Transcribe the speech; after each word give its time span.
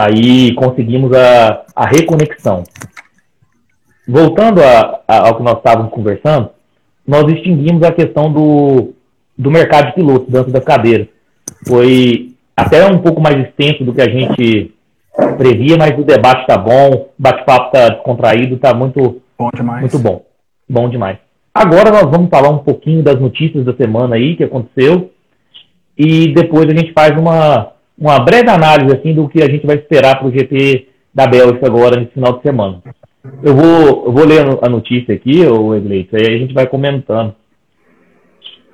Aí 0.00 0.54
conseguimos 0.54 1.12
a, 1.12 1.64
a 1.76 1.86
reconexão. 1.86 2.64
Voltando 4.08 4.62
a, 4.62 5.00
a, 5.06 5.28
ao 5.28 5.36
que 5.36 5.42
nós 5.42 5.58
estávamos 5.58 5.92
conversando, 5.92 6.50
nós 7.06 7.30
extinguimos 7.30 7.82
a 7.82 7.92
questão 7.92 8.32
do, 8.32 8.94
do 9.36 9.50
mercado 9.50 9.88
de 9.88 9.94
pilotos 9.94 10.32
dentro 10.32 10.50
da 10.50 10.60
cadeira. 10.60 11.06
Foi 11.68 12.32
até 12.56 12.86
um 12.86 12.98
pouco 12.98 13.20
mais 13.20 13.36
extenso 13.46 13.84
do 13.84 13.92
que 13.92 14.00
a 14.00 14.08
gente 14.08 14.72
previa, 15.36 15.76
mas 15.76 15.98
o 15.98 16.04
debate 16.04 16.42
está 16.42 16.56
bom, 16.56 16.90
o 16.92 17.08
bate-papo 17.18 17.66
está 17.66 17.90
descontraído, 17.90 18.54
está 18.54 18.72
muito 18.72 19.20
bom 19.38 19.50
demais. 19.54 19.80
Muito 19.80 19.98
bom. 19.98 20.24
Bom 20.68 20.88
demais. 20.88 21.18
Agora 21.52 21.90
nós 21.90 22.10
vamos 22.10 22.30
falar 22.30 22.48
um 22.48 22.58
pouquinho 22.58 23.02
das 23.02 23.20
notícias 23.20 23.64
da 23.64 23.74
semana 23.74 24.16
aí 24.16 24.36
que 24.36 24.44
aconteceu 24.44 25.10
e 25.98 26.32
depois 26.32 26.66
a 26.68 26.74
gente 26.74 26.92
faz 26.92 27.10
uma, 27.18 27.72
uma 28.00 28.18
breve 28.18 28.48
análise 28.48 28.96
assim 28.96 29.14
do 29.14 29.28
que 29.28 29.42
a 29.42 29.46
gente 29.46 29.66
vai 29.66 29.76
esperar 29.76 30.18
para 30.18 30.26
o 30.26 30.32
GP 30.32 30.88
da 31.14 31.26
Bélgica 31.26 31.66
agora 31.66 32.00
nesse 32.00 32.12
final 32.12 32.38
de 32.38 32.42
semana. 32.42 32.82
Eu 33.42 33.54
vou, 33.54 34.06
eu 34.06 34.12
vou 34.12 34.24
ler 34.24 34.42
a 34.62 34.68
notícia 34.70 35.14
aqui, 35.14 35.44
o 35.44 35.74
Egleito, 35.74 36.16
aí 36.16 36.34
a 36.34 36.38
gente 36.38 36.54
vai 36.54 36.66
comentando. 36.66 37.34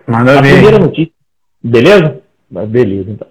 Manda 0.06 0.38
a 0.38 0.40
ver. 0.40 0.52
primeira 0.52 0.78
notícia, 0.78 1.12
beleza? 1.60 2.20
Beleza, 2.68 3.10
então. 3.10 3.26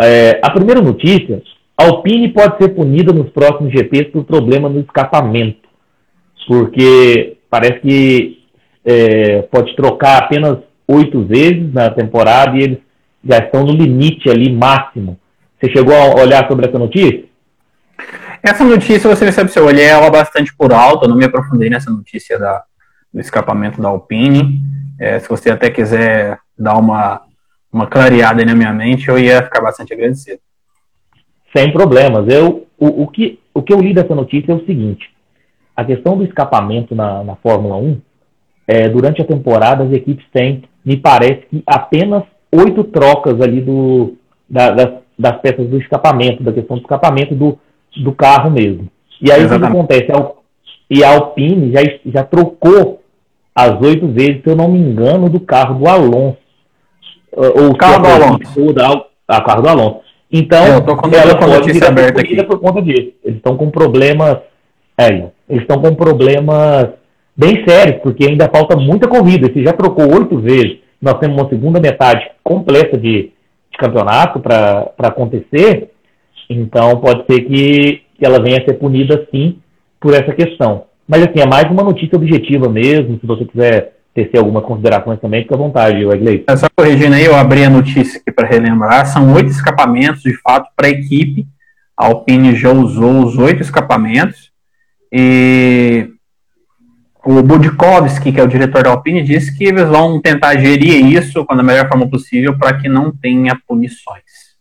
É, 0.00 0.40
a 0.42 0.50
primeira 0.50 0.80
notícia, 0.80 1.42
Alpine 1.76 2.32
pode 2.32 2.56
ser 2.56 2.70
punida 2.70 3.12
nos 3.12 3.30
próximos 3.30 3.72
GPs 3.72 4.10
por 4.10 4.24
problema 4.24 4.70
no 4.70 4.80
escapamento, 4.80 5.68
porque 6.48 7.36
parece 7.50 7.80
que 7.80 8.38
é, 8.84 9.42
pode 9.42 9.76
trocar 9.76 10.22
apenas 10.22 10.58
oito 10.88 11.22
vezes 11.22 11.72
na 11.72 11.90
temporada 11.90 12.56
e 12.56 12.62
eles 12.62 12.78
já 13.24 13.38
estão 13.38 13.64
no 13.64 13.72
limite 13.72 14.28
ali 14.28 14.52
máximo. 14.52 15.18
Você 15.58 15.70
chegou 15.70 15.94
a 15.94 16.20
olhar 16.20 16.46
sobre 16.46 16.66
essa 16.66 16.78
notícia? 16.78 17.24
Essa 18.42 18.64
notícia, 18.64 19.08
você 19.08 19.24
percebe 19.24 19.50
se 19.50 19.58
eu 19.58 19.64
olhei 19.64 19.86
ela 19.86 20.10
bastante 20.10 20.54
por 20.54 20.72
alto, 20.72 21.04
eu 21.04 21.08
não 21.08 21.16
me 21.16 21.24
aprofundei 21.24 21.70
nessa 21.70 21.90
notícia 21.90 22.38
da, 22.38 22.62
do 23.12 23.20
escapamento 23.20 23.80
da 23.80 23.88
Alpine. 23.88 24.60
É, 25.00 25.18
se 25.18 25.28
você 25.28 25.50
até 25.50 25.70
quiser 25.70 26.38
dar 26.58 26.76
uma, 26.76 27.22
uma 27.72 27.86
clareada 27.86 28.44
na 28.44 28.54
minha 28.54 28.72
mente, 28.72 29.08
eu 29.08 29.18
ia 29.18 29.42
ficar 29.42 29.62
bastante 29.62 29.94
agradecido. 29.94 30.40
Sem 31.56 31.72
problemas. 31.72 32.28
Eu, 32.28 32.66
o, 32.78 33.04
o, 33.04 33.08
que, 33.08 33.40
o 33.54 33.62
que 33.62 33.72
eu 33.72 33.80
li 33.80 33.94
dessa 33.94 34.14
notícia 34.14 34.52
é 34.52 34.54
o 34.54 34.66
seguinte: 34.66 35.10
a 35.74 35.84
questão 35.84 36.18
do 36.18 36.24
escapamento 36.24 36.94
na, 36.94 37.24
na 37.24 37.36
Fórmula 37.36 37.76
1, 37.76 38.00
é, 38.66 38.88
durante 38.88 39.22
a 39.22 39.26
temporada, 39.26 39.84
as 39.84 39.92
equipes 39.92 40.26
têm, 40.32 40.64
me 40.84 40.96
parece 40.96 41.46
que 41.50 41.62
apenas 41.66 42.24
oito 42.54 42.84
trocas 42.84 43.40
ali 43.40 43.60
do, 43.60 44.14
da, 44.48 44.70
das, 44.70 44.92
das 45.18 45.40
peças 45.40 45.68
do 45.68 45.78
escapamento, 45.78 46.42
da 46.42 46.52
questão 46.52 46.76
do 46.76 46.82
escapamento 46.82 47.34
do, 47.34 47.58
do 47.96 48.12
carro 48.12 48.50
mesmo. 48.50 48.88
E 49.20 49.30
aí 49.30 49.42
Exatamente. 49.42 49.82
o 49.82 49.86
que 49.86 50.02
acontece? 50.02 50.34
E 50.90 51.02
a 51.02 51.14
Alpine 51.14 51.72
já, 51.72 51.80
já 52.06 52.24
trocou 52.24 53.00
as 53.54 53.80
oito 53.80 54.08
vezes, 54.08 54.42
se 54.42 54.50
eu 54.50 54.56
não 54.56 54.68
me 54.68 54.78
engano, 54.78 55.28
do 55.28 55.40
carro 55.40 55.78
do 55.78 55.88
Alonso. 55.88 56.38
Ou 57.32 57.70
o 57.70 57.76
carro 57.76 58.02
do 58.02 58.08
Alonso. 58.08 58.72
Da, 58.72 59.04
a 59.28 59.40
carro 59.40 59.62
do 59.62 59.68
Alonso. 59.68 60.00
Então, 60.30 60.66
eu 60.66 60.80
tô 60.80 60.96
com, 60.96 61.08
ela 61.14 61.36
com 61.36 61.46
pode 61.46 61.72
vir 61.72 61.84
aberta 61.84 62.20
aqui. 62.20 62.42
por 62.44 62.58
conta 62.58 62.82
disso. 62.82 63.12
Eles 63.24 63.36
estão 63.36 63.56
com 63.56 63.70
problemas. 63.70 64.38
É, 64.98 65.08
eles 65.48 65.62
estão 65.62 65.80
com 65.80 65.94
problemas 65.94 66.88
bem 67.36 67.64
sérios, 67.66 68.00
porque 68.02 68.26
ainda 68.26 68.50
falta 68.52 68.76
muita 68.76 69.08
corrida. 69.08 69.50
Você 69.52 69.62
já 69.62 69.72
trocou 69.72 70.12
oito 70.12 70.38
vezes. 70.38 70.78
Nós 71.04 71.18
temos 71.18 71.36
uma 71.36 71.48
segunda 71.50 71.78
metade 71.78 72.26
completa 72.42 72.96
de, 72.96 73.30
de 73.70 73.78
campeonato 73.78 74.40
para 74.40 74.90
acontecer. 75.00 75.90
Então, 76.48 76.98
pode 76.98 77.26
ser 77.26 77.42
que, 77.42 78.02
que 78.18 78.24
ela 78.24 78.42
venha 78.42 78.58
a 78.58 78.64
ser 78.64 78.74
punida, 78.74 79.28
sim, 79.30 79.58
por 80.00 80.14
essa 80.14 80.32
questão. 80.32 80.84
Mas, 81.06 81.22
assim, 81.22 81.40
é 81.40 81.46
mais 81.46 81.70
uma 81.70 81.82
notícia 81.82 82.16
objetiva 82.16 82.70
mesmo. 82.70 83.18
Se 83.20 83.26
você 83.26 83.44
quiser 83.44 83.92
tecer 84.14 84.38
algumas 84.38 84.64
considerações 84.64 85.20
também, 85.20 85.42
fica 85.42 85.54
à 85.54 85.58
vontade, 85.58 86.06
Wesley. 86.06 86.44
É 86.48 86.56
só 86.56 86.66
corrigindo 86.74 87.14
aí, 87.14 87.24
eu 87.26 87.36
abri 87.36 87.64
a 87.64 87.70
notícia 87.70 88.18
aqui 88.18 88.32
para 88.32 88.48
relembrar. 88.48 89.04
São 89.04 89.34
oito 89.34 89.50
escapamentos, 89.50 90.22
de 90.22 90.34
fato, 90.40 90.70
para 90.74 90.86
a 90.86 90.90
equipe. 90.90 91.46
A 91.98 92.06
Alpine 92.06 92.56
já 92.56 92.72
usou 92.72 93.24
os 93.24 93.36
oito 93.36 93.60
escapamentos. 93.60 94.50
E 95.12 96.13
o 97.24 97.42
Budkovski, 97.42 98.32
que 98.32 98.38
é 98.38 98.42
o 98.42 98.48
diretor 98.48 98.82
da 98.82 98.90
Alpine, 98.90 99.22
disse 99.22 99.56
que 99.56 99.64
eles 99.64 99.88
vão 99.88 100.20
tentar 100.20 100.58
gerir 100.58 101.06
isso 101.06 101.44
com 101.44 101.54
a 101.54 101.62
melhor 101.62 101.88
forma 101.88 102.08
possível 102.08 102.56
para 102.58 102.78
que 102.78 102.88
não 102.88 103.10
tenha 103.10 103.58
punições. 103.66 104.54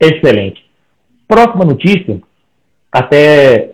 Excelente. 0.00 0.64
Próxima 1.28 1.64
notícia, 1.64 2.20
até 2.90 3.72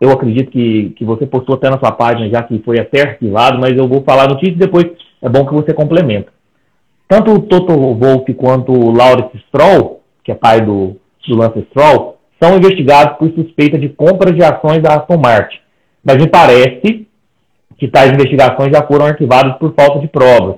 eu 0.00 0.10
acredito 0.10 0.50
que, 0.50 0.90
que 0.96 1.04
você 1.04 1.26
postou 1.26 1.54
até 1.54 1.70
na 1.70 1.78
sua 1.78 1.92
página 1.92 2.28
já 2.28 2.42
que 2.42 2.58
foi 2.64 2.80
até 2.80 3.02
arquivado, 3.02 3.58
mas 3.60 3.76
eu 3.76 3.88
vou 3.88 4.02
falar 4.02 4.24
a 4.24 4.34
notícia 4.34 4.54
e 4.54 4.58
depois 4.58 4.86
é 5.22 5.28
bom 5.28 5.46
que 5.46 5.54
você 5.54 5.72
complementa. 5.72 6.32
Tanto 7.08 7.32
o 7.32 7.40
Toto 7.40 7.72
Wolff 7.72 8.32
quanto 8.34 8.72
o 8.72 8.90
Laurence 8.90 9.38
Stroll, 9.48 10.02
que 10.24 10.32
é 10.32 10.34
pai 10.34 10.60
do, 10.60 10.96
do 11.28 11.36
Lance 11.36 11.64
Stroll, 11.70 12.18
são 12.42 12.56
investigados 12.56 13.16
por 13.18 13.30
suspeita 13.30 13.78
de 13.78 13.88
compra 13.88 14.32
de 14.32 14.42
ações 14.42 14.82
da 14.82 14.96
Aston 14.96 15.18
Martin. 15.18 15.63
Mas 16.04 16.18
me 16.18 16.28
parece 16.28 17.06
que 17.78 17.88
tais 17.88 18.12
investigações 18.12 18.70
já 18.70 18.82
foram 18.82 19.06
arquivadas 19.06 19.56
por 19.58 19.74
falta 19.74 19.98
de 19.98 20.08
provas. 20.08 20.56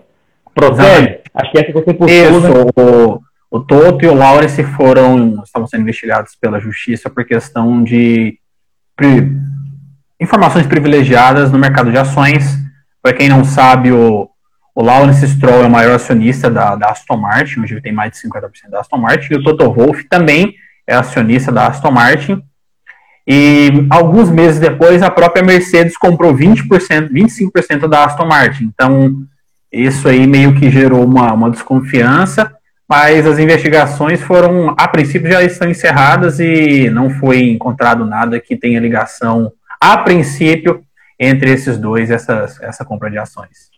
Procede? 0.55 1.21
Acho 1.35 1.53
que 1.53 1.59
essa 1.59 1.67
que 1.67 1.73
você 1.73 1.93
postou, 1.93 2.09
Isso, 2.09 2.41
né? 2.41 2.73
o, 2.77 3.21
o 3.51 3.61
Toto 3.61 4.05
e 4.05 4.09
o 4.09 4.15
Lawrence 4.15 4.63
foram, 4.65 5.43
estavam 5.45 5.69
sendo 5.69 5.83
investigados 5.83 6.35
pela 6.35 6.59
justiça 6.59 7.11
por 7.11 7.25
questão 7.25 7.85
de 7.85 8.39
pri, 8.97 9.31
informações 10.19 10.67
privilegiadas 10.67 11.53
no 11.53 11.59
mercado 11.59 11.91
de 11.91 11.99
ações. 11.99 12.59
Para 13.03 13.13
quem 13.13 13.29
não 13.29 13.45
sabe, 13.45 13.93
o, 13.93 14.29
o 14.75 14.83
Lawrence 14.83 15.27
Stroll 15.29 15.63
é 15.63 15.67
o 15.67 15.71
maior 15.71 15.95
acionista 15.95 16.51
da, 16.51 16.75
da 16.75 16.91
Aston 16.91 17.17
Martin, 17.17 17.61
hoje 17.61 17.75
ele 17.75 17.83
tem 17.83 17.93
mais 17.93 18.13
de 18.13 18.19
50% 18.19 18.71
da 18.71 18.81
Aston 18.81 18.99
Martin, 18.99 19.35
e 19.35 19.37
o 19.37 19.43
Toto 19.43 19.73
Wolff 19.73 20.05
também 20.09 20.55
é 20.87 20.95
acionista 20.95 21.53
da 21.53 21.67
Aston 21.67 21.91
Martin. 21.91 22.43
E 23.27 23.87
alguns 23.91 24.31
meses 24.31 24.61
depois, 24.61 25.03
a 25.03 25.11
própria 25.11 25.43
Mercedes 25.43 25.97
comprou 25.97 26.33
20%, 26.33 27.11
25% 27.11 27.89
da 27.89 28.05
Aston 28.05 28.27
Martin. 28.27 28.71
Então, 28.73 29.17
isso 29.73 30.09
aí 30.09 30.27
meio 30.27 30.55
que 30.55 30.71
gerou 30.71 31.05
uma, 31.05 31.33
uma 31.33 31.51
desconfiança, 31.51 32.55
mas 32.89 33.27
as 33.27 33.39
investigações 33.39 34.23
foram, 34.23 34.75
a 34.79 34.87
princípio, 34.87 35.31
já 35.31 35.43
estão 35.43 35.69
encerradas 35.69 36.39
e 36.39 36.89
não 36.89 37.11
foi 37.11 37.51
encontrado 37.51 38.05
nada 38.05 38.39
que 38.39 38.57
tenha 38.57 38.79
ligação, 38.79 39.51
a 39.81 39.99
princípio, 39.99 40.83
entre 41.19 41.51
esses 41.51 41.79
dois, 41.79 42.11
essas, 42.11 42.61
essa 42.63 42.85
compra 42.85 43.11
de 43.11 43.19
ações. 43.19 43.71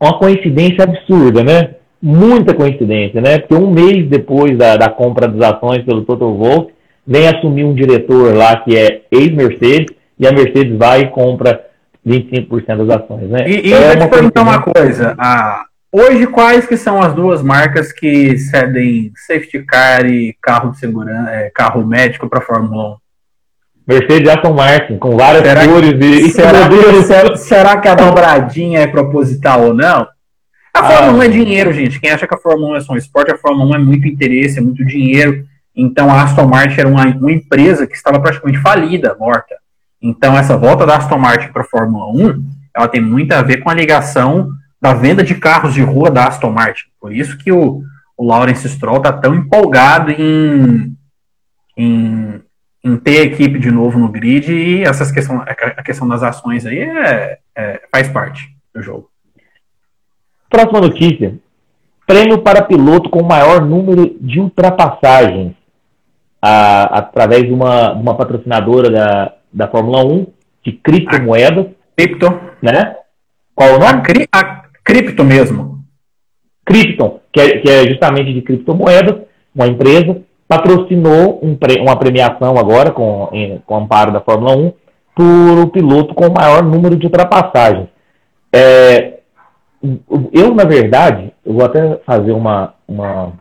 Uma 0.00 0.18
coincidência 0.18 0.84
absurda, 0.84 1.42
né? 1.42 1.74
Muita 2.00 2.54
coincidência, 2.54 3.20
né? 3.20 3.38
Porque 3.38 3.54
um 3.54 3.70
mês 3.70 4.08
depois 4.08 4.56
da, 4.56 4.76
da 4.76 4.88
compra 4.88 5.28
das 5.28 5.54
ações 5.54 5.84
pelo 5.84 6.04
Toto 6.04 6.32
Wolff, 6.34 6.72
vem 7.08 7.26
assumir 7.26 7.64
um 7.64 7.74
diretor 7.74 8.34
lá 8.34 8.58
que 8.58 8.76
é 8.76 9.02
ex-Mercedes, 9.10 9.96
e 10.18 10.26
a 10.26 10.32
Mercedes 10.32 10.76
vai 10.76 11.02
e 11.02 11.08
compra 11.08 11.64
25% 12.06 12.86
das 12.86 13.02
ações, 13.02 13.30
né? 13.30 13.48
E, 13.48 13.68
e 13.68 13.72
é 13.72 13.94
eu 13.94 13.98
te 13.98 14.08
perguntar 14.08 14.42
uma 14.42 14.60
coisa, 14.60 15.14
ah, 15.18 15.64
hoje 15.90 16.26
quais 16.26 16.66
que 16.66 16.76
são 16.76 17.00
as 17.00 17.14
duas 17.14 17.42
marcas 17.42 17.92
que 17.92 18.36
cedem 18.36 19.10
safety 19.26 19.64
car 19.64 20.04
e 20.04 20.36
carro 20.42 20.72
de 20.72 20.78
segurança, 20.78 21.30
é, 21.30 21.50
carro 21.54 21.86
médico 21.86 22.28
para 22.28 22.42
Fórmula 22.42 22.94
1? 22.94 22.96
Mercedes 23.88 24.28
e 24.28 24.30
Aston 24.30 24.52
Martin, 24.52 24.98
com 24.98 25.16
várias 25.16 25.42
será 25.42 25.66
cores 25.66 25.92
que, 25.94 26.04
e... 26.04 26.30
Será, 26.30 26.68
que, 26.68 27.36
será 27.40 27.76
que 27.78 27.88
a 27.88 27.94
dobradinha 27.94 28.80
é 28.80 28.86
proposital 28.86 29.62
ou 29.62 29.72
não? 29.72 30.06
A 30.74 30.84
Fórmula 30.84 31.12
ah, 31.12 31.16
1 31.16 31.22
é 31.22 31.28
dinheiro, 31.28 31.72
gente. 31.72 31.98
Quem 31.98 32.10
acha 32.10 32.26
que 32.26 32.34
a 32.34 32.38
Fórmula 32.38 32.72
1 32.72 32.76
é 32.76 32.80
só 32.80 32.92
um 32.92 32.96
esporte, 32.96 33.32
a 33.32 33.38
Fórmula 33.38 33.70
1 33.70 33.74
é 33.74 33.78
muito 33.78 34.06
interesse, 34.06 34.58
é 34.58 34.60
muito 34.60 34.84
dinheiro. 34.84 35.47
Então 35.78 36.10
a 36.10 36.24
Aston 36.24 36.48
Martin 36.48 36.80
era 36.80 36.88
uma, 36.88 37.06
uma 37.06 37.30
empresa 37.30 37.86
que 37.86 37.94
estava 37.94 38.18
praticamente 38.18 38.58
falida, 38.58 39.16
morta. 39.16 39.54
Então 40.02 40.36
essa 40.36 40.56
volta 40.56 40.84
da 40.84 40.96
Aston 40.96 41.18
Martin 41.18 41.52
para 41.52 41.62
a 41.62 41.66
Fórmula 41.66 42.10
1, 42.12 42.44
ela 42.74 42.88
tem 42.88 43.00
muito 43.00 43.30
a 43.32 43.42
ver 43.42 43.58
com 43.58 43.70
a 43.70 43.74
ligação 43.74 44.50
da 44.80 44.92
venda 44.92 45.22
de 45.22 45.36
carros 45.36 45.72
de 45.72 45.80
rua 45.80 46.10
da 46.10 46.26
Aston 46.26 46.50
Martin. 46.50 46.86
Por 47.00 47.14
isso 47.14 47.38
que 47.38 47.52
o, 47.52 47.84
o 48.16 48.26
Lawrence 48.26 48.68
Stroll 48.68 48.96
está 48.96 49.12
tão 49.12 49.36
empolgado 49.36 50.10
em, 50.10 50.96
em, 51.76 52.40
em, 52.84 52.96
ter 52.96 53.20
a 53.20 53.24
equipe 53.24 53.60
de 53.60 53.70
novo 53.70 54.00
no 54.00 54.08
grid 54.08 54.52
e 54.52 54.82
essas 54.82 55.12
questão, 55.12 55.42
a 55.42 55.82
questão 55.84 56.08
das 56.08 56.24
ações 56.24 56.66
aí 56.66 56.80
é, 56.80 57.38
é, 57.56 57.82
faz 57.92 58.08
parte 58.08 58.52
do 58.74 58.82
jogo. 58.82 59.08
Próxima 60.50 60.80
notícia. 60.80 61.38
Prêmio 62.04 62.38
para 62.42 62.62
piloto 62.62 63.08
com 63.08 63.22
maior 63.22 63.64
número 63.64 64.16
de 64.20 64.40
ultrapassagens 64.40 65.58
a, 66.40 66.98
através 66.98 67.42
de 67.42 67.52
uma, 67.52 67.92
uma 67.92 68.16
patrocinadora 68.16 68.90
da, 68.90 69.34
da 69.52 69.68
Fórmula 69.68 70.04
1, 70.04 70.26
de 70.64 70.72
criptomoedas. 70.72 71.66
Cripto. 71.96 72.26
Né? 72.62 72.96
Qual 73.54 73.74
o 73.74 73.78
nome? 73.78 73.86
A, 73.86 74.00
cri, 74.00 74.28
a 74.32 74.62
cripto 74.84 75.24
mesmo. 75.24 75.78
Krypton, 76.64 77.20
que 77.32 77.40
é, 77.40 77.58
que 77.58 77.70
é 77.70 77.88
justamente 77.88 78.32
de 78.32 78.42
criptomoedas, 78.42 79.22
uma 79.54 79.66
empresa. 79.66 80.20
patrocinou 80.46 81.40
um, 81.42 81.58
uma 81.80 81.98
premiação 81.98 82.56
agora, 82.58 82.90
com, 82.90 83.30
em, 83.32 83.58
com 83.66 83.76
amparo 83.76 84.12
da 84.12 84.20
Fórmula 84.20 84.56
1, 84.56 84.72
por 85.14 85.58
o 85.62 85.68
piloto 85.68 86.14
com 86.14 86.26
o 86.26 86.34
maior 86.34 86.62
número 86.62 86.94
de 86.94 87.06
ultrapassagens. 87.06 87.88
É, 88.54 89.18
eu, 90.32 90.54
na 90.54 90.64
verdade, 90.64 91.32
eu 91.44 91.54
vou 91.54 91.64
até 91.64 91.98
fazer 92.06 92.32
uma, 92.32 92.74
uma, 92.86 93.32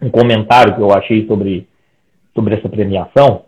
um 0.00 0.10
comentário 0.10 0.74
que 0.74 0.80
eu 0.80 0.92
achei 0.92 1.26
sobre, 1.26 1.66
sobre 2.34 2.54
essa 2.54 2.68
premiação, 2.68 3.42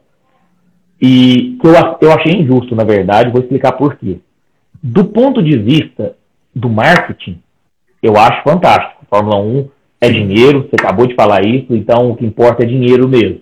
e 1.00 1.58
que 1.60 1.66
eu, 1.66 1.72
eu 2.00 2.12
achei 2.12 2.32
injusto, 2.32 2.74
na 2.74 2.84
verdade, 2.84 3.30
vou 3.30 3.40
explicar 3.40 3.72
por 3.72 3.96
quê. 3.96 4.18
Do 4.82 5.04
ponto 5.06 5.42
de 5.42 5.58
vista 5.58 6.16
do 6.54 6.68
marketing, 6.68 7.40
eu 8.02 8.16
acho 8.16 8.42
fantástico. 8.42 9.04
Fórmula 9.10 9.38
1 9.38 9.68
é 10.00 10.10
dinheiro, 10.10 10.62
você 10.62 10.76
acabou 10.78 11.06
de 11.06 11.14
falar 11.14 11.44
isso, 11.44 11.74
então 11.74 12.10
o 12.10 12.16
que 12.16 12.24
importa 12.24 12.64
é 12.64 12.66
dinheiro 12.66 13.08
mesmo. 13.08 13.40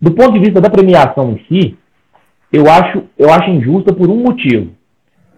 Do 0.00 0.12
ponto 0.12 0.32
de 0.32 0.40
vista 0.40 0.60
da 0.60 0.70
premiação 0.70 1.32
em 1.32 1.44
si, 1.46 1.76
eu 2.52 2.68
acho, 2.70 3.04
eu 3.18 3.30
acho 3.30 3.50
injusta 3.50 3.92
por 3.92 4.08
um 4.08 4.16
motivo. 4.16 4.70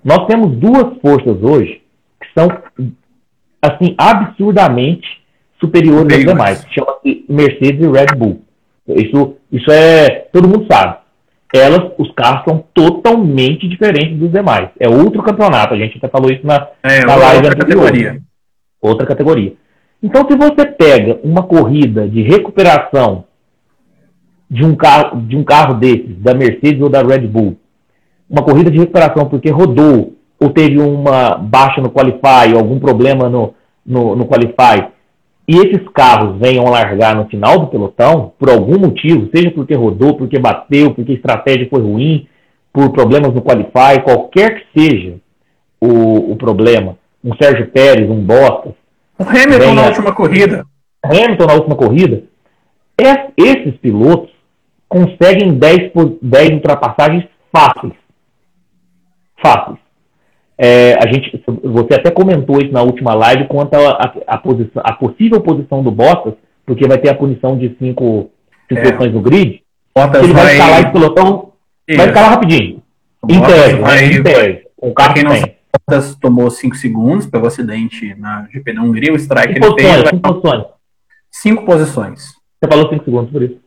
Nós 0.04 0.26
temos 0.26 0.56
duas 0.56 0.96
forças 1.00 1.42
hoje 1.42 1.82
que 2.20 2.28
são 2.34 2.48
assim 3.60 3.94
absurdamente 3.98 5.22
superiores 5.60 6.18
às 6.18 6.24
demais. 6.24 6.66
Chama-se 6.70 7.24
Mercedes 7.28 7.84
e 7.84 7.90
Red 7.90 8.16
Bull. 8.16 8.42
Isso, 8.96 9.36
isso 9.50 9.70
é 9.70 10.26
todo 10.32 10.48
mundo 10.48 10.66
sabe. 10.70 10.98
Elas, 11.54 11.92
os 11.98 12.10
carros 12.12 12.44
são 12.44 12.64
totalmente 12.72 13.68
diferentes 13.68 14.18
dos 14.18 14.32
demais. 14.32 14.70
É 14.80 14.88
outro 14.88 15.22
campeonato. 15.22 15.74
A 15.74 15.76
gente 15.76 15.98
até 15.98 16.08
falou 16.08 16.30
isso 16.30 16.46
na, 16.46 16.68
é, 16.82 17.04
na 17.04 17.14
live 17.14 17.46
outra 17.46 17.56
categoria. 17.56 18.22
Outra 18.80 19.06
categoria. 19.06 19.52
Então, 20.02 20.26
se 20.28 20.36
você 20.36 20.66
pega 20.66 21.20
uma 21.22 21.42
corrida 21.42 22.08
de 22.08 22.22
recuperação 22.22 23.24
de 24.50 24.64
um 24.64 24.74
carro, 24.74 25.20
de 25.20 25.36
um 25.36 25.44
carro 25.44 25.74
desses, 25.74 26.18
da 26.18 26.34
Mercedes 26.34 26.80
ou 26.80 26.88
da 26.88 27.02
Red 27.02 27.26
Bull, 27.26 27.56
uma 28.28 28.42
corrida 28.42 28.70
de 28.70 28.78
recuperação 28.78 29.26
porque 29.28 29.50
rodou 29.50 30.14
ou 30.40 30.50
teve 30.50 30.78
uma 30.78 31.36
baixa 31.36 31.80
no 31.80 31.90
Qualify, 31.90 32.56
algum 32.56 32.80
problema 32.80 33.28
no, 33.28 33.54
no, 33.86 34.16
no 34.16 34.26
Qualify, 34.26 34.88
e 35.46 35.56
esses 35.56 35.88
carros 35.88 36.38
venham 36.38 36.64
largar 36.64 37.16
no 37.16 37.26
final 37.26 37.58
do 37.58 37.66
pelotão, 37.66 38.32
por 38.38 38.48
algum 38.48 38.78
motivo, 38.78 39.28
seja 39.34 39.50
porque 39.50 39.74
rodou, 39.74 40.16
porque 40.16 40.38
bateu, 40.38 40.94
porque 40.94 41.12
a 41.12 41.14
estratégia 41.16 41.68
foi 41.68 41.82
ruim, 41.82 42.28
por 42.72 42.90
problemas 42.90 43.34
no 43.34 43.42
Qualify, 43.42 44.02
qualquer 44.02 44.60
que 44.60 44.80
seja 44.80 45.16
o, 45.80 46.32
o 46.32 46.36
problema, 46.36 46.96
um 47.22 47.34
Sérgio 47.36 47.68
Pérez, 47.70 48.08
um 48.08 48.24
Bottas. 48.24 48.72
O 49.18 49.24
Hamilton 49.24 49.58
venha, 49.58 49.74
na 49.74 49.86
última 49.86 50.12
corrida. 50.12 50.66
Hamilton 51.04 51.46
na 51.46 51.54
última 51.54 51.76
corrida. 51.76 52.22
esses 53.36 53.76
pilotos 53.78 54.30
conseguem 54.88 55.58
10, 55.58 55.92
10 56.22 56.50
ultrapassagens 56.50 57.24
fáceis. 57.52 57.94
Fáceis. 59.42 59.81
É, 60.64 60.94
a 61.02 61.12
gente, 61.12 61.42
você 61.64 61.94
até 61.94 62.08
comentou 62.08 62.62
isso 62.62 62.70
na 62.70 62.82
última 62.82 63.12
live 63.14 63.48
quanto 63.48 63.74
a, 63.74 64.14
a, 64.28 64.38
posição, 64.38 64.80
a 64.84 64.92
possível 64.92 65.40
posição 65.40 65.82
do 65.82 65.90
Bottas, 65.90 66.34
porque 66.64 66.86
vai 66.86 66.98
ter 66.98 67.08
a 67.08 67.16
punição 67.16 67.58
de 67.58 67.74
cinco, 67.80 68.30
cinco 68.68 68.80
é. 68.80 68.84
posições 68.84 69.12
no 69.12 69.20
grid. 69.20 69.60
Bottas 69.92 70.22
ele 70.22 70.32
vai, 70.32 70.44
vai 70.44 70.52
escalar 70.52 70.80
esse 70.82 70.92
pelotão, 70.92 71.52
isso. 71.88 71.98
vai 71.98 72.06
escalar 72.06 72.30
rapidinho. 72.30 72.80
Em 73.28 73.40
tese, 73.40 73.74
vai, 73.74 74.04
em 74.04 74.22
tese. 74.22 74.62
O 74.76 74.94
carro 74.94 75.14
quem 75.14 75.24
não 75.24 75.32
tem. 75.32 75.56
Bottas 75.72 76.14
tomou 76.14 76.48
5 76.48 76.76
segundos 76.76 77.26
pelo 77.26 77.46
acidente 77.48 78.14
na 78.14 78.46
GP 78.52 78.72
da 78.72 78.82
Hungria, 78.82 79.12
o 79.12 79.16
strike 79.16 79.54
cinco 79.54 79.80
ele 79.80 80.04
posições. 80.04 80.08
Cinco 80.08 80.22
posições. 80.22 80.64
Cinco 81.28 81.64
posições. 81.64 82.20
Você 82.62 82.70
falou 82.70 82.88
5 82.88 83.04
segundos 83.04 83.32
por 83.32 83.42
isso. 83.42 83.58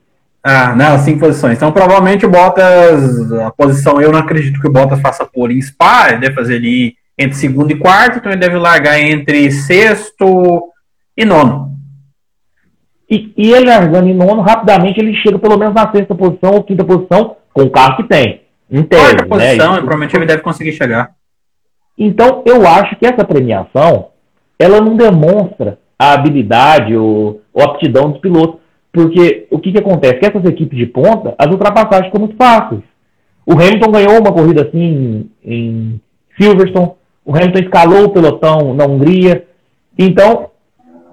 Ah, 0.47 0.75
não, 0.75 0.99
cinco 0.99 1.21
posições. 1.21 1.57
Então, 1.57 1.71
provavelmente 1.71 2.23
o 2.23 2.29
Bottas, 2.29 3.31
a 3.31 3.49
posição, 3.49 3.99
eu 3.99 4.11
não 4.11 4.19
acredito 4.19 4.61
que 4.61 4.67
o 4.67 4.71
Bottas 4.71 5.01
faça 5.01 5.25
por 5.25 5.49
em 5.49 5.59
Spa, 5.59 6.09
ele 6.09 6.19
deve 6.19 6.35
fazer 6.35 6.57
ali 6.57 6.93
entre 7.17 7.35
segundo 7.35 7.71
e 7.71 7.79
quarto, 7.79 8.19
então 8.19 8.31
ele 8.31 8.39
deve 8.39 8.55
largar 8.55 8.99
entre 8.99 9.49
sexto 9.49 10.71
e 11.17 11.25
nono. 11.25 11.71
E, 13.09 13.33
e 13.35 13.53
ele 13.53 13.65
largando 13.65 14.07
em 14.07 14.13
nono, 14.13 14.43
rapidamente 14.43 14.99
ele 14.99 15.15
chega 15.15 15.39
pelo 15.39 15.57
menos 15.57 15.73
na 15.73 15.91
sexta 15.91 16.13
posição 16.13 16.51
ou 16.51 16.63
quinta 16.63 16.83
posição 16.83 17.37
com 17.51 17.63
o 17.63 17.71
carro 17.71 17.97
que 17.97 18.03
tem. 18.03 18.43
Em 18.69 18.83
tese, 18.83 19.15
Quarta 19.15 19.23
né? 19.23 19.29
posição, 19.29 19.73
provavelmente 19.77 20.15
ele 20.15 20.25
deve 20.27 20.43
conseguir 20.43 20.73
chegar. 20.73 21.15
Então, 21.97 22.43
eu 22.45 22.67
acho 22.67 22.95
que 22.97 23.07
essa 23.07 23.25
premiação, 23.25 24.09
ela 24.59 24.79
não 24.79 24.95
demonstra 24.95 25.79
a 25.97 26.13
habilidade 26.13 26.95
ou, 26.95 27.41
ou 27.51 27.63
aptidão 27.63 28.11
dos 28.11 28.21
pilotos 28.21 28.64
porque 28.95 29.45
o 29.51 29.59
que, 29.59 29.73
que 29.73 29.77
acontece? 29.77 30.19
Que 30.19 30.25
essas 30.25 30.45
equipes 30.45 30.79
de 30.79 30.85
ponta, 30.85 31.35
as 31.37 31.47
ultrapassagens 31.47 32.05
ficam 32.05 32.21
muito 32.21 32.37
fáceis. 32.37 32.79
O 33.45 33.51
Hamilton 33.51 33.91
ganhou 33.91 34.19
uma 34.21 34.31
corrida 34.31 34.61
assim 34.65 35.29
em 35.43 35.99
Silverstone, 36.39 36.91
o 37.25 37.35
Hamilton 37.35 37.59
escalou 37.59 38.05
o 38.05 38.09
pelotão 38.09 38.73
na 38.73 38.85
Hungria. 38.85 39.45
Então, 39.99 40.49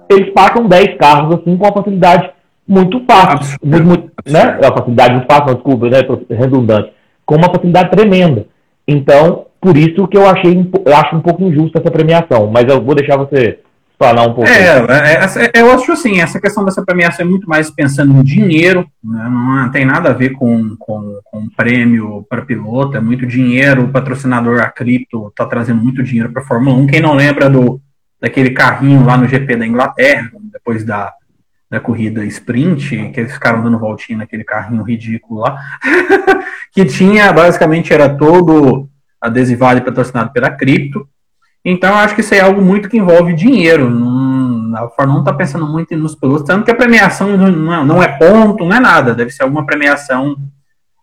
eles 0.09 0.31
passam 0.33 0.65
10 0.65 0.97
carros 0.97 1.35
assim 1.35 1.57
com 1.57 1.65
uma 1.65 1.73
facilidade 1.73 2.31
muito 2.65 3.03
fácil. 3.05 3.59
Muito, 3.61 3.85
muito, 3.85 4.11
né? 4.25 4.59
É 4.61 4.65
uma 4.65 4.77
facilidade 4.77 5.13
muito 5.15 5.27
fácil, 5.27 5.47
não, 5.47 5.53
desculpa, 5.55 5.89
né? 5.89 5.99
redundante. 6.29 6.93
Com 7.25 7.35
uma 7.35 7.53
facilidade 7.53 7.91
tremenda. 7.91 8.45
Então, 8.87 9.47
por 9.59 9.75
isso 9.75 10.07
que 10.07 10.17
eu 10.17 10.25
achei 10.25 10.71
eu 10.85 10.95
acho 10.95 11.17
um 11.17 11.21
pouco 11.21 11.43
injusta 11.43 11.81
essa 11.81 11.91
premiação. 11.91 12.49
Mas 12.49 12.65
eu 12.69 12.81
vou 12.81 12.95
deixar 12.95 13.17
você 13.17 13.59
falar 13.97 14.23
um 14.23 14.33
pouco. 14.33 14.49
É, 14.49 14.79
é, 14.79 15.51
é, 15.53 15.61
eu 15.61 15.71
acho 15.71 15.91
assim, 15.91 16.19
essa 16.19 16.39
questão 16.39 16.65
dessa 16.65 16.83
premiação 16.83 17.25
é 17.25 17.29
muito 17.29 17.47
mais 17.47 17.69
pensando 17.71 18.13
no 18.13 18.23
dinheiro, 18.23 18.87
né? 19.03 19.29
não 19.29 19.71
tem 19.71 19.85
nada 19.85 20.09
a 20.09 20.13
ver 20.13 20.31
com, 20.31 20.75
com, 20.77 21.19
com 21.23 21.49
prêmio 21.49 22.25
para 22.29 22.45
piloto, 22.45 22.97
é 22.97 23.01
muito 23.01 23.25
dinheiro, 23.25 23.83
o 23.83 23.91
patrocinador, 23.91 24.61
a 24.61 24.69
cripto, 24.69 25.27
está 25.27 25.45
trazendo 25.45 25.81
muito 25.81 26.03
dinheiro 26.03 26.31
para 26.31 26.41
a 26.41 26.45
Fórmula 26.45 26.75
1. 26.77 26.87
Quem 26.87 27.01
não 27.01 27.13
lembra 27.13 27.49
do, 27.49 27.81
daquele 28.19 28.51
carrinho 28.51 29.05
lá 29.05 29.17
no 29.17 29.27
GP 29.27 29.55
da 29.55 29.67
Inglaterra, 29.67 30.31
depois 30.51 30.83
da, 30.83 31.13
da 31.69 31.79
corrida 31.79 32.23
sprint, 32.25 33.09
que 33.13 33.19
eles 33.19 33.33
ficaram 33.33 33.63
dando 33.63 33.79
voltinha 33.79 34.17
naquele 34.19 34.43
carrinho 34.43 34.83
ridículo 34.83 35.41
lá, 35.41 35.59
que 36.71 36.85
tinha, 36.85 37.31
basicamente, 37.31 37.93
era 37.93 38.09
todo 38.09 38.89
adesivado 39.19 39.79
e 39.79 39.83
patrocinado 39.83 40.31
pela 40.31 40.49
cripto, 40.49 41.07
então, 41.65 41.95
acho 41.95 42.13
que 42.13 42.21
isso 42.21 42.33
é 42.33 42.41
algo 42.41 42.61
muito 42.61 42.89
que 42.89 42.97
envolve 42.97 43.33
dinheiro. 43.33 43.89
Não, 43.89 44.75
a 44.75 44.89
Fórmula 44.89 45.19
1 45.19 45.21
está 45.21 45.33
pensando 45.33 45.65
muito 45.65 45.95
nos 45.95 46.15
pilotos, 46.15 46.45
tanto 46.45 46.65
que 46.65 46.71
a 46.71 46.75
premiação 46.75 47.37
não, 47.37 47.85
não, 47.85 48.03
é 48.03 48.07
ponto, 48.07 48.65
não 48.65 48.75
é 48.75 48.79
nada. 48.79 49.13
Deve 49.13 49.31
ser 49.31 49.43
alguma 49.43 49.65
premiação. 49.65 50.35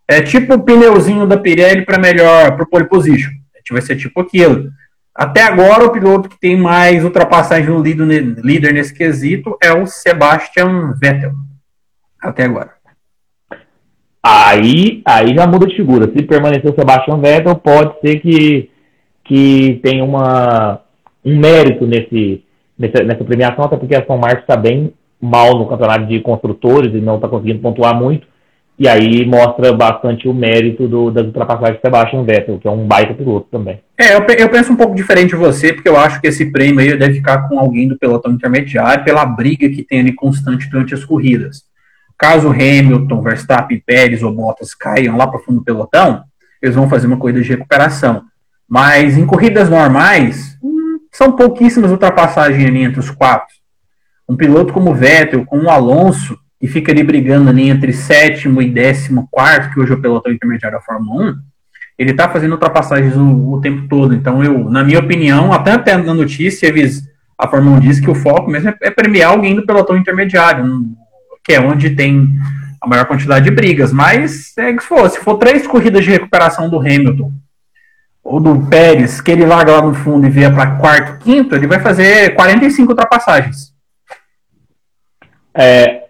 É 0.07 0.21
tipo 0.21 0.53
o 0.53 0.61
pneuzinho 0.61 1.25
da 1.25 1.37
Pirelli 1.37 1.85
para 1.85 1.97
melhor, 1.97 2.55
para 2.55 2.63
o 2.63 2.69
pole 2.69 2.85
position. 2.85 3.31
Vai 3.71 3.81
ser 3.81 3.95
tipo 3.95 4.19
aquilo. 4.19 4.69
Até 5.15 5.43
agora, 5.43 5.85
o 5.85 5.91
piloto 5.91 6.27
que 6.27 6.39
tem 6.39 6.57
mais 6.57 7.03
ultrapassagem 7.05 7.69
no 7.69 7.81
líder 7.81 8.73
nesse 8.73 8.93
quesito 8.93 9.57
é 9.61 9.71
o 9.71 9.85
Sebastian 9.85 10.93
Vettel. 10.99 11.31
Até 12.21 12.45
agora. 12.45 12.71
Aí, 14.23 15.01
aí 15.05 15.33
já 15.33 15.47
muda 15.47 15.67
de 15.67 15.75
figura. 15.75 16.11
Se 16.11 16.23
permanecer 16.23 16.69
o 16.69 16.75
Sebastian 16.75 17.19
Vettel, 17.19 17.55
pode 17.55 17.99
ser 18.01 18.19
que 18.19 18.70
que 19.31 19.79
tem 19.81 20.01
uma, 20.01 20.81
um 21.23 21.39
mérito 21.39 21.87
nesse, 21.87 22.43
nessa, 22.77 23.01
nessa 23.01 23.23
premiação, 23.23 23.63
até 23.63 23.77
porque 23.77 23.95
a 23.95 24.05
São 24.05 24.17
Marcos 24.17 24.41
está 24.41 24.57
bem 24.57 24.93
mal 25.21 25.57
no 25.57 25.69
campeonato 25.69 26.05
de 26.07 26.19
construtores 26.19 26.93
e 26.93 26.99
não 26.99 27.15
está 27.15 27.29
conseguindo 27.29 27.61
pontuar 27.61 27.97
muito. 27.97 28.27
E 28.77 28.89
aí 28.89 29.25
mostra 29.25 29.71
bastante 29.71 30.27
o 30.27 30.33
mérito 30.33 30.85
do, 30.85 31.09
das 31.11 31.25
ultrapassagens 31.25 31.77
de 31.77 31.81
Sebastian 31.81 32.23
Vettel, 32.25 32.59
que 32.59 32.67
é 32.67 32.71
um 32.71 32.85
baita 32.85 33.13
piloto 33.13 33.47
também. 33.49 33.79
É, 33.97 34.15
eu, 34.15 34.25
eu, 34.37 34.49
penso 34.49 34.73
um 34.73 34.75
pouco 34.75 34.93
diferente 34.93 35.29
de 35.29 35.37
você, 35.37 35.71
porque 35.71 35.87
eu 35.87 35.95
acho 35.95 36.19
que 36.19 36.27
esse 36.27 36.51
prêmio 36.51 36.81
aí 36.81 36.97
deve 36.97 37.13
ficar 37.13 37.47
com 37.47 37.57
alguém 37.57 37.87
do 37.87 37.97
pelotão 37.97 38.33
intermediário 38.33 39.05
pela 39.05 39.23
briga 39.23 39.69
que 39.69 39.81
tem 39.81 40.01
ali 40.01 40.11
constante 40.11 40.69
durante 40.69 40.93
as 40.93 41.05
corridas. 41.05 41.63
Caso 42.17 42.49
Hamilton, 42.49 43.21
Verstappen, 43.21 43.81
Pérez 43.85 44.21
ou 44.23 44.33
Bottas 44.33 44.75
caiam 44.75 45.15
lá 45.15 45.25
para 45.25 45.39
o 45.39 45.43
fundo 45.43 45.59
do 45.59 45.63
pelotão, 45.63 46.21
eles 46.61 46.75
vão 46.75 46.89
fazer 46.89 47.07
uma 47.07 47.17
corrida 47.17 47.41
de 47.41 47.47
recuperação. 47.47 48.29
Mas 48.71 49.17
em 49.17 49.25
corridas 49.25 49.69
normais, 49.69 50.57
são 51.11 51.33
pouquíssimas 51.33 51.91
ultrapassagens 51.91 52.65
ali 52.65 52.83
entre 52.83 53.01
os 53.01 53.11
quatro. 53.11 53.53
Um 54.29 54.37
piloto 54.37 54.71
como 54.71 54.91
o 54.91 54.95
Vettel, 54.95 55.45
com 55.45 55.59
o 55.59 55.69
Alonso, 55.69 56.39
que 56.57 56.69
fica 56.69 56.89
ali 56.89 57.03
brigando 57.03 57.49
ali 57.49 57.67
entre 57.67 57.91
sétimo 57.91 58.61
e 58.61 58.69
décimo 58.69 59.27
quarto, 59.29 59.73
que 59.73 59.79
hoje 59.81 59.91
é 59.91 59.95
o 59.95 60.01
pelotão 60.01 60.31
intermediário 60.31 60.77
da 60.77 60.85
Fórmula 60.85 61.31
1, 61.31 61.35
ele 61.99 62.11
está 62.11 62.29
fazendo 62.29 62.53
ultrapassagens 62.53 63.13
o, 63.17 63.51
o, 63.51 63.59
tempo 63.59 63.89
todo. 63.89 64.13
Então, 64.13 64.41
eu, 64.41 64.69
na 64.69 64.85
minha 64.85 64.99
opinião, 64.99 65.51
até 65.51 65.73
até 65.73 65.97
na 65.97 66.13
notícia, 66.13 66.73
a 67.37 67.49
Fórmula 67.49 67.75
1 67.75 67.79
diz 67.81 67.99
que 67.99 68.09
o 68.09 68.15
foco 68.15 68.49
mesmo 68.49 68.69
é, 68.69 68.75
é 68.83 68.89
premiar 68.89 69.31
alguém 69.31 69.53
do 69.53 69.65
pelotão 69.65 69.97
intermediário, 69.97 70.85
que 71.43 71.51
é 71.51 71.59
onde 71.59 71.89
tem 71.89 72.39
a 72.79 72.87
maior 72.87 73.03
quantidade 73.03 73.43
de 73.43 73.51
brigas. 73.51 73.91
Mas, 73.91 74.57
é, 74.57 74.71
se, 74.71 74.87
for, 74.87 75.09
se 75.09 75.19
for 75.19 75.37
três 75.37 75.67
corridas 75.67 76.05
de 76.05 76.11
recuperação 76.11 76.69
do 76.69 76.79
Hamilton 76.79 77.33
ou 78.23 78.39
do 78.39 78.67
Pérez, 78.69 79.19
que 79.19 79.31
ele 79.31 79.45
larga 79.45 79.73
lá 79.73 79.81
no 79.81 79.93
fundo 79.93 80.27
e 80.27 80.29
vier 80.29 80.53
para 80.53 80.77
quarto, 80.77 81.23
quinto, 81.23 81.55
ele 81.55 81.67
vai 81.67 81.79
fazer 81.79 82.35
45 82.35 82.91
ultrapassagens. 82.91 83.71
É, 85.53 86.03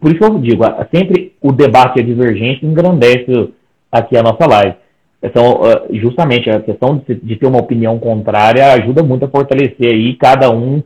por 0.00 0.10
isso 0.10 0.18
que 0.18 0.24
eu 0.24 0.38
digo, 0.38 0.64
sempre 0.94 1.34
o 1.40 1.52
debate 1.52 1.98
e 1.98 2.02
a 2.02 2.04
divergência 2.04 2.66
engrandece 2.66 3.52
aqui 3.90 4.16
a 4.16 4.22
nossa 4.22 4.46
live. 4.46 4.76
Então, 5.22 5.60
justamente, 5.90 6.50
a 6.50 6.60
questão 6.60 7.02
de, 7.08 7.14
de, 7.14 7.36
ter 7.36 7.46
uma 7.46 7.60
opinião 7.60 7.98
contrária 7.98 8.72
ajuda 8.74 9.02
muito 9.02 9.24
a 9.24 9.28
fortalecer 9.28 9.86
aí, 9.86 10.14
cada 10.16 10.50
um 10.50 10.82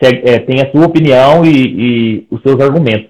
é, 0.00 0.40
tem 0.40 0.60
a 0.60 0.70
sua 0.72 0.86
opinião 0.86 1.44
e, 1.44 1.50
e, 1.50 2.26
os 2.28 2.42
seus 2.42 2.60
argumentos. 2.60 3.08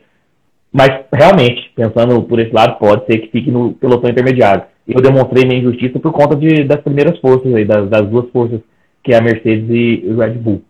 Mas, 0.71 0.91
realmente, 1.11 1.71
pensando 1.75 2.23
por 2.23 2.39
esse 2.39 2.53
lado, 2.53 2.79
pode 2.79 3.07
ser 3.07 3.19
que 3.19 3.29
fique 3.29 3.51
no 3.51 3.73
pelotão 3.73 4.11
intermediário. 4.11 4.65
Eu 4.89 5.03
demonstrei 5.03 5.45
minha 5.45 5.61
injustiça 5.61 6.01
por 6.01 6.13
conta 6.13 6.35
de, 6.35 6.65
das 6.65 6.81
primeiras 6.81 7.19
forças, 7.21 7.55
aí, 7.55 7.65
das, 7.65 7.91
das 7.91 8.09
duas 8.09 8.31
forças, 8.31 8.61
que 9.05 9.13
é 9.13 9.19
a 9.19 9.21
Mercedes 9.21 9.69
e 9.69 10.03
o 10.07 10.17
Red 10.17 10.35
Bull. 10.35 10.63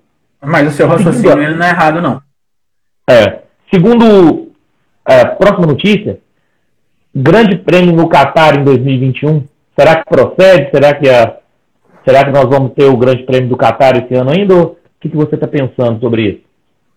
Mas 0.42 0.68
o 0.68 0.72
seu 0.72 0.88
raciocínio 0.88 1.56
não 1.56 1.64
é 1.64 1.70
errado, 1.70 2.00
não. 2.00 2.20
É. 3.08 3.42
Segundo, 3.72 4.50
é, 5.06 5.24
próxima 5.24 5.66
notícia, 5.66 6.18
Grande 7.14 7.56
Prêmio 7.58 7.94
no 7.94 8.08
Qatar 8.08 8.58
em 8.58 8.64
2021. 8.64 9.44
Será 9.78 9.96
que 9.96 10.08
procede? 10.08 10.70
Será 10.70 10.94
que, 10.94 11.08
a, 11.08 11.36
será 12.04 12.24
que 12.24 12.32
nós 12.32 12.44
vamos 12.44 12.72
ter 12.74 12.84
o 12.84 12.96
Grande 12.96 13.22
Prêmio 13.22 13.48
do 13.48 13.56
Qatar 13.56 13.96
esse 13.96 14.14
ano 14.14 14.30
ainda? 14.30 14.54
O 14.54 14.76
que, 15.00 15.08
que 15.08 15.16
você 15.16 15.36
está 15.36 15.46
pensando 15.46 16.00
sobre 16.00 16.22
isso? 16.22 16.47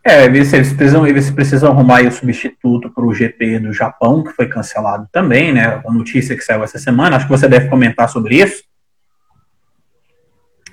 É, 0.04 0.26
eles 0.26 0.50
precisam, 0.50 1.06
eles 1.06 1.30
precisam 1.30 1.72
arrumar 1.72 2.02
o 2.02 2.12
substituto 2.12 2.90
para 2.90 3.06
o 3.06 3.14
GP 3.14 3.60
do 3.60 3.72
Japão, 3.72 4.24
que 4.24 4.32
foi 4.32 4.48
cancelado 4.48 5.08
também, 5.12 5.54
né? 5.54 5.82
A 5.86 5.92
notícia 5.92 6.36
que 6.36 6.44
saiu 6.44 6.64
essa 6.64 6.80
semana. 6.80 7.16
Acho 7.16 7.28
que 7.28 7.32
você 7.32 7.48
deve 7.48 7.70
comentar 7.70 8.10
sobre 8.10 8.42
isso. 8.42 8.64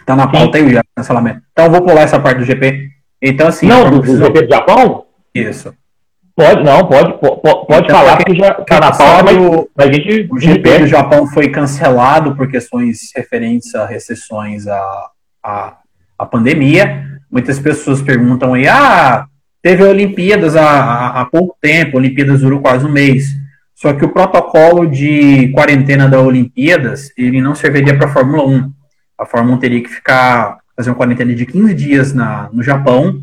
Tá 0.06 0.16
na 0.16 0.26
pauta 0.26 0.56
aí 0.56 0.75
o 0.75 0.82
cancelamento. 0.97 1.42
Então 1.52 1.66
eu 1.66 1.70
vou 1.70 1.82
pular 1.82 2.00
essa 2.00 2.18
parte 2.18 2.38
do 2.38 2.44
GP. 2.44 2.88
Então, 3.20 3.49
assim. 3.49 3.66
Não, 3.66 3.90
do, 3.90 4.00
do 4.00 4.16
GP 4.16 4.42
do 4.47 4.49
Japão? 4.49 5.04
Isso. 5.35 5.75
Pode, 6.35 6.62
não, 6.62 6.87
pode, 6.87 7.18
pode, 7.18 7.40
pode 7.42 7.85
então, 7.85 7.97
falar 7.97 8.25
que 8.25 8.35
já 8.35 8.50
está 8.50 8.80
na 8.80 8.92
pauta, 8.92 9.32
mas 9.76 9.88
a 9.88 9.92
gente. 9.92 10.28
O 10.30 10.38
GP 10.38 10.78
do 10.78 10.87
Japão 10.87 11.26
foi 11.26 11.50
cancelado 11.50 12.35
por 12.35 12.49
questões 12.49 13.11
referentes 13.14 13.75
a 13.75 13.85
recessões 13.85 14.66
à, 14.66 15.11
à, 15.42 15.76
à 16.18 16.25
pandemia. 16.25 17.17
Muitas 17.30 17.58
pessoas 17.58 18.00
perguntam 18.00 18.54
aí, 18.54 18.66
ah, 18.66 19.26
teve 19.62 19.82
Olimpíadas 19.85 20.56
há, 20.56 21.20
há, 21.20 21.25
pouco 21.26 21.56
tempo, 21.61 21.97
Olimpíadas 21.97 22.40
durou 22.40 22.61
quase 22.61 22.87
um 22.87 22.92
mês. 22.92 23.26
Só 23.75 23.92
que 23.92 24.04
o 24.04 24.08
protocolo 24.08 24.87
de 24.87 25.49
quarentena 25.49 26.08
da 26.08 26.20
Olimpíadas, 26.20 27.12
ele 27.16 27.40
não 27.40 27.54
serviria 27.54 27.97
para 27.97 28.08
a 28.08 28.12
Fórmula 28.12 28.44
1. 28.47 28.73
A 29.18 29.26
Fórmula 29.26 29.56
1 29.56 29.61
teria 29.61 29.82
que 29.82 29.88
ficar, 29.88 30.58
fazer 30.76 30.90
uma 30.90 30.97
quarentena 30.97 31.35
de 31.35 31.47
15 31.47 31.75
dias 31.75 32.14
na, 32.14 32.49
no 32.52 32.62
Japão, 32.62 33.23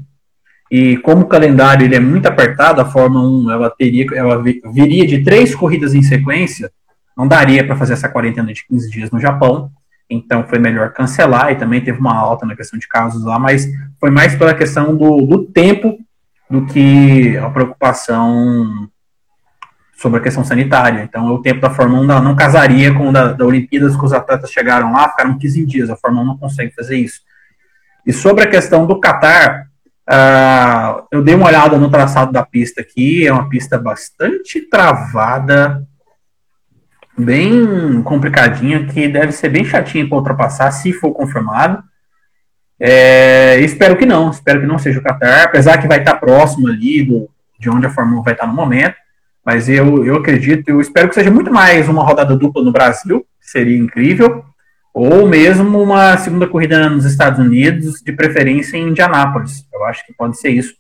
e 0.71 0.97
como 0.97 1.21
o 1.21 1.27
calendário 1.27 1.85
ele 1.85 1.95
é 1.95 2.00
muito 2.00 2.25
apertado, 2.25 2.81
a 2.81 2.85
Fórmula 2.85 3.27
1 3.27 3.51
ela 3.51 3.69
teria, 3.69 4.05
ela 4.13 4.41
viria 4.41 5.05
de 5.05 5.24
três 5.24 5.53
corridas 5.53 5.93
em 5.93 6.01
sequência, 6.01 6.71
não 7.15 7.27
daria 7.27 7.65
para 7.65 7.75
fazer 7.75 7.93
essa 7.93 8.09
quarentena 8.09 8.51
de 8.53 8.65
15 8.67 8.89
dias 8.89 9.12
no 9.12 9.19
Japão, 9.19 9.71
então 10.09 10.47
foi 10.47 10.59
melhor 10.59 10.91
cancelar 10.93 11.51
e 11.51 11.55
também 11.55 11.81
teve 11.81 12.00
uma 12.00 12.15
alta 12.15 12.45
na 12.45 12.55
questão 12.55 12.77
de 12.77 12.88
casos 12.88 13.24
lá, 13.24 13.39
mas 13.39 13.67
foi 14.00 14.12
mais 14.12 14.35
pela 14.35 14.53
questão 14.53 14.95
do, 14.95 15.21
do 15.21 15.45
tempo 15.45 15.97
do 16.50 16.65
que 16.65 17.38
a 17.38 17.50
preocupação 17.50 18.88
sobre 19.97 20.19
a 20.19 20.24
questão 20.24 20.43
sanitária. 20.43 21.03
Então 21.03 21.25
o 21.27 21.41
tempo 21.41 21.62
da 21.62 21.69
Fórmula 21.69 22.19
1 22.19 22.21
não, 22.21 22.35
casaria 22.35 22.93
com 22.93 23.09
o 23.09 23.12
da, 23.12 23.33
da 23.33 23.45
Olimpíadas, 23.45 23.95
que 23.95 24.05
os 24.05 24.13
atletas 24.13 24.51
chegaram 24.51 24.91
lá, 24.91 25.09
ficaram 25.09 25.38
15 25.38 25.65
dias, 25.65 25.89
a 25.89 25.95
Fórmula 25.95 26.24
1 26.24 26.27
não 26.27 26.38
consegue 26.38 26.74
fazer 26.75 26.97
isso. 26.97 27.21
E 28.05 28.13
sobre 28.13 28.43
a 28.43 28.50
questão 28.50 28.85
do 28.85 29.00
Qatar, 29.00 29.67
Uh, 30.07 31.01
eu 31.12 31.24
dei 31.24 31.33
uma 31.33 31.47
olhada 31.47 31.79
no 31.79 31.89
traçado 31.89 32.31
da 32.31 32.45
pista 32.45 32.79
aqui, 32.79 33.25
é 33.25 33.33
uma 33.33 33.50
pista 33.50 33.75
bastante 33.79 34.62
travada, 34.62 35.83
bem 37.17 38.01
complicadinha, 38.03 38.86
que 38.86 39.07
deve 39.07 39.31
ser 39.31 39.50
bem 39.50 39.63
chatinha 39.63 40.07
para 40.07 40.17
ultrapassar, 40.17 40.72
se 40.72 40.91
for 40.93 41.12
confirmado. 41.12 41.84
É, 42.79 43.60
espero 43.62 43.95
que 43.95 44.05
não, 44.05 44.29
espero 44.29 44.60
que 44.60 44.67
não 44.67 44.77
seja 44.77 45.00
o 45.00 45.03
Qatar, 45.03 45.45
apesar 45.45 45.77
que 45.77 45.88
vai 45.88 46.00
estar 46.00 46.15
próximo 46.15 46.67
ali 46.67 47.03
do, 47.03 47.29
de 47.57 47.69
onde 47.69 47.86
a 47.86 47.89
Fórmula 47.89 48.19
1 48.19 48.24
vai 48.24 48.34
estar 48.34 48.48
no 48.48 48.53
momento, 48.53 48.95
mas 49.45 49.69
eu, 49.69 50.05
eu 50.05 50.17
acredito, 50.17 50.67
eu 50.67 50.81
espero 50.81 51.07
que 51.07 51.15
seja 51.15 51.31
muito 51.31 51.51
mais 51.51 51.88
uma 51.88 52.03
rodada 52.03 52.36
dupla 52.36 52.63
no 52.63 52.72
Brasil, 52.72 53.25
seria 53.39 53.77
incrível, 53.77 54.43
ou 54.93 55.27
mesmo 55.27 55.81
uma 55.81 56.17
segunda 56.17 56.48
corrida 56.48 56.89
nos 56.89 57.05
Estados 57.05 57.39
Unidos, 57.39 58.01
de 58.01 58.12
preferência 58.12 58.77
em 58.77 58.89
Indianápolis. 58.89 59.65
Eu 59.74 59.86
acho 59.86 60.05
que 60.05 60.13
pode 60.13 60.38
ser 60.38 60.50
isso, 60.50 60.74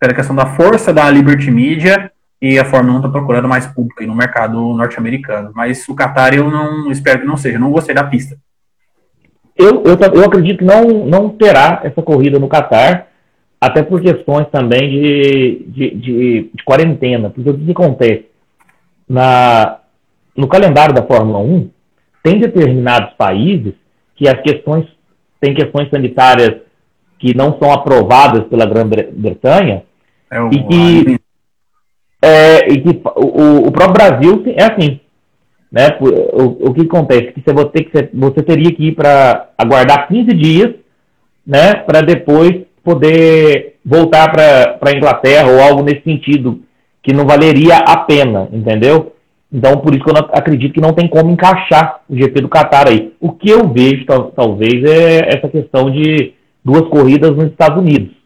pela 0.00 0.14
questão 0.14 0.36
da 0.36 0.46
força 0.46 0.92
da 0.92 1.08
Liberty 1.10 1.50
Media 1.50 2.10
e 2.42 2.58
a 2.58 2.64
Fórmula 2.64 2.94
1 2.94 2.96
está 2.98 3.08
procurando 3.08 3.48
mais 3.48 3.68
público 3.68 4.04
no 4.04 4.16
mercado 4.16 4.58
norte-americano. 4.74 5.52
Mas 5.54 5.88
o 5.88 5.94
Qatar 5.94 6.34
eu 6.34 6.50
não 6.50 6.90
espero 6.90 7.20
que 7.20 7.26
não 7.26 7.36
seja, 7.36 7.56
não 7.56 7.70
gostei 7.70 7.94
da 7.94 8.02
pista. 8.02 8.36
Eu, 9.56 9.84
eu, 9.84 9.96
eu 10.12 10.24
acredito 10.24 10.58
que 10.58 10.64
não, 10.64 11.06
não 11.06 11.28
terá 11.28 11.80
essa 11.84 12.02
corrida 12.02 12.40
no 12.40 12.48
Qatar, 12.48 13.06
até 13.60 13.80
por 13.80 14.00
questões 14.00 14.48
também 14.48 14.90
de, 14.90 15.64
de, 15.68 15.90
de, 15.94 16.50
de 16.52 16.64
quarentena. 16.64 17.30
Porque 17.30 17.48
o 17.48 17.56
que 17.56 17.70
acontece? 17.70 18.26
Na, 19.08 19.78
no 20.36 20.48
calendário 20.48 20.94
da 20.94 21.06
Fórmula 21.06 21.38
1, 21.38 21.70
tem 22.24 22.40
determinados 22.40 23.14
países 23.14 23.74
que 24.16 24.28
as 24.28 24.40
questões 24.40 24.86
tem 25.40 25.54
questões 25.54 25.90
sanitárias 25.90 26.60
que 27.18 27.36
não 27.36 27.56
são 27.58 27.72
aprovadas 27.72 28.44
pela 28.44 28.66
Grã-Bretanha 28.66 29.82
é 30.30 30.40
e 30.52 30.62
que 30.64 31.21
é, 32.22 32.72
e 32.72 32.80
que 32.80 33.02
o, 33.16 33.66
o, 33.66 33.72
próprio 33.72 33.94
Brasil 33.94 34.44
é 34.56 34.62
assim, 34.62 35.00
né? 35.70 35.88
O, 36.00 36.68
o 36.68 36.72
que 36.72 36.82
acontece 36.82 37.32
que 37.32 37.42
você, 37.52 37.68
ter 37.70 37.84
que 37.84 38.16
você 38.16 38.42
teria 38.42 38.72
que 38.72 38.88
ir 38.88 38.94
para 38.94 39.48
aguardar 39.58 40.06
15 40.06 40.26
dias, 40.34 40.74
né? 41.44 41.74
Para 41.74 42.00
depois 42.00 42.62
poder 42.84 43.76
voltar 43.84 44.30
para 44.30 44.78
a 44.80 44.96
Inglaterra 44.96 45.50
ou 45.50 45.60
algo 45.60 45.82
nesse 45.82 46.02
sentido 46.04 46.62
que 47.02 47.12
não 47.12 47.26
valeria 47.26 47.78
a 47.78 47.96
pena, 47.96 48.48
entendeu? 48.52 49.12
Então, 49.52 49.78
por 49.78 49.92
isso 49.92 50.04
que 50.04 50.10
eu 50.10 50.14
não, 50.14 50.28
acredito 50.32 50.72
que 50.72 50.80
não 50.80 50.94
tem 50.94 51.08
como 51.08 51.30
encaixar 51.30 52.00
o 52.08 52.16
GP 52.16 52.40
do 52.40 52.48
Qatar 52.48 52.88
aí. 52.88 53.12
O 53.20 53.32
que 53.32 53.50
eu 53.50 53.68
vejo, 53.68 54.06
tal, 54.06 54.30
talvez, 54.30 54.82
é 54.84 55.36
essa 55.36 55.48
questão 55.48 55.90
de 55.90 56.32
duas 56.64 56.88
corridas 56.88 57.32
nos 57.32 57.46
Estados 57.46 57.78
Unidos. 57.78 58.21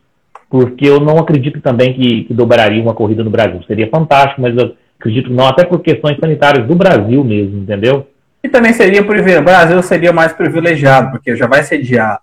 Porque 0.48 0.86
eu 0.86 1.00
não 1.00 1.18
acredito 1.18 1.60
também 1.60 1.92
que, 1.92 2.24
que 2.24 2.34
dobraria 2.34 2.82
uma 2.82 2.94
corrida 2.94 3.24
no 3.24 3.30
Brasil. 3.30 3.62
Seria 3.66 3.88
fantástico, 3.88 4.40
mas 4.40 4.56
eu 4.56 4.74
acredito 4.98 5.28
que 5.28 5.34
não, 5.34 5.46
até 5.46 5.64
por 5.64 5.80
questões 5.80 6.18
sanitárias 6.18 6.66
do 6.66 6.74
Brasil 6.74 7.22
mesmo, 7.24 7.62
entendeu? 7.62 8.06
E 8.42 8.48
também 8.48 8.72
seria 8.72 9.02
o 9.02 9.42
Brasil 9.42 9.82
seria 9.82 10.12
mais 10.12 10.32
privilegiado, 10.32 11.10
porque 11.10 11.34
já 11.34 11.46
vai 11.46 11.64
sediar. 11.64 12.20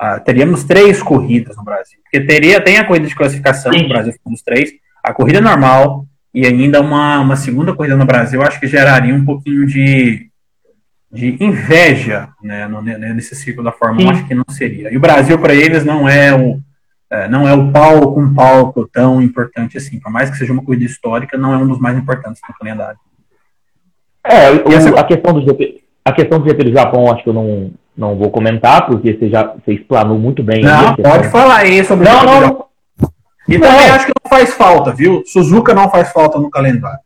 Uh, 0.00 0.22
teríamos 0.24 0.64
três 0.64 1.02
corridas 1.02 1.56
no 1.56 1.64
Brasil. 1.64 1.98
Porque 2.02 2.26
teria, 2.26 2.60
tem 2.60 2.76
a 2.76 2.84
corrida 2.84 3.06
de 3.06 3.14
classificação 3.14 3.72
Sim. 3.72 3.84
no 3.84 3.88
Brasil, 3.88 4.12
fomos 4.22 4.42
três, 4.42 4.70
a 5.02 5.14
corrida 5.14 5.40
normal, 5.40 6.04
e 6.34 6.46
ainda 6.46 6.80
uma, 6.80 7.20
uma 7.20 7.36
segunda 7.36 7.74
corrida 7.74 7.96
no 7.96 8.04
Brasil, 8.04 8.42
acho 8.42 8.58
que 8.58 8.66
geraria 8.66 9.14
um 9.14 9.24
pouquinho 9.24 9.66
de, 9.66 10.28
de 11.10 11.36
inveja 11.42 12.28
né, 12.42 12.66
no, 12.66 12.82
nesse 12.82 13.34
ciclo 13.34 13.62
da 13.62 13.72
Fórmula 13.72 14.08
1, 14.08 14.10
acho 14.10 14.26
que 14.26 14.34
não 14.34 14.44
seria. 14.48 14.92
E 14.92 14.96
o 14.96 15.00
Brasil, 15.00 15.38
para 15.38 15.54
eles, 15.54 15.84
não 15.84 16.08
é 16.08 16.34
o 16.34 16.60
é, 17.12 17.28
não 17.28 17.46
é 17.46 17.52
o 17.52 17.70
palco, 17.70 18.18
um 18.18 18.32
palco 18.34 18.88
tão 18.90 19.20
importante 19.20 19.76
assim. 19.76 20.00
Por 20.00 20.10
mais 20.10 20.30
que 20.30 20.38
seja 20.38 20.50
uma 20.50 20.64
corrida 20.64 20.86
histórica, 20.86 21.36
não 21.36 21.52
é 21.52 21.58
um 21.58 21.68
dos 21.68 21.78
mais 21.78 21.96
importantes 21.98 22.40
no 22.48 22.54
calendário. 22.54 22.98
É, 24.24 24.50
o, 24.50 24.72
essa... 24.72 24.88
a, 24.98 25.04
questão 25.04 25.34
do 25.34 25.42
GP, 25.42 25.84
a 26.02 26.12
questão 26.12 26.38
do 26.38 26.48
GP 26.48 26.64
do 26.64 26.72
Japão, 26.72 27.12
acho 27.12 27.22
que 27.22 27.28
eu 27.28 27.34
não, 27.34 27.70
não 27.94 28.16
vou 28.16 28.30
comentar, 28.30 28.86
porque 28.86 29.12
você 29.12 29.28
já 29.28 29.42
você 29.44 29.74
explanou 29.74 30.18
muito 30.18 30.42
bem. 30.42 30.62
Não, 30.62 30.96
pode 30.96 31.28
falar 31.28 31.58
aí 31.58 31.84
sobre 31.84 32.08
não, 32.08 32.16
o 32.16 32.20
GP 32.20 32.40
não, 32.40 32.68
e 33.46 33.58
não. 33.58 33.68
também 33.68 33.90
acho 33.90 34.06
que 34.06 34.12
não 34.24 34.30
faz 34.30 34.54
falta, 34.54 34.92
viu? 34.92 35.22
Suzuka 35.26 35.74
não 35.74 35.90
faz 35.90 36.10
falta 36.12 36.38
no 36.38 36.48
calendário. 36.48 37.00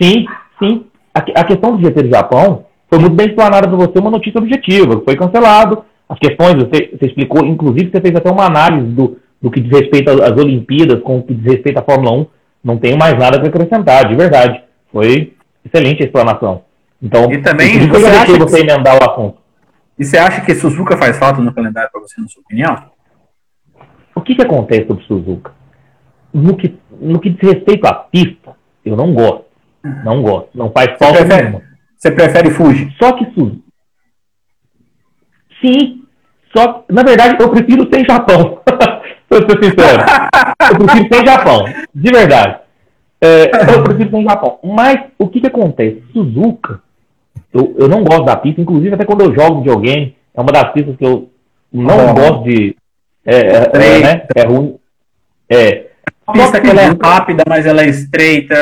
Sim, 0.00 0.24
sim. 0.58 0.86
A, 1.12 1.18
a 1.18 1.44
questão 1.44 1.76
do 1.76 1.84
GP 1.84 2.04
do 2.04 2.08
Japão 2.08 2.64
foi 2.88 2.98
muito 2.98 3.14
bem 3.14 3.26
explanada 3.26 3.68
por 3.68 3.76
você, 3.76 3.98
uma 3.98 4.10
notícia 4.10 4.38
objetiva. 4.38 5.02
Foi 5.04 5.14
cancelado. 5.16 5.84
As 6.08 6.18
questões, 6.18 6.54
você, 6.54 6.96
você 6.96 7.06
explicou, 7.06 7.44
inclusive 7.44 7.90
você 7.90 8.00
fez 8.00 8.16
até 8.16 8.30
uma 8.30 8.46
análise 8.46 8.88
do, 8.92 9.18
do 9.40 9.50
que 9.50 9.60
diz 9.60 9.70
respeito 9.70 10.10
às 10.10 10.32
Olimpíadas, 10.32 11.02
com 11.02 11.18
o 11.18 11.22
que 11.22 11.34
diz 11.34 11.52
respeito 11.52 11.78
à 11.78 11.82
Fórmula 11.82 12.12
1. 12.12 12.26
Não 12.64 12.78
tenho 12.78 12.98
mais 12.98 13.16
nada 13.18 13.38
para 13.38 13.48
acrescentar, 13.48 14.08
de 14.08 14.16
verdade. 14.16 14.62
Foi 14.90 15.34
excelente 15.64 16.02
a 16.02 16.06
explanação. 16.06 16.62
Então, 17.00 17.30
e 17.30 17.42
também 17.42 17.88
você 17.88 18.06
acha 18.06 18.32
que 18.32 18.38
você 18.38 18.60
emendar 18.60 18.96
o 18.96 19.10
assunto. 19.10 19.38
E 19.98 20.04
você 20.04 20.16
acha 20.16 20.40
que 20.40 20.54
Suzuka 20.54 20.96
faz 20.96 21.18
falta 21.18 21.40
no 21.40 21.52
calendário 21.52 21.90
para 21.90 22.00
você, 22.00 22.20
na 22.20 22.28
sua 22.28 22.40
opinião? 22.42 22.90
O 24.14 24.20
que, 24.20 24.34
que 24.34 24.42
acontece 24.42 24.86
sobre 24.86 25.04
Suzuka? 25.04 25.52
No 26.32 26.56
que, 26.56 26.78
no 27.00 27.20
que 27.20 27.30
diz 27.30 27.40
respeito 27.40 27.86
à 27.86 27.94
pista, 27.94 28.56
eu 28.84 28.96
não 28.96 29.12
gosto. 29.12 29.44
Não 30.04 30.22
gosto. 30.22 30.50
Não 30.54 30.70
faz 30.70 30.98
falta 30.98 31.18
você 31.18 31.24
prefere, 31.24 31.42
nenhuma. 31.42 31.62
Você 31.96 32.10
prefere 32.10 32.50
Fuji? 32.50 32.96
Só 32.98 33.12
que 33.12 33.24
Suzuka. 33.32 33.68
Sim. 35.60 35.97
Só 36.58 36.84
na 36.90 37.04
verdade, 37.04 37.36
eu 37.38 37.48
prefiro 37.50 37.88
sem 37.92 38.04
Japão. 38.04 38.60
Pra 39.28 39.40
ser 39.40 39.62
sincero. 39.62 40.02
eu 40.72 40.78
prefiro 40.78 41.14
sem 41.14 41.26
Japão. 41.26 41.64
De 41.94 42.10
verdade. 42.10 42.56
É, 43.20 43.50
eu 43.74 43.84
prefiro 43.84 44.18
no 44.18 44.22
Japão. 44.22 44.58
Mas 44.64 45.00
o 45.18 45.28
que, 45.28 45.40
que 45.40 45.46
acontece? 45.46 46.02
Suzuka, 46.12 46.80
eu, 47.52 47.74
eu 47.78 47.88
não 47.88 48.02
gosto 48.02 48.24
da 48.24 48.36
pista, 48.36 48.60
inclusive 48.60 48.94
até 48.94 49.04
quando 49.04 49.20
eu 49.20 49.34
jogo 49.34 49.60
videogame, 49.60 50.16
é 50.34 50.40
uma 50.40 50.50
das 50.50 50.72
pistas 50.72 50.96
que 50.96 51.04
eu 51.04 51.28
não 51.72 52.10
oh. 52.10 52.14
gosto 52.14 52.44
de. 52.44 52.74
É, 53.24 53.36
é, 53.36 53.70
é, 53.74 54.00
né? 54.00 54.26
é 54.34 54.46
ruim. 54.46 54.76
É. 55.48 55.86
A 56.26 56.32
pista 56.32 56.60
que 56.60 56.68
ela 56.68 56.80
é 56.80 56.96
rápida, 57.02 57.44
mas 57.46 57.66
ela 57.66 57.82
é 57.82 57.88
estreita. 57.88 58.54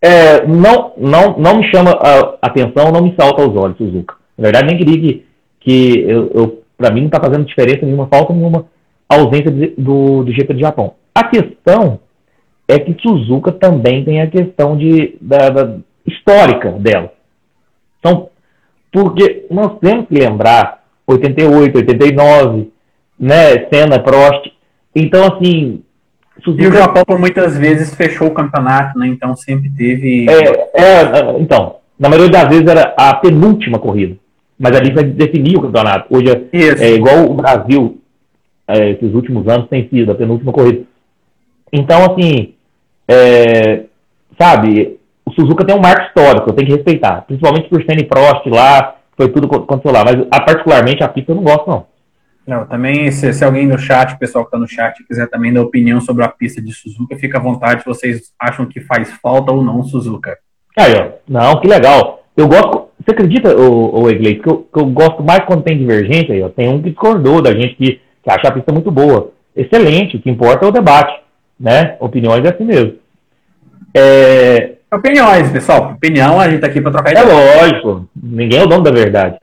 É, 0.00 0.46
não, 0.46 0.92
não, 0.96 1.36
não 1.38 1.58
me 1.58 1.70
chama 1.70 1.90
a 1.90 2.46
atenção, 2.46 2.90
não 2.90 3.02
me 3.02 3.14
salta 3.18 3.42
aos 3.42 3.54
olhos, 3.54 3.76
Suzuka. 3.76 4.14
Na 4.36 4.44
verdade, 4.44 4.66
nem 4.66 4.78
queria 4.78 5.00
que, 5.00 5.26
que 5.60 6.00
eu, 6.08 6.30
eu 6.34 6.57
para 6.78 6.94
mim 6.94 7.00
não 7.00 7.08
está 7.08 7.20
fazendo 7.20 7.44
diferença 7.44 7.84
nenhuma, 7.84 8.06
falta 8.06 8.32
nenhuma 8.32 8.66
ausência 9.08 9.50
de, 9.50 9.74
do, 9.76 10.22
do 10.22 10.32
GP 10.32 10.54
do 10.54 10.60
Japão. 10.60 10.94
A 11.14 11.24
questão 11.24 11.98
é 12.68 12.78
que 12.78 12.96
Suzuka 13.02 13.50
também 13.50 14.04
tem 14.04 14.22
a 14.22 14.30
questão 14.30 14.76
de, 14.76 15.16
da, 15.20 15.50
da 15.50 15.76
histórica 16.06 16.70
dela. 16.72 17.12
Então, 17.98 18.28
porque 18.92 19.46
nós 19.50 19.78
temos 19.80 20.06
que 20.06 20.14
lembrar 20.14 20.84
88, 21.06 21.78
89, 21.78 22.70
né, 23.18 23.66
Senna, 23.72 23.98
Prost. 23.98 24.52
Então, 24.94 25.26
assim. 25.26 25.82
Suzuka... 26.44 26.62
E 26.62 26.68
o 26.68 26.72
Japão, 26.72 27.02
por 27.04 27.18
muitas 27.18 27.58
vezes, 27.58 27.94
fechou 27.94 28.28
o 28.28 28.34
campeonato, 28.34 28.96
né? 28.96 29.08
Então 29.08 29.34
sempre 29.34 29.68
teve. 29.70 30.26
É, 30.30 30.80
é, 30.80 31.40
então, 31.40 31.76
na 31.98 32.08
maioria 32.08 32.30
das 32.30 32.48
vezes 32.48 32.66
era 32.66 32.94
a 32.96 33.14
penúltima 33.14 33.78
corrida. 33.78 34.16
Mas 34.58 34.76
ali 34.76 34.92
vai 34.92 35.04
definir 35.04 35.56
o 35.56 35.62
campeonato. 35.62 36.14
Hoje 36.14 36.28
é, 36.30 36.84
é 36.84 36.94
igual 36.94 37.30
o 37.30 37.34
Brasil, 37.34 38.00
é, 38.66 38.90
esses 38.90 39.14
últimos 39.14 39.46
anos 39.46 39.68
tem 39.68 39.88
sido, 39.88 40.10
a 40.10 40.14
penúltima 40.14 40.52
corrida. 40.52 40.84
Então, 41.72 42.04
assim, 42.04 42.54
é, 43.06 43.84
sabe, 44.38 44.98
o 45.24 45.32
Suzuka 45.32 45.64
tem 45.64 45.76
um 45.76 45.80
marco 45.80 46.06
histórico, 46.06 46.52
tenho 46.52 46.68
que 46.68 46.74
respeitar. 46.74 47.22
Principalmente 47.22 47.68
por 47.68 47.84
Senna 47.84 48.04
Prost 48.04 48.46
lá, 48.46 48.96
foi 49.16 49.28
tudo 49.28 49.46
aconteceu 49.54 49.92
lá. 49.92 50.04
Mas, 50.04 50.26
a, 50.30 50.40
particularmente, 50.40 51.02
a 51.02 51.08
pista 51.08 51.32
eu 51.32 51.36
não 51.36 51.42
gosto, 51.42 51.68
não. 51.68 51.86
Não, 52.46 52.64
também, 52.64 53.10
se, 53.10 53.30
se, 53.34 53.44
alguém 53.44 53.66
no 53.66 53.78
chat, 53.78 54.14
o 54.14 54.18
pessoal 54.18 54.42
que 54.42 54.48
está 54.48 54.58
no 54.58 54.66
chat, 54.66 55.04
quiser 55.04 55.28
também 55.28 55.52
dar 55.52 55.60
opinião 55.60 56.00
sobre 56.00 56.24
a 56.24 56.28
pista 56.28 56.62
de 56.62 56.72
Suzuka, 56.72 57.14
fica 57.16 57.36
à 57.36 57.40
vontade 57.40 57.82
se 57.82 57.86
vocês 57.86 58.32
acham 58.40 58.64
que 58.64 58.80
faz 58.80 59.12
falta 59.20 59.52
ou 59.52 59.62
não 59.62 59.82
Suzuka. 59.82 60.38
Aí, 60.78 60.94
ó. 60.94 61.10
Não, 61.28 61.60
que 61.60 61.68
legal. 61.68 62.24
Eu 62.34 62.48
gosto. 62.48 62.87
Você 62.98 63.12
acredita, 63.12 63.56
o, 63.56 64.02
o 64.02 64.10
Iglesias, 64.10 64.42
que 64.42 64.48
eu, 64.48 64.68
que 64.72 64.80
eu 64.80 64.86
gosto 64.86 65.22
mais 65.22 65.44
quando 65.44 65.62
tem 65.62 65.78
divergência? 65.78 66.44
Ó, 66.44 66.48
tem 66.48 66.68
um 66.68 66.82
que 66.82 66.90
discordou 66.90 67.40
da 67.40 67.52
gente 67.52 67.74
que, 67.74 68.00
que 68.22 68.30
acha 68.30 68.48
a 68.48 68.52
pista 68.52 68.72
muito 68.72 68.90
boa. 68.90 69.30
Excelente, 69.56 70.16
o 70.16 70.20
que 70.20 70.30
importa 70.30 70.66
é 70.66 70.68
o 70.68 70.72
debate. 70.72 71.20
Né? 71.58 71.96
Opiniões 72.00 72.44
é 72.44 72.54
assim 72.54 72.64
mesmo. 72.64 72.94
É... 73.94 74.74
Opiniões, 74.92 75.50
pessoal. 75.50 75.92
Opinião, 75.92 76.40
a 76.40 76.48
gente 76.48 76.60
tá 76.60 76.66
aqui 76.66 76.80
para 76.80 76.92
trocar 76.92 77.12
ideia. 77.12 77.26
É 77.26 77.60
lógico, 77.60 78.08
ninguém 78.16 78.58
é 78.58 78.62
o 78.62 78.66
dono 78.66 78.82
da 78.82 78.90
verdade. 78.90 79.38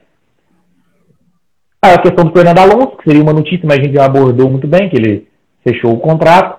A 1.80 1.98
questão 1.98 2.24
do 2.24 2.32
Fernando 2.32 2.58
Alonso, 2.58 2.96
que 2.96 3.04
seria 3.04 3.22
uma 3.22 3.32
notícia, 3.32 3.64
mas 3.64 3.78
a 3.78 3.82
gente 3.82 3.94
já 3.94 4.06
abordou 4.06 4.50
muito 4.50 4.66
bem, 4.66 4.88
que 4.88 4.96
ele 4.96 5.28
fechou 5.62 5.92
o 5.92 6.00
contrato. 6.00 6.58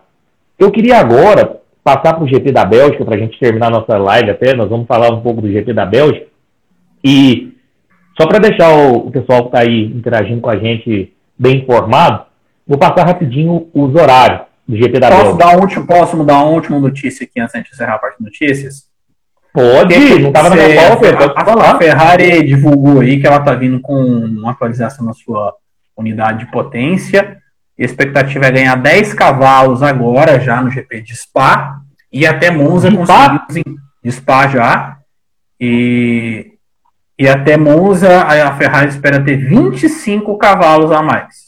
Eu 0.58 0.72
queria 0.72 0.98
agora 0.98 1.60
passar 1.84 2.14
para 2.14 2.24
o 2.24 2.28
GP 2.28 2.52
da 2.52 2.66
Bélgica, 2.66 3.04
para 3.04 3.16
a 3.16 3.20
gente 3.20 3.40
terminar 3.40 3.70
nossa 3.70 3.98
live 3.98 4.30
até, 4.30 4.56
nós 4.56 4.70
vamos 4.70 4.88
falar 4.88 5.14
um 5.14 5.22
pouco 5.22 5.42
do 5.42 5.52
GP 5.52 5.74
da 5.74 5.86
Bélgica. 5.86 6.27
E 7.04 7.54
só 8.20 8.28
para 8.28 8.40
deixar 8.40 8.72
o, 8.72 9.08
o, 9.08 9.12
pessoal 9.12 9.44
que 9.44 9.48
está 9.50 9.60
aí 9.60 9.86
interagindo 9.86 10.42
com 10.42 10.50
a 10.50 10.58
gente 10.58 11.14
bem 11.38 11.60
informado, 11.60 12.26
vou 12.66 12.78
passar 12.78 13.06
rapidinho 13.06 13.70
os 13.74 13.96
horários 13.96 14.42
do 14.68 14.76
GP 14.76 15.00
da 15.00 15.10
posso. 15.10 15.38
Dar 15.38 15.56
um 15.56 15.62
último, 15.62 15.86
posso 15.86 16.24
dar 16.24 16.44
uma 16.44 16.50
última 16.50 16.80
notícia 16.80 17.24
aqui 17.24 17.40
antes 17.40 17.54
de 17.54 17.70
encerrar 17.74 17.96
a 17.96 18.00
parte 18.00 18.18
de 18.18 18.26
notícias? 18.26 18.88
Pode, 19.54 20.20
não 20.20 20.28
estava 20.28 20.50
na 20.50 20.56
minha 20.56 20.68
a, 21.36 21.72
a 21.72 21.78
Ferrari 21.78 22.44
divulgou 22.44 23.02
aí 23.02 23.20
que 23.20 23.26
ela 23.26 23.38
está 23.38 23.54
vindo 23.54 23.80
com 23.80 23.94
uma 24.04 24.52
atualização 24.52 25.06
na 25.06 25.14
sua 25.14 25.54
unidade 25.96 26.46
de 26.46 26.52
potência. 26.52 27.38
A 27.80 27.84
expectativa 27.84 28.46
é 28.46 28.52
ganhar 28.52 28.76
10 28.76 29.14
cavalos 29.14 29.82
agora, 29.82 30.40
já 30.40 30.62
no 30.62 30.70
GP 30.70 31.02
de 31.02 31.16
Spa. 31.16 31.82
E 32.12 32.26
até 32.26 32.52
Monza 32.52 32.90
conseguimos 32.92 33.80
de 34.04 34.12
Spa 34.12 34.48
já. 34.48 34.98
E, 35.60 36.57
e 37.20 37.28
até 37.28 37.58
Monza 37.58 38.22
a 38.22 38.56
Ferrari 38.56 38.90
espera 38.90 39.24
ter 39.24 39.38
25 39.38 40.38
cavalos 40.38 40.92
a 40.92 41.02
mais. 41.02 41.48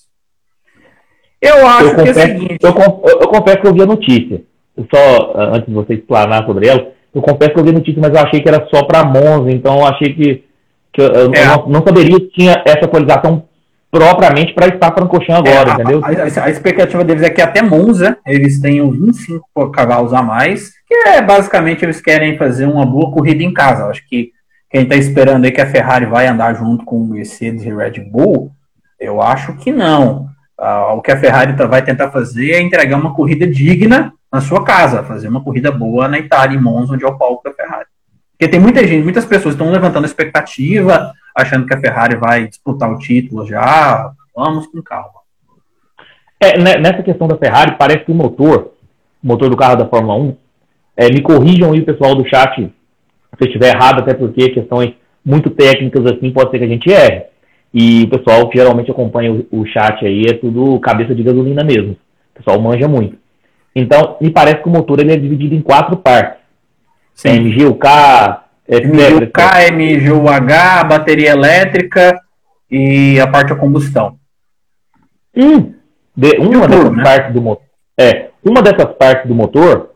Eu 1.42 1.66
acho 1.66 1.84
eu 1.84 1.90
que 1.90 1.96
confesso, 1.96 2.20
é 2.20 2.24
o 2.24 2.28
seguinte. 2.28 2.58
Eu, 2.62 2.70
eu, 2.72 3.20
eu, 3.22 3.28
confesso 3.28 3.58
que 3.60 3.68
eu 3.68 3.74
vi 3.74 3.82
a 3.82 3.86
notícia. 3.86 4.42
Só 4.94 5.34
antes 5.36 5.68
de 5.68 5.74
você 5.74 5.94
explanar 5.94 6.46
sobre 6.46 6.68
ela, 6.68 6.92
eu 7.14 7.22
confesso 7.22 7.54
que 7.54 7.60
eu 7.60 7.64
vi 7.64 7.70
a 7.70 7.74
notícia, 7.74 8.02
mas 8.02 8.14
eu 8.14 8.20
achei 8.20 8.42
que 8.42 8.50
era 8.50 8.68
só 8.74 8.84
para 8.84 9.06
Monza, 9.06 9.52
então 9.52 9.78
eu 9.78 9.86
achei 9.86 10.14
que, 10.14 10.44
que 10.94 11.02
eu, 11.02 11.34
é. 11.34 11.46
não, 11.46 11.68
não, 11.68 11.84
saberia 11.84 12.20
que 12.20 12.28
tinha 12.28 12.62
essa 12.66 12.86
atualização 12.86 13.44
propriamente 13.92 14.54
para 14.54 14.68
estar 14.68 14.94
Francorchamps 14.94 15.52
agora, 15.52 15.72
é, 15.72 15.74
entendeu? 15.74 16.02
A, 16.04 16.08
a, 16.08 16.46
a, 16.46 16.50
expectativa 16.50 17.04
deles 17.04 17.24
é 17.24 17.30
que 17.30 17.42
até 17.42 17.62
Monza 17.62 18.18
eles 18.26 18.60
tenham 18.62 18.92
25 18.92 19.72
cavalos 19.72 20.14
a 20.14 20.22
mais, 20.22 20.72
que 20.88 20.94
é 21.10 21.22
basicamente 21.22 21.84
eles 21.84 22.00
querem 22.00 22.38
fazer 22.38 22.66
uma 22.66 22.86
boa 22.86 23.12
corrida 23.12 23.44
em 23.44 23.54
casa. 23.54 23.84
Eu 23.84 23.90
acho 23.90 24.08
que 24.08 24.32
quem 24.70 24.84
está 24.84 24.96
esperando 24.96 25.46
aí 25.46 25.52
que 25.52 25.62
a 25.62 25.70
Ferrari 25.70 26.06
vai 26.06 26.28
andar 26.28 26.54
junto 26.54 26.86
com 26.86 26.98
o 26.98 27.08
Mercedes 27.08 27.64
e 27.64 27.74
Red 27.74 28.00
Bull, 28.02 28.52
eu 29.00 29.22
acho 29.22 29.56
que 29.58 29.72
não. 29.72 30.30
Ah, 30.58 30.94
o 30.94 31.02
que 31.02 31.12
a 31.12 31.18
Ferrari 31.18 31.56
tá, 31.56 31.66
vai 31.66 31.82
tentar 31.82 32.12
fazer 32.12 32.52
é 32.52 32.62
entregar 32.62 32.98
uma 32.98 33.14
corrida 33.14 33.48
digna 33.48 34.14
na 34.32 34.42
sua 34.42 34.64
casa, 34.64 35.04
fazer 35.04 35.28
uma 35.28 35.44
corrida 35.44 35.72
boa 35.72 36.08
na 36.08 36.20
Itália, 36.20 36.56
em 36.56 36.62
Monza, 36.62 36.94
onde 36.94 37.04
é 37.04 37.08
o 37.08 37.18
palco 37.18 37.44
da 37.44 37.54
Ferrari. 37.54 37.88
Porque 38.32 38.48
tem 38.48 38.60
muita 38.60 38.86
gente, 38.86 39.04
muitas 39.04 39.26
pessoas 39.26 39.56
estão 39.56 39.72
levantando 39.72 40.06
expectativa, 40.06 41.14
achando 41.36 41.66
que 41.66 41.74
a 41.74 41.80
Ferrari 41.80 42.16
vai 42.16 42.48
disputar 42.48 42.92
o 42.92 43.00
título 43.00 43.48
já. 43.48 44.12
Vamos 44.36 44.68
com 44.68 44.82
calma. 44.82 45.20
É, 46.40 46.58
né, 46.58 46.78
nessa 46.78 47.02
questão 47.02 47.28
da 47.28 47.38
Ferrari, 47.38 47.76
parece 47.78 48.06
que 48.06 48.12
o 48.12 48.16
motor, 48.16 48.72
o 49.22 49.28
motor 49.28 49.50
do 49.50 49.58
carro 49.58 49.78
da 49.78 49.88
Fórmula 49.88 50.16
1, 50.16 50.38
é, 50.96 51.10
me 51.10 51.22
corrijam 51.22 51.72
aí 51.72 51.82
o 51.82 51.86
pessoal 51.86 52.16
do 52.16 52.28
chat 52.30 52.72
se 53.38 53.44
eu 53.44 53.48
estiver 53.48 53.76
errado, 53.76 54.00
até 54.00 54.14
porque 54.14 54.50
questões 54.50 54.94
muito 55.26 55.50
técnicas 55.50 56.06
assim 56.06 56.32
pode 56.32 56.52
ser 56.52 56.60
que 56.60 56.66
a 56.66 56.68
gente 56.68 56.92
erre. 56.92 57.24
E 57.74 58.04
o 58.04 58.10
pessoal 58.10 58.50
que 58.50 58.58
geralmente 58.58 58.90
acompanha 58.90 59.32
o, 59.32 59.46
o 59.52 59.66
chat 59.66 60.04
aí 60.06 60.26
é 60.28 60.34
tudo 60.34 60.80
cabeça 60.80 61.14
de 61.14 61.24
gasolina 61.24 61.64
mesmo. 61.64 61.92
O 61.92 62.38
pessoal 62.38 62.60
manja 62.60 62.88
muito. 62.88 63.18
Então, 63.76 64.18
me 64.20 64.32
parece 64.32 64.64
que 64.64 64.68
o 64.68 64.72
motor 64.72 65.00
ele 65.00 65.14
é 65.14 65.18
dividido 65.18 65.54
em 65.54 65.62
quatro 65.62 65.98
partes. 65.98 66.40
Sim. 67.14 67.40
MGUK, 67.40 67.88
MGUK, 68.68 69.42
MGUH, 69.72 70.84
bateria 70.88 71.32
elétrica 71.32 72.20
e 72.70 73.20
a 73.20 73.28
parte 73.28 73.50
da 73.50 73.56
combustão. 73.56 74.18
Hum, 75.36 75.74
de, 76.16 76.38
uma 76.38 76.68
dessas 76.68 76.92
né? 76.92 77.04
partes 77.04 77.34
do 77.34 77.42
motor. 77.42 77.66
É, 77.98 78.30
uma 78.44 78.62
dessas 78.62 78.96
partes 78.96 79.28
do 79.28 79.36
motor 79.36 79.92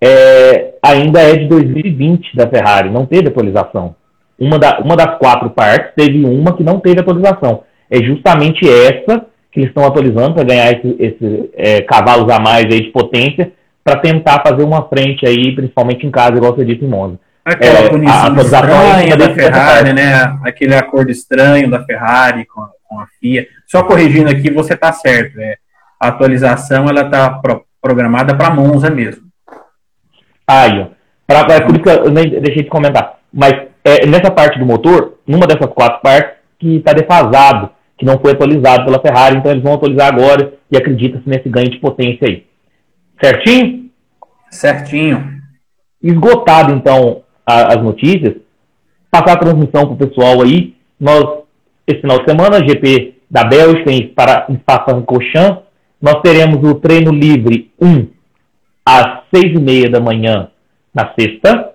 é, 0.00 0.65
ainda 0.88 1.20
é 1.20 1.36
de 1.36 1.46
2020 1.46 2.36
da 2.36 2.48
Ferrari, 2.48 2.90
não 2.90 3.06
teve 3.06 3.28
atualização. 3.28 3.94
Uma, 4.38 4.58
da, 4.58 4.78
uma 4.80 4.96
das 4.96 5.18
quatro 5.18 5.50
partes 5.50 5.92
teve 5.96 6.24
uma 6.24 6.54
que 6.54 6.62
não 6.62 6.78
teve 6.78 7.00
atualização. 7.00 7.62
É 7.90 8.02
justamente 8.02 8.68
essa 8.68 9.26
que 9.50 9.60
eles 9.60 9.70
estão 9.70 9.86
atualizando 9.86 10.34
para 10.34 10.44
ganhar 10.44 10.72
esses 10.72 10.94
esse, 10.98 11.50
é, 11.54 11.80
cavalos 11.82 12.30
a 12.30 12.38
mais 12.38 12.66
aí 12.66 12.82
de 12.82 12.90
potência 12.90 13.52
para 13.82 14.00
tentar 14.00 14.42
fazer 14.46 14.62
uma 14.64 14.88
frente 14.88 15.24
aí, 15.24 15.54
principalmente 15.54 16.06
em 16.06 16.10
casa, 16.10 16.36
igual 16.36 16.54
você 16.54 16.64
disse 16.64 16.84
em 16.84 16.88
Monza. 16.88 17.18
Aquela 17.44 17.78
é, 17.78 17.88
punição 17.88 18.36
estranha 18.36 19.16
da 19.16 19.32
Ferrari, 19.32 19.92
né? 19.92 20.38
Aquele 20.44 20.74
acordo 20.74 21.10
estranho 21.12 21.70
da 21.70 21.84
Ferrari 21.84 22.44
com 22.44 22.60
a, 22.60 22.68
com 22.88 22.98
a 22.98 23.06
FIA. 23.20 23.46
Só 23.64 23.84
corrigindo 23.84 24.28
aqui, 24.28 24.50
você 24.50 24.74
está 24.74 24.92
certo. 24.92 25.38
É, 25.38 25.56
a 26.00 26.08
atualização 26.08 26.86
ela 26.88 27.02
está 27.02 27.30
pro, 27.30 27.64
programada 27.80 28.34
para 28.34 28.50
Monza 28.50 28.90
mesmo. 28.90 29.25
Ó. 30.48 30.86
Pra, 31.26 31.40
é 31.54 31.60
por 31.60 31.74
isso 31.74 31.82
que 31.82 31.88
eu 31.88 32.10
nem 32.10 32.28
deixei 32.40 32.62
de 32.62 32.68
comentar. 32.68 33.18
Mas 33.32 33.52
é, 33.84 34.06
nessa 34.06 34.30
parte 34.30 34.58
do 34.58 34.66
motor, 34.66 35.14
numa 35.26 35.46
dessas 35.46 35.72
quatro 35.72 36.00
partes, 36.00 36.36
que 36.58 36.76
está 36.76 36.92
defasado, 36.92 37.70
que 37.98 38.04
não 38.04 38.18
foi 38.18 38.32
atualizado 38.32 38.84
pela 38.84 39.00
Ferrari, 39.00 39.36
então 39.36 39.50
eles 39.50 39.62
vão 39.62 39.74
atualizar 39.74 40.08
agora 40.08 40.54
e 40.70 40.76
acredita-se 40.76 41.28
nesse 41.28 41.48
ganho 41.48 41.70
de 41.70 41.78
potência 41.78 42.26
aí. 42.28 42.46
Certinho? 43.22 43.90
Certinho. 44.50 45.36
Esgotado, 46.02 46.72
então, 46.72 47.22
a, 47.44 47.74
as 47.74 47.82
notícias, 47.82 48.36
passar 49.10 49.34
a 49.34 49.38
transmissão 49.38 49.82
para 49.86 49.92
o 49.92 50.08
pessoal 50.08 50.42
aí. 50.42 50.74
Nós, 50.98 51.24
esse 51.86 52.00
final 52.00 52.18
de 52.18 52.30
semana, 52.30 52.66
GP 52.66 53.14
da 53.30 53.44
Bélgica 53.44 53.90
em 53.90 54.12
Spa-Francorchamps, 54.58 55.62
nós 56.00 56.20
teremos 56.22 56.62
o 56.68 56.74
treino 56.74 57.12
livre 57.12 57.70
1 57.80 58.15
às 58.86 59.24
6 59.34 59.56
e 59.56 59.60
meia 59.60 59.90
da 59.90 59.98
manhã 59.98 60.48
na 60.94 61.12
sexta, 61.18 61.72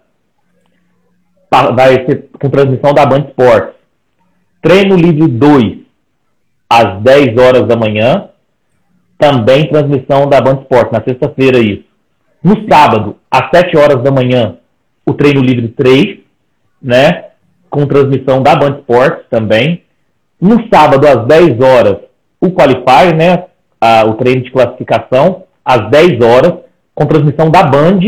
vai 1.76 2.06
ser 2.06 2.30
com 2.40 2.50
transmissão 2.50 2.94
da 2.94 3.06
Band 3.06 3.26
Esportes. 3.28 3.76
Treino 4.62 4.96
livre 4.96 5.28
2 5.28 5.80
às 6.70 7.02
10 7.02 7.38
horas 7.38 7.68
da 7.68 7.76
manhã, 7.76 8.30
também 9.18 9.68
transmissão 9.68 10.30
da 10.30 10.40
Band 10.40 10.62
Esportes, 10.62 10.94
na 10.94 11.04
sexta-feira 11.04 11.60
isso. 11.60 11.84
No 12.42 12.68
sábado, 12.70 13.18
às 13.30 13.50
7 13.54 13.76
horas 13.78 14.02
da 14.02 14.10
manhã, 14.10 14.58
o 15.06 15.14
treino 15.14 15.42
livre 15.42 15.68
3, 15.68 16.20
né? 16.82 17.26
Com 17.70 17.86
transmissão 17.86 18.42
da 18.42 18.56
Band 18.56 18.80
Sports 18.80 19.26
também. 19.30 19.84
No 20.40 20.68
sábado, 20.74 21.06
às 21.06 21.28
10 21.28 21.60
horas, 21.60 21.98
o 22.40 22.50
Qualify, 22.52 23.14
né? 23.16 23.46
A, 23.80 24.06
o 24.06 24.14
treino 24.16 24.44
de 24.44 24.52
classificação, 24.52 25.44
às 25.64 25.90
10 25.92 26.22
horas, 26.22 26.54
com 27.02 27.06
transmissão 27.08 27.50
da 27.50 27.64
Band 27.64 28.00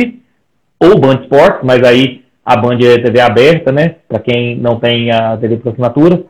ou 0.80 1.00
Band 1.00 1.24
Sports, 1.24 1.62
mas 1.64 1.84
aí 1.84 2.24
a 2.46 2.56
Band 2.56 2.78
é 2.78 3.02
TV 3.02 3.20
aberta, 3.20 3.72
né? 3.72 3.96
Para 4.08 4.20
quem 4.20 4.56
não 4.58 4.80
tem 4.80 5.12
a 5.12 5.36
TV 5.38 5.58
por 5.58 5.72
assinatura. 5.72 6.24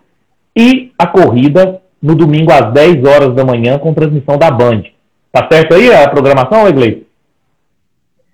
E 0.56 0.92
a 0.98 1.08
corrida 1.08 1.82
no 2.02 2.16
domingo 2.16 2.52
às 2.52 2.72
10 2.72 3.04
horas 3.06 3.36
da 3.36 3.44
manhã 3.44 3.78
com 3.78 3.94
transmissão 3.94 4.38
da 4.38 4.50
Band. 4.50 4.84
Tá 5.32 5.48
certo 5.52 5.74
aí 5.74 5.94
a 5.94 6.08
programação, 6.10 6.68
Egley? 6.68 7.06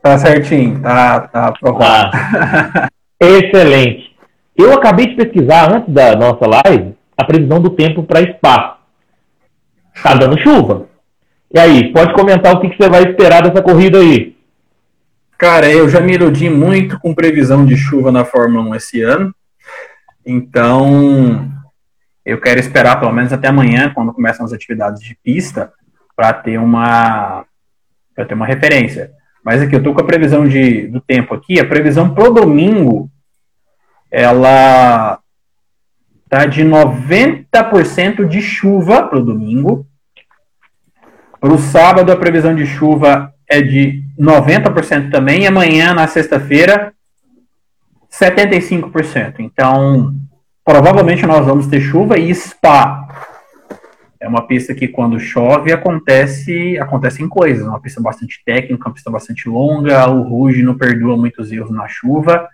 Tá 0.01 0.17
certinho, 0.17 0.81
tá, 0.81 1.21
tá 1.21 1.47
aprovado. 1.47 2.11
Ah, 2.13 2.89
excelente. 3.19 4.15
Eu 4.55 4.73
acabei 4.73 5.07
de 5.07 5.15
pesquisar 5.15 5.73
antes 5.73 5.93
da 5.93 6.15
nossa 6.15 6.45
live 6.45 6.93
a 7.17 7.23
previsão 7.23 7.61
do 7.61 7.69
tempo 7.71 8.03
para 8.03 8.21
espaço. 8.21 8.77
Tá 10.03 10.13
dando 10.13 10.39
chuva. 10.41 10.88
E 11.51 11.59
aí, 11.59 11.91
pode 11.91 12.13
comentar 12.13 12.53
o 12.53 12.61
que, 12.61 12.69
que 12.69 12.77
você 12.77 12.89
vai 12.89 13.03
esperar 13.03 13.41
dessa 13.41 13.61
corrida 13.61 13.97
aí? 13.97 14.37
Cara, 15.37 15.71
eu 15.71 15.89
já 15.89 15.99
me 15.99 16.13
iludi 16.13 16.49
muito 16.49 16.99
com 16.99 17.13
previsão 17.13 17.65
de 17.65 17.75
chuva 17.75 18.11
na 18.11 18.25
Fórmula 18.25 18.69
1 18.69 18.75
esse 18.75 19.01
ano. 19.01 19.33
Então, 20.25 21.49
eu 22.25 22.39
quero 22.39 22.59
esperar 22.59 22.99
pelo 22.99 23.13
menos 23.13 23.33
até 23.33 23.47
amanhã, 23.47 23.91
quando 23.93 24.13
começam 24.13 24.45
as 24.45 24.53
atividades 24.53 25.01
de 25.01 25.17
pista, 25.23 25.73
para 26.15 26.33
ter 26.33 26.59
uma 26.59 27.45
para 28.13 28.25
ter 28.25 28.33
uma 28.33 28.45
referência. 28.45 29.11
Mas 29.43 29.61
aqui 29.61 29.75
eu 29.75 29.81
tô 29.81 29.93
com 29.93 30.01
a 30.01 30.05
previsão 30.05 30.45
de, 30.45 30.87
do 30.87 30.99
tempo 30.99 31.33
aqui, 31.33 31.59
a 31.59 31.65
previsão 31.65 32.13
pro 32.13 32.33
domingo 32.33 33.09
ela 34.11 35.19
tá 36.27 36.45
de 36.45 36.63
90% 36.63 38.27
de 38.27 38.41
chuva 38.41 39.07
pro 39.07 39.23
domingo. 39.23 39.87
Pro 41.39 41.57
sábado 41.57 42.11
a 42.11 42.17
previsão 42.17 42.53
de 42.53 42.65
chuva 42.65 43.33
é 43.47 43.61
de 43.61 44.03
90% 44.19 45.09
também, 45.09 45.43
e 45.43 45.47
amanhã, 45.47 45.93
na 45.93 46.05
sexta-feira, 46.05 46.93
75%. 48.11 49.35
Então, 49.39 50.13
provavelmente 50.65 51.25
nós 51.25 51.45
vamos 51.45 51.67
ter 51.67 51.79
chuva 51.79 52.17
e 52.17 52.35
Spa. 52.35 53.07
É 54.19 54.27
uma 54.27 54.45
pista 54.45 54.75
que 54.75 54.89
quando 54.89 55.17
chove 55.17 55.71
acontece 55.71 56.77
acontecem 56.77 57.29
coisas, 57.29 57.65
uma 57.65 57.79
pista 57.79 58.01
bastante 58.01 58.41
técnica, 58.45 58.89
uma 58.89 58.93
pista 58.93 59.09
bastante 59.09 59.47
longa, 59.47 60.09
o 60.09 60.23
Ruge 60.23 60.61
não 60.61 60.77
perdoa 60.77 61.15
muitos 61.15 61.53
erros 61.53 61.71
na 61.71 61.87
chuva, 61.87 62.49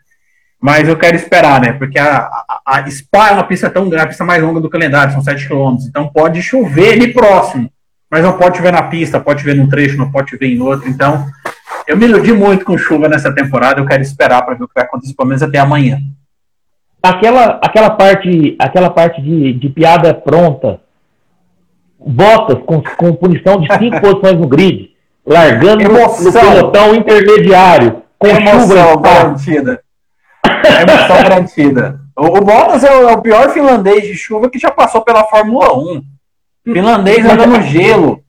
mas 0.62 0.88
eu 0.88 0.96
quero 0.96 1.16
esperar, 1.16 1.60
né? 1.60 1.74
Porque 1.74 1.98
a, 1.98 2.18
a, 2.18 2.62
a 2.66 2.92
Spa 2.92 3.30
é 3.30 3.32
uma 3.32 3.48
pista 3.48 3.68
tão 3.68 3.90
grande, 3.90 4.06
a 4.06 4.10
pista 4.10 4.24
mais 4.24 4.44
longa 4.44 4.62
do 4.62 4.70
calendário, 4.70 5.12
são 5.12 5.24
7 5.24 5.48
km, 5.48 5.76
então 5.90 6.08
pode 6.08 6.40
chover 6.44 6.94
ali 6.94 7.12
próximo 7.12 7.68
mas 8.10 8.24
não 8.24 8.38
pode 8.38 8.62
ver 8.62 8.72
na 8.72 8.84
pista, 8.84 9.20
pode 9.20 9.44
ver 9.44 9.56
num 9.56 9.68
trecho, 9.68 9.98
não 9.98 10.12
pode 10.12 10.36
ver 10.38 10.48
em 10.48 10.62
outro. 10.62 10.88
Então, 10.90 11.26
eu 11.88 11.98
me 11.98 12.06
iludi 12.06 12.32
muito 12.34 12.66
com 12.66 12.78
chuva 12.78 13.08
nessa 13.08 13.34
temporada, 13.34 13.80
eu 13.80 13.86
quero 13.86 14.02
esperar 14.02 14.44
para 14.44 14.56
ver 14.56 14.64
o 14.64 14.68
que 14.68 14.76
vai 14.76 14.84
acontecer, 14.84 15.14
pelo 15.16 15.30
menos 15.30 15.44
até 15.44 15.60
amanhã. 15.60 16.00
Aquela, 17.02 17.60
aquela 17.62 17.92
parte, 17.92 18.56
aquela 18.58 18.90
parte 18.90 19.22
de, 19.22 19.54
de 19.54 19.70
piada 19.70 20.14
pronta, 20.14 20.80
botas 22.00 22.58
com, 22.66 22.82
com 22.82 23.14
punição 23.14 23.60
de 23.60 23.68
cinco 23.78 24.00
posições 24.02 24.40
no 24.40 24.48
grid, 24.48 24.92
largando 25.26 25.84
emoção. 25.84 26.24
no 26.24 26.32
pelotão 26.32 26.96
intermediário, 26.96 28.02
com 28.18 28.28
emoção 28.28 28.92
chuva 28.92 29.02
garantida. 29.02 29.82
emoção 30.46 31.30
garantida. 31.30 32.00
O, 32.18 32.26
o 32.26 32.42
Bottas 32.42 32.84
é 32.84 32.92
o, 32.92 33.10
é 33.10 33.14
o 33.14 33.22
pior 33.22 33.50
finlandês 33.50 34.04
de 34.04 34.16
chuva 34.16 34.50
que 34.50 34.58
já 34.58 34.72
passou 34.72 35.02
pela 35.02 35.26
Fórmula 35.26 35.78
1. 35.78 36.02
Finlandês 36.66 37.26
anda 37.26 37.46
no 37.46 37.62
gelo. 37.62 38.22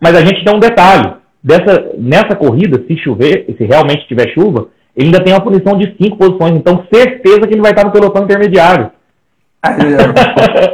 Mas 0.00 0.14
a 0.14 0.20
gente 0.20 0.44
tem 0.44 0.54
um 0.54 0.60
detalhe. 0.60 1.14
Dessa, 1.42 1.92
nessa 1.96 2.36
corrida, 2.36 2.84
se 2.86 2.96
chover, 2.98 3.46
se 3.56 3.64
realmente 3.64 4.06
tiver 4.06 4.32
chuva, 4.32 4.68
ele 4.94 5.06
ainda 5.06 5.22
tem 5.22 5.32
uma 5.32 5.40
punição 5.40 5.76
de 5.78 5.96
cinco 6.00 6.16
posições. 6.16 6.56
Então, 6.56 6.86
certeza 6.92 7.46
que 7.46 7.54
ele 7.54 7.62
vai 7.62 7.70
estar 7.70 7.84
no 7.84 7.92
pelotão 7.92 8.24
intermediário. 8.24 8.90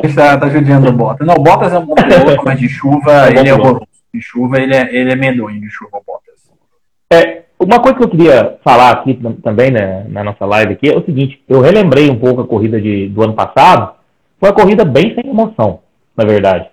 está 0.03 0.37
tá 0.39 0.49
judiando 0.49 0.89
o 0.89 0.93
Bottas. 0.93 1.27
Não, 1.27 1.35
o 1.35 1.43
Bottas 1.43 1.73
é 1.73 1.79
um 1.79 1.87
bom 1.87 1.95
piloto, 1.95 2.43
mas 2.45 2.59
de 2.59 2.69
chuva 2.69 3.29
é 3.29 3.39
ele 3.39 3.49
é 3.49 3.55
horroroso. 3.55 3.87
De 4.13 4.21
chuva 4.21 4.61
ele 4.61 4.75
é, 4.75 4.95
ele 4.95 5.13
é 5.13 5.17
medonho, 5.17 5.61
de 5.61 5.69
chuva 5.69 5.99
o 5.99 6.03
Bottas. 6.07 6.35
É, 7.13 7.43
uma 7.59 7.81
coisa 7.81 7.97
que 7.97 8.05
eu 8.05 8.09
queria 8.09 8.59
falar 8.65 8.91
aqui 8.91 9.19
também 9.43 9.71
né, 9.71 10.05
na 10.09 10.25
nossa 10.25 10.45
live 10.45 10.75
aqui 10.75 10.91
é 10.91 10.97
o 10.97 11.05
seguinte, 11.05 11.43
eu 11.49 11.61
relembrei 11.61 12.11
um 12.11 12.19
pouco 12.19 12.41
a 12.41 12.47
corrida 12.47 12.81
de, 12.81 13.09
do 13.09 13.23
ano 13.23 13.35
passado, 13.35 13.95
foi 14.41 14.51
uma 14.51 14.55
corrida 14.55 14.85
bem 14.85 15.15
sem 15.15 15.31
emoção, 15.31 15.81
na 16.17 16.25
verdade. 16.25 16.69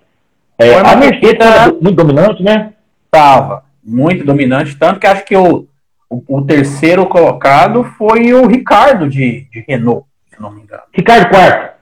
É, 0.62 0.78
a 0.78 0.96
Mercedes 0.96 1.32
estava 1.32 1.72
muito 1.72 1.96
dominante, 1.96 2.42
né? 2.42 2.72
Tava 3.10 3.64
muito 3.84 4.24
dominante, 4.24 4.76
tanto 4.76 5.00
que 5.00 5.06
acho 5.06 5.24
que 5.24 5.36
o, 5.36 5.66
o, 6.08 6.22
o, 6.28 6.42
terceiro 6.46 7.06
colocado 7.06 7.84
foi 7.98 8.32
o 8.32 8.46
Ricardo 8.46 9.08
de, 9.08 9.46
de 9.50 9.64
Renault, 9.68 10.06
se 10.32 10.40
não 10.40 10.50
me 10.50 10.62
engano. 10.62 10.82
Ricardo 10.92 11.28
quarto. 11.28 11.72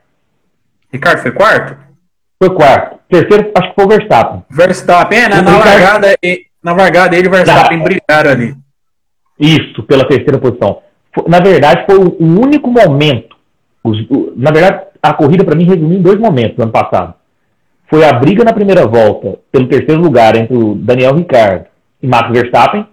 Ricardo 0.92 1.18
foi 1.20 1.32
quarto? 1.32 1.76
Foi 2.42 2.54
quarto. 2.54 2.98
Terceiro, 3.08 3.50
acho 3.54 3.68
que 3.68 3.74
foi 3.74 3.84
o 3.84 3.88
Verstappen. 3.88 4.44
Verstappen, 4.50 5.18
é, 5.18 5.28
na, 5.28 5.42
na 5.42 5.58
largada, 5.58 6.16
na 6.62 6.72
largada 6.72 7.16
ele 7.16 7.26
e 7.26 7.28
o 7.28 7.32
Verstappen 7.32 7.78
tá. 7.78 7.84
brigaram 7.84 8.30
ali. 8.30 8.56
Isso, 9.38 9.82
pela 9.82 10.08
terceira 10.08 10.38
posição. 10.38 10.82
Na 11.28 11.40
verdade, 11.40 11.84
foi 11.86 11.98
o 11.98 12.16
único 12.18 12.70
momento. 12.70 13.36
Na 14.36 14.50
verdade, 14.50 14.86
a 15.02 15.12
corrida 15.12 15.44
para 15.44 15.54
mim 15.54 15.64
resumiu 15.64 15.98
em 15.98 16.02
dois 16.02 16.18
momentos 16.18 16.56
no 16.56 16.64
ano 16.64 16.72
passado 16.72 17.14
foi 17.90 18.04
a 18.04 18.12
briga 18.12 18.44
na 18.44 18.52
primeira 18.52 18.86
volta 18.86 19.40
pelo 19.50 19.66
terceiro 19.66 20.00
lugar 20.00 20.36
entre 20.36 20.56
o 20.56 20.76
Daniel 20.76 21.16
Ricciardo 21.16 21.66
e 22.00 22.06
Max 22.06 22.30
Verstappen, 22.30 22.86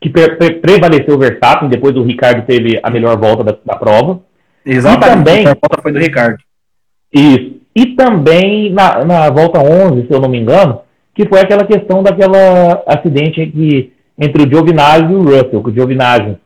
que 0.00 0.08
pre 0.08 0.36
pre 0.36 0.54
prevaleceu 0.60 1.16
o 1.16 1.18
Verstappen, 1.18 1.68
depois 1.68 1.96
o 1.96 2.04
Ricardo 2.04 2.46
teve 2.46 2.78
a 2.80 2.88
melhor 2.88 3.18
volta 3.18 3.42
da, 3.42 3.56
da 3.64 3.76
prova. 3.76 4.20
Exatamente, 4.64 5.04
e 5.04 5.24
também, 5.24 5.46
a 5.46 5.54
volta 5.54 5.82
foi 5.82 5.92
do 5.92 5.98
Ricardo. 5.98 6.38
Isso. 7.12 7.56
E 7.74 7.86
também 7.96 8.72
na, 8.72 9.04
na 9.04 9.30
volta 9.30 9.58
11, 9.58 10.06
se 10.06 10.12
eu 10.12 10.20
não 10.20 10.28
me 10.28 10.38
engano, 10.38 10.80
que 11.12 11.28
foi 11.28 11.40
aquela 11.40 11.64
questão 11.64 12.02
daquela 12.02 12.82
acidente 12.86 13.44
que, 13.46 13.92
entre 14.16 14.44
o 14.44 14.48
Giovinazzi 14.48 15.12
e 15.12 15.16
o 15.16 15.22
Russell, 15.22 15.62
que 15.62 15.70
o 15.70 15.74
Giovinazzi, 15.74 16.36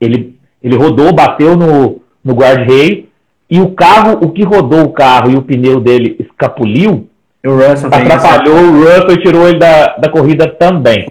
ele, 0.00 0.38
ele 0.62 0.76
rodou, 0.76 1.12
bateu 1.12 1.56
no, 1.56 2.00
no 2.24 2.34
guard-rail, 2.34 3.08
e 3.50 3.60
o 3.60 3.72
carro, 3.72 4.18
o 4.22 4.30
que 4.30 4.44
rodou 4.44 4.84
o 4.84 4.92
carro 4.92 5.30
e 5.30 5.36
o 5.36 5.42
pneu 5.42 5.80
dele 5.80 6.16
escapuliu, 6.18 7.08
o 7.48 7.56
Russell 7.56 7.90
atrapalhou 7.92 8.56
o 8.56 8.84
Russell 8.84 9.12
e 9.12 9.22
tirou 9.22 9.48
ele 9.48 9.58
da, 9.58 9.96
da 9.96 10.08
corrida 10.08 10.48
também. 10.48 11.10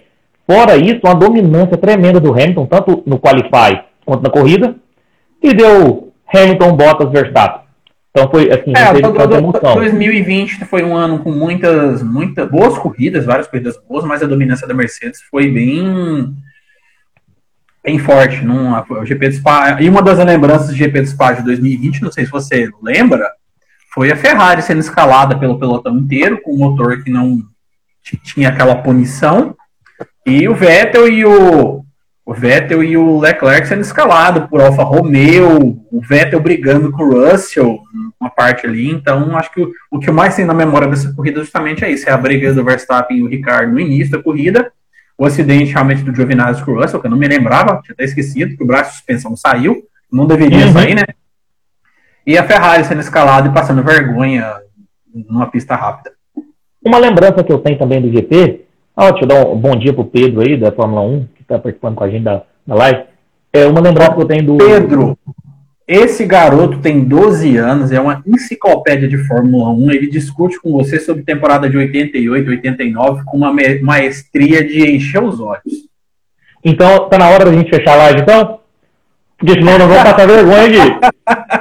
Fora 0.49 0.77
isso, 0.77 1.01
uma 1.03 1.15
dominância 1.15 1.77
tremenda 1.77 2.19
do 2.19 2.31
Hamilton, 2.31 2.65
tanto 2.65 3.03
no 3.05 3.19
Qualify 3.19 3.83
quanto 4.05 4.23
na 4.23 4.29
corrida, 4.29 4.75
e 5.41 5.53
deu 5.53 6.11
Hamilton, 6.33 6.75
Bottas, 6.75 7.11
Verstappen. 7.11 7.61
Então 8.11 8.29
foi 8.29 8.51
assim, 8.51 8.73
é, 8.75 8.93
teve 8.93 9.01
tanta 9.01 9.37
emoção. 9.37 9.75
2020 9.75 10.65
foi 10.65 10.83
um 10.83 10.95
ano 10.95 11.19
com 11.19 11.31
muitas, 11.31 12.03
muitas 12.03 12.49
boas 12.49 12.77
corridas, 12.77 13.25
várias 13.25 13.47
corridas 13.47 13.77
boas, 13.87 14.03
mas 14.03 14.21
a 14.21 14.27
dominância 14.27 14.67
da 14.67 14.73
Mercedes 14.73 15.21
foi 15.31 15.49
bem 15.49 16.35
bem 17.83 17.97
forte. 17.97 18.43
Num, 18.43 18.73
o 18.73 19.05
GP 19.05 19.29
de 19.29 19.35
Spa, 19.35 19.81
e 19.81 19.87
uma 19.87 20.01
das 20.01 20.19
lembranças 20.19 20.67
do 20.67 20.75
GP 20.75 21.01
de 21.01 21.07
Spa 21.07 21.31
de 21.33 21.43
2020, 21.43 22.01
não 22.01 22.11
sei 22.11 22.25
se 22.25 22.31
você 22.31 22.69
lembra, 22.81 23.29
foi 23.93 24.11
a 24.11 24.15
Ferrari 24.15 24.61
sendo 24.61 24.79
escalada 24.79 25.37
pelo 25.37 25.59
pelotão 25.59 25.97
inteiro, 25.97 26.41
com 26.41 26.53
um 26.53 26.57
motor 26.57 27.03
que 27.03 27.11
não 27.11 27.41
tinha 28.23 28.49
aquela 28.49 28.75
punição, 28.75 29.55
e 30.25 30.47
o 30.47 30.55
Vettel 30.55 31.07
e 31.07 31.25
o, 31.25 31.83
o 32.25 32.33
Vettel 32.33 32.83
e 32.83 32.95
o 32.95 33.19
Leclerc 33.19 33.67
sendo 33.67 33.81
escalados 33.81 34.47
por 34.49 34.61
Alfa 34.61 34.83
Romeo, 34.83 35.83
o 35.91 36.01
Vettel 36.01 36.39
brigando 36.39 36.91
com 36.91 37.03
o 37.03 37.29
Russell, 37.29 37.79
uma 38.19 38.29
parte 38.29 38.65
ali. 38.65 38.89
Então, 38.89 39.35
acho 39.37 39.51
que 39.51 39.61
o, 39.61 39.71
o 39.89 39.99
que 39.99 40.11
mais 40.11 40.35
tem 40.35 40.45
na 40.45 40.53
memória 40.53 40.87
dessa 40.87 41.13
corrida 41.13 41.41
justamente 41.41 41.83
é 41.83 41.91
isso: 41.91 42.07
é 42.07 42.11
a 42.11 42.17
briga 42.17 42.53
do 42.53 42.63
Verstappen 42.63 43.17
e 43.17 43.23
o 43.23 43.27
Ricardo 43.27 43.73
no 43.73 43.79
início 43.79 44.11
da 44.11 44.23
corrida, 44.23 44.71
o 45.17 45.25
acidente 45.25 45.73
realmente 45.73 46.03
do 46.03 46.15
Giovinazzi 46.15 46.63
com 46.63 46.71
o 46.71 46.81
Russell, 46.81 46.99
que 46.99 47.07
eu 47.07 47.11
não 47.11 47.17
me 47.17 47.27
lembrava, 47.27 47.81
tinha 47.83 47.93
até 47.93 48.05
esquecido, 48.05 48.55
que 48.55 48.63
o 48.63 48.67
braço 48.67 48.91
de 48.91 48.97
suspensão 48.97 49.35
saiu, 49.35 49.83
não 50.11 50.25
deveria 50.25 50.67
uhum. 50.67 50.73
sair, 50.73 50.95
né? 50.95 51.03
E 52.25 52.37
a 52.37 52.43
Ferrari 52.43 52.83
sendo 52.83 53.01
escalada 53.01 53.47
e 53.47 53.53
passando 53.53 53.83
vergonha 53.83 54.55
numa 55.13 55.47
pista 55.47 55.75
rápida. 55.75 56.11
Uma 56.83 56.97
lembrança 56.97 57.43
que 57.43 57.51
eu 57.51 57.59
tenho 57.59 57.77
também 57.77 58.01
do 58.01 58.11
GP, 58.11 58.65
ah, 58.95 59.11
deixa 59.11 59.23
eu 59.23 59.27
dar 59.27 59.47
um 59.47 59.57
bom 59.57 59.75
dia 59.75 59.93
pro 59.93 60.05
Pedro 60.05 60.41
aí, 60.41 60.57
da 60.57 60.71
Fórmula 60.71 61.01
1, 61.01 61.27
que 61.35 61.41
está 61.41 61.57
participando 61.57 61.95
com 61.95 62.03
a 62.03 62.09
gente 62.09 62.23
da, 62.23 62.43
da 62.65 62.75
live. 62.75 63.03
É 63.53 63.65
uma 63.65 63.81
lembrança 63.81 64.13
que 64.13 64.21
eu 64.21 64.25
tenho 64.25 64.43
do. 64.43 64.57
Pedro, 64.57 65.17
esse 65.87 66.25
garoto 66.25 66.79
tem 66.79 67.03
12 67.03 67.57
anos, 67.57 67.91
é 67.91 67.99
uma 67.99 68.23
enciclopédia 68.25 69.07
de 69.07 69.17
Fórmula 69.27 69.69
1. 69.69 69.91
Ele 69.91 70.09
discute 70.09 70.59
com 70.59 70.71
você 70.71 70.99
sobre 70.99 71.23
temporada 71.23 71.69
de 71.69 71.77
88, 71.77 72.49
89, 72.49 73.23
com 73.25 73.37
uma 73.37 73.53
maestria 73.81 74.63
de 74.63 74.89
encher 74.89 75.23
os 75.23 75.39
olhos. 75.39 75.89
Então, 76.63 77.09
tá 77.09 77.17
na 77.17 77.29
hora 77.29 77.45
da 77.45 77.53
gente 77.53 77.69
fechar 77.69 77.93
a 77.93 77.97
live, 77.97 78.21
então? 78.21 78.59
Porque 79.37 79.53
senão 79.53 79.77
nós 79.77 79.87
vamos 79.87 80.03
passar 80.03 80.27
vergonha 80.27 80.83
aqui. 80.83 81.60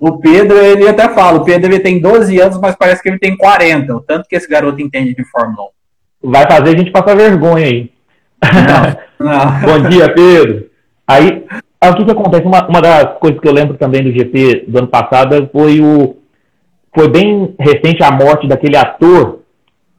o 0.00 0.18
Pedro, 0.18 0.56
ele 0.58 0.88
até 0.88 1.08
fala, 1.08 1.38
o 1.38 1.44
Pedro 1.44 1.72
ele 1.72 1.80
tem 1.80 2.00
12 2.00 2.40
anos, 2.40 2.58
mas 2.60 2.76
parece 2.76 3.02
que 3.02 3.08
ele 3.08 3.18
tem 3.18 3.36
40, 3.36 3.96
o 3.96 4.00
tanto 4.00 4.28
que 4.28 4.36
esse 4.36 4.48
garoto 4.48 4.80
entende 4.80 5.14
de 5.14 5.24
Fórmula 5.24 5.68
1. 6.22 6.30
Vai 6.30 6.46
fazer 6.50 6.74
a 6.74 6.78
gente 6.78 6.90
passar 6.90 7.16
vergonha 7.16 7.66
aí. 7.66 7.90
Não, 9.18 9.26
não. 9.26 9.60
Bom 9.60 9.88
dia, 9.88 10.12
Pedro. 10.12 10.66
Aí, 11.06 11.44
aí, 11.80 11.90
o 11.90 11.94
que 11.96 12.04
que 12.04 12.10
acontece? 12.10 12.46
Uma, 12.46 12.66
uma 12.66 12.80
das 12.80 13.18
coisas 13.18 13.40
que 13.40 13.48
eu 13.48 13.52
lembro 13.52 13.76
também 13.76 14.02
do 14.02 14.12
GP 14.12 14.66
do 14.68 14.78
ano 14.78 14.88
passado 14.88 15.48
foi 15.52 15.80
o... 15.80 16.16
Foi 16.94 17.08
bem 17.08 17.54
recente 17.58 18.02
a 18.02 18.10
morte 18.10 18.48
daquele 18.48 18.76
ator 18.76 19.40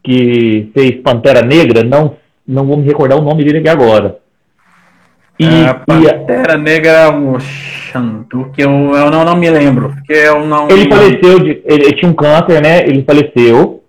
que 0.04 0.70
fez 0.74 1.02
Pantera 1.02 1.42
Negra, 1.42 1.84
não, 1.84 2.16
não 2.48 2.66
vou 2.66 2.78
me 2.78 2.84
recordar 2.84 3.18
o 3.18 3.22
nome 3.22 3.44
dele 3.44 3.60
aqui 3.60 3.70
agora. 3.70 4.20
E, 5.40 5.46
é, 5.46 5.74
Pantera 5.74 6.56
e, 6.56 6.58
Negra, 6.58 7.12
o 7.12 7.40
Xandu, 7.40 8.52
que 8.54 8.62
eu, 8.62 8.70
eu 8.70 9.10
não, 9.10 9.24
não 9.24 9.38
me 9.38 9.50
lembro. 9.50 9.94
Porque 9.94 10.12
eu 10.12 10.46
não, 10.46 10.70
ele 10.70 10.90
faleceu, 10.90 11.40
de, 11.40 11.62
ele, 11.64 11.86
ele, 11.86 11.94
tinha 11.94 12.12
um 12.12 12.14
câncer, 12.14 12.62
né? 12.62 12.80
Ele 12.82 13.04
faleceu 13.04 13.82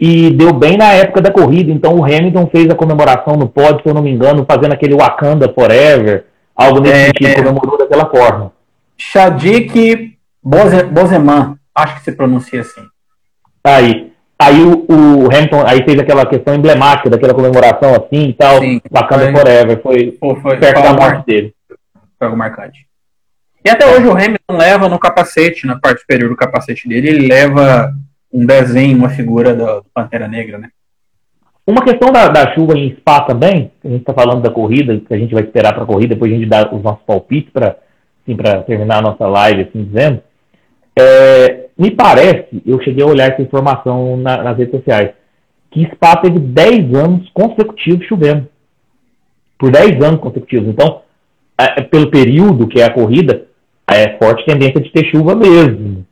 e 0.00 0.30
deu 0.30 0.50
bem 0.52 0.78
na 0.78 0.92
época 0.92 1.20
da 1.20 1.30
corrida. 1.30 1.70
Então 1.70 1.94
o 1.94 2.04
Hamilton 2.04 2.48
fez 2.50 2.70
a 2.70 2.74
comemoração 2.74 3.36
no 3.36 3.46
pódio, 3.46 3.82
se 3.82 3.88
eu 3.88 3.94
não 3.94 4.02
me 4.02 4.10
engano, 4.10 4.46
fazendo 4.50 4.72
aquele 4.72 4.94
Wakanda 4.94 5.52
Forever, 5.52 6.24
algo 6.56 6.80
nesse 6.80 6.94
é, 6.96 7.04
sentido, 7.06 7.44
comemorou 7.44 7.78
daquela 7.78 8.08
forma. 8.08 8.52
Shadik 8.96 10.16
Bozeman, 10.42 11.56
acho 11.74 11.96
que 11.96 12.02
se 12.02 12.12
pronuncia 12.12 12.62
assim. 12.62 12.82
Aí. 13.62 14.08
Aí 14.48 14.62
o, 14.62 14.86
o, 14.88 15.26
Hamilton 15.26 15.62
aí 15.66 15.84
fez 15.84 15.98
aquela 15.98 16.24
questão 16.24 16.54
emblemática 16.54 17.10
daquela 17.10 17.34
comemoração 17.34 17.90
assim 17.94 18.30
e 18.30 18.32
tal, 18.32 18.60
Sim, 18.60 18.80
Wakanda 18.90 19.24
foi, 19.24 19.32
Forever, 19.32 19.82
foi, 19.82 20.16
foi, 20.18 20.40
foi 20.40 20.56
perto 20.56 20.82
da 20.82 20.94
morte 20.94 21.26
dele. 21.26 21.54
Foi 22.18 22.26
algo 22.26 22.36
marcante. 22.36 22.86
E 23.62 23.68
até 23.68 23.86
hoje 23.86 24.06
o 24.06 24.12
Hamilton 24.12 24.56
leva 24.56 24.88
no 24.88 24.98
capacete, 24.98 25.66
na 25.66 25.78
parte 25.78 26.00
superior 26.00 26.30
do 26.30 26.36
capacete 26.36 26.88
dele, 26.88 27.08
ele 27.08 27.28
leva 27.28 27.92
um 28.32 28.46
desenho, 28.46 28.96
uma 28.96 29.10
figura 29.10 29.54
do 29.54 29.84
Pantera 29.92 30.26
Negra, 30.26 30.56
né? 30.56 30.68
Uma 31.66 31.84
questão 31.84 32.10
da, 32.10 32.28
da 32.28 32.54
chuva 32.54 32.78
em 32.78 32.96
Spa 32.96 33.20
também, 33.20 33.70
a 33.84 33.88
gente 33.88 34.00
está 34.00 34.14
falando 34.14 34.40
da 34.40 34.50
corrida, 34.50 34.98
que 34.98 35.12
a 35.12 35.18
gente 35.18 35.34
vai 35.34 35.42
esperar 35.42 35.74
para 35.74 35.82
a 35.82 35.86
corrida, 35.86 36.14
depois 36.14 36.32
a 36.32 36.34
gente 36.34 36.48
dá 36.48 36.74
os 36.74 36.82
nossos 36.82 37.04
palpites 37.04 37.52
para 37.52 37.76
assim, 38.26 38.34
terminar 38.66 38.98
a 38.98 39.02
nossa 39.02 39.26
live, 39.26 39.62
assim 39.62 39.84
dizendo. 39.84 40.22
É, 40.98 41.57
me 41.78 41.90
parece, 41.92 42.60
eu 42.66 42.82
cheguei 42.82 43.04
a 43.04 43.06
olhar 43.06 43.30
essa 43.30 43.40
informação 43.40 44.16
na, 44.16 44.42
nas 44.42 44.58
redes 44.58 44.74
sociais, 44.74 45.12
que 45.70 45.88
Spa 45.94 46.16
teve 46.16 46.38
10 46.40 46.94
anos 46.94 47.30
consecutivos 47.30 48.06
chovendo. 48.06 48.48
Por 49.56 49.70
10 49.70 50.02
anos 50.02 50.20
consecutivos. 50.20 50.68
Então, 50.68 51.02
é, 51.56 51.80
é, 51.80 51.82
pelo 51.82 52.10
período 52.10 52.66
que 52.66 52.80
é 52.80 52.84
a 52.84 52.92
corrida, 52.92 53.46
é 53.86 54.18
forte 54.18 54.44
tendência 54.44 54.80
de 54.80 54.90
ter 54.90 55.04
chuva 55.10 55.34
mesmo. 55.36 56.04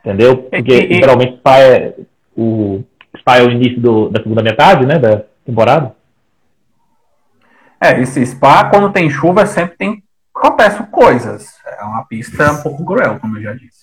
Entendeu? 0.00 0.38
Porque 0.38 0.74
e, 0.74 0.94
geralmente 0.94 1.38
Spa 1.38 1.58
é 1.58 1.94
o, 2.36 2.82
Spa 3.18 3.38
é 3.38 3.42
o 3.42 3.50
início 3.50 3.80
do, 3.80 4.08
da 4.08 4.22
segunda 4.22 4.42
metade, 4.42 4.86
né? 4.86 4.98
Da 4.98 5.22
temporada. 5.44 5.94
É, 7.80 8.00
esse 8.00 8.24
Spa, 8.26 8.70
quando 8.70 8.92
tem 8.92 9.08
chuva, 9.08 9.46
sempre 9.46 9.76
tem 9.76 10.02
acontecem 10.34 10.86
coisas. 10.86 11.54
É 11.78 11.84
uma 11.84 12.04
pista 12.04 12.52
um 12.52 12.62
pouco 12.62 12.84
cruel, 12.84 13.20
como 13.20 13.36
eu 13.36 13.42
já 13.42 13.52
disse. 13.52 13.79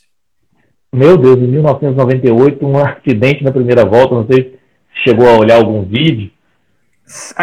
Meu 0.94 1.18
Deus, 1.18 1.38
em 1.38 1.48
1998, 1.48 2.66
um 2.66 2.78
acidente 2.78 3.44
na 3.44 3.52
primeira 3.52 3.86
volta, 3.86 4.16
não 4.16 4.26
sei 4.26 4.60
se 4.94 5.04
chegou 5.04 5.28
a 5.28 5.38
olhar 5.38 5.58
algum 5.58 5.84
vídeo. 5.84 6.32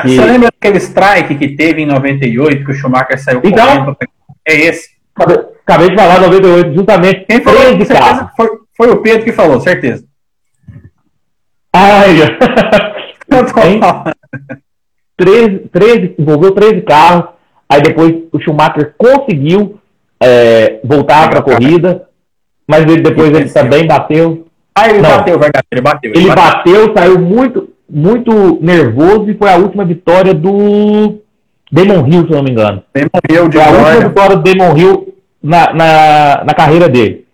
Que... 0.03 0.09
Você 0.09 0.25
lembra 0.25 0.51
daquele 0.51 0.79
strike 0.79 1.35
que 1.37 1.57
teve 1.57 1.83
em 1.83 1.87
98, 1.87 2.65
que 2.65 2.71
o 2.71 2.75
Schumacher 2.75 3.19
saiu 3.19 3.41
então, 3.45 3.67
correndo? 3.67 3.97
É 4.47 4.55
esse. 4.55 4.95
Acabei 5.17 5.91
de 5.91 5.97
falar 5.97 6.21
98, 6.21 6.75
justamente. 6.75 7.25
Quem 7.27 7.41
falou? 7.41 7.61
Certeza, 7.61 8.31
foi, 8.37 8.49
foi 8.77 8.91
o 8.91 9.03
Pedro 9.03 9.25
que 9.25 9.33
falou, 9.33 9.61
certeza. 9.61 10.05
Ai, 11.73 12.17
eu 13.31 13.47
tô 13.47 14.15
13, 15.17 15.59
13, 15.71 16.15
envolveu 16.19 16.53
13 16.53 16.83
carros, 16.83 17.31
aí 17.69 17.83
depois 17.83 18.15
o 18.33 18.41
Schumacher 18.41 18.95
conseguiu 18.99 19.81
é, 20.21 20.81
voltar 20.85 21.31
para 21.31 21.39
a 21.39 21.43
corrida, 21.43 22.09
mas 22.67 22.83
ele, 22.83 23.03
depois 23.03 23.29
ele, 23.29 23.39
ele 23.39 23.51
também 23.51 23.87
bateu. 23.87 24.47
Ah, 24.75 24.89
ele 24.89 25.01
Não, 25.01 25.11
bateu, 25.11 25.39
verdade, 25.39 25.67
ele 25.71 25.81
bateu. 25.81 26.11
Ele, 26.11 26.21
ele 26.21 26.35
bateu. 26.35 26.73
bateu, 26.73 26.95
saiu 26.97 27.19
muito, 27.21 27.69
muito 27.89 28.59
nervoso 28.61 29.31
e 29.31 29.35
foi 29.35 29.51
a 29.51 29.57
última 29.57 29.85
vitória 29.85 30.35
do 30.35 31.21
Damon 31.71 32.07
Hill, 32.07 32.27
se 32.27 32.31
eu 32.31 32.37
não 32.37 32.43
me 32.43 32.51
engano. 32.51 32.83
Damon 32.93 33.21
Hill, 33.31 33.49
de 33.49 33.59
foi 33.59 33.67
a 33.67 33.71
última 33.71 34.09
vitória 34.09 34.37
do 34.37 34.43
Damon 34.43 34.77
Hill 34.77 35.15
na, 35.43 35.73
na, 35.73 36.45
na 36.45 36.55
carreira 36.55 36.89
dele. 36.89 37.25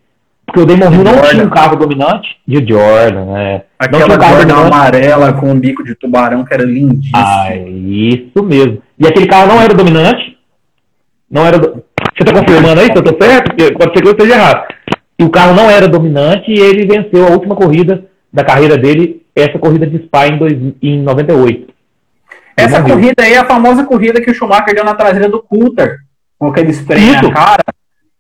Porque 0.45 0.61
o 0.61 0.67
Damon 0.67 0.93
Hill 0.93 1.05
não 1.05 1.15
Jordan. 1.15 1.29
tinha 1.31 1.45
um 1.45 1.51
carro 1.51 1.77
dominante 1.77 2.29
de 2.47 2.57
Jordan, 2.69 3.25
né? 3.27 3.63
Aquela 3.79 4.09
não 4.09 4.19
tinha 4.19 4.29
um 4.29 4.33
Jordan 4.35 4.67
amarela 4.67 5.33
com 5.35 5.51
um 5.51 5.59
bico 5.59 5.85
de 5.85 5.95
tubarão 5.95 6.45
que 6.45 6.53
era 6.53 6.65
lindíssimo. 6.65 7.17
Ah, 7.17 7.55
isso 7.55 8.43
mesmo. 8.43 8.83
E 8.99 9.07
aquele 9.07 9.27
carro 9.29 9.47
não 9.47 9.63
era 9.63 9.73
dominante. 9.73 10.37
Não 11.31 11.47
era. 11.47 11.57
Do... 11.57 11.85
Você 12.19 12.25
tá 12.25 12.33
confirmando 12.33 12.81
aí 12.81 12.87
se 12.87 12.97
eu 12.97 13.05
tô 13.05 13.25
certo? 13.25 13.55
Pode 13.79 13.93
ser 13.93 14.03
que 14.03 14.09
eu 14.09 14.13
esteja 14.13 14.35
errado 14.35 14.65
e 15.21 15.23
o 15.23 15.29
carro 15.29 15.55
não 15.55 15.69
era 15.69 15.87
dominante 15.87 16.51
e 16.51 16.59
ele 16.59 16.87
venceu 16.87 17.27
a 17.27 17.31
última 17.31 17.55
corrida 17.55 18.07
da 18.33 18.43
carreira 18.43 18.79
dele, 18.79 19.23
essa 19.37 19.59
corrida 19.59 19.87
de 19.87 20.03
Spa 20.07 20.29
em, 20.29 20.39
dois, 20.39 20.55
em 20.81 21.03
98. 21.03 21.75
Essa 22.57 22.83
corrida 22.83 23.23
aí 23.23 23.35
é 23.35 23.39
a 23.39 23.45
famosa 23.45 23.85
corrida 23.85 24.23
que 24.23 24.31
o 24.31 24.35
Schumacher 24.35 24.75
deu 24.75 24.83
na 24.83 24.95
traseira 24.95 25.29
do 25.29 25.43
Coulter, 25.43 25.99
com 26.39 26.47
aquele 26.47 26.73
spray 26.73 27.11
Isso. 27.11 27.25
na 27.25 27.35
cara. 27.35 27.65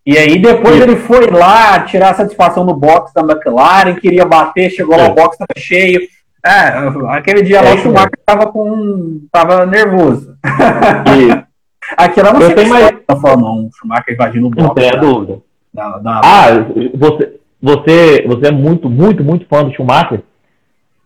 E 0.04 0.18
aí 0.18 0.38
depois 0.38 0.76
Isso. 0.76 0.84
ele 0.84 0.96
foi 0.96 1.26
lá 1.30 1.80
tirar 1.80 2.14
satisfação 2.14 2.64
no 2.64 2.74
box 2.74 3.14
da 3.14 3.22
McLaren, 3.22 3.94
queria 3.94 4.26
bater, 4.26 4.68
chegou 4.68 4.94
lá, 4.94 5.08
o 5.08 5.14
box 5.14 5.36
estava 5.40 5.58
cheio. 5.58 6.02
É, 6.44 7.16
aquele 7.16 7.42
dia 7.42 7.58
é 7.58 7.62
lá 7.62 7.74
o 7.76 7.78
Schumacher 7.78 8.18
estava 8.18 8.46
com. 8.46 9.22
tava 9.32 9.64
nervoso. 9.64 10.36
Aqui 11.96 12.20
era 12.20 12.30
uma 12.30 12.42
eu 12.42 12.68
mais... 12.68 12.94
da 13.08 13.16
Fórmula 13.16 13.52
1, 13.52 13.54
o 13.54 13.70
Schumacher 13.72 14.14
invadindo 14.14 14.46
o 14.48 14.50
box. 14.50 14.62
Não 14.62 14.74
tem 14.74 15.00
dúvida. 15.00 15.49
Da, 15.72 15.98
da... 15.98 16.20
Ah, 16.24 16.48
você, 16.94 17.40
você, 17.62 18.24
você 18.26 18.46
é 18.48 18.50
muito, 18.50 18.88
muito, 18.90 19.22
muito 19.22 19.46
fã 19.46 19.64
do 19.64 19.74
Schumacher. 19.74 20.22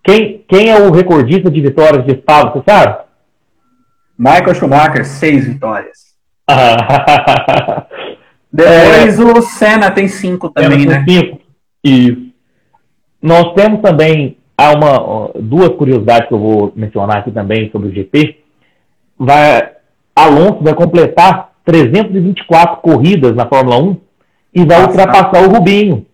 Quem, 0.03 0.45
quem 0.49 0.71
é 0.71 0.79
o 0.79 0.91
recordista 0.91 1.51
de 1.51 1.61
vitórias 1.61 2.05
de 2.05 2.17
Spa, 2.17 2.45
você 2.45 2.63
sabe? 2.69 3.05
Michael 4.19 4.55
Schumacher, 4.55 5.05
seis 5.05 5.47
vitórias. 5.47 6.15
Depois 8.53 9.19
é, 9.19 9.23
o 9.23 9.43
Senna 9.43 9.91
tem 9.91 10.07
cinco 10.07 10.49
também, 10.51 10.87
né? 10.87 11.05
Cinco. 11.09 11.41
Isso. 11.83 12.33
Nós 13.21 13.53
temos 13.55 13.81
também 13.81 14.37
há 14.57 14.73
uma, 14.73 15.31
duas 15.41 15.71
curiosidades 15.71 16.29
que 16.29 16.35
eu 16.35 16.39
vou 16.39 16.73
mencionar 16.77 17.19
aqui 17.19 17.33
também 17.33 17.71
sobre 17.71 17.89
o 17.89 17.93
GP. 17.93 18.39
Vai, 19.19 19.73
Alonso 20.15 20.63
vai 20.63 20.75
completar 20.75 21.53
324 21.65 22.77
corridas 22.77 23.35
na 23.35 23.49
Fórmula 23.49 23.79
1 23.79 23.97
e 24.55 24.65
vai 24.65 24.83
ultrapassar 24.85 25.43
o 25.43 25.51
Rubinho. 25.51 26.07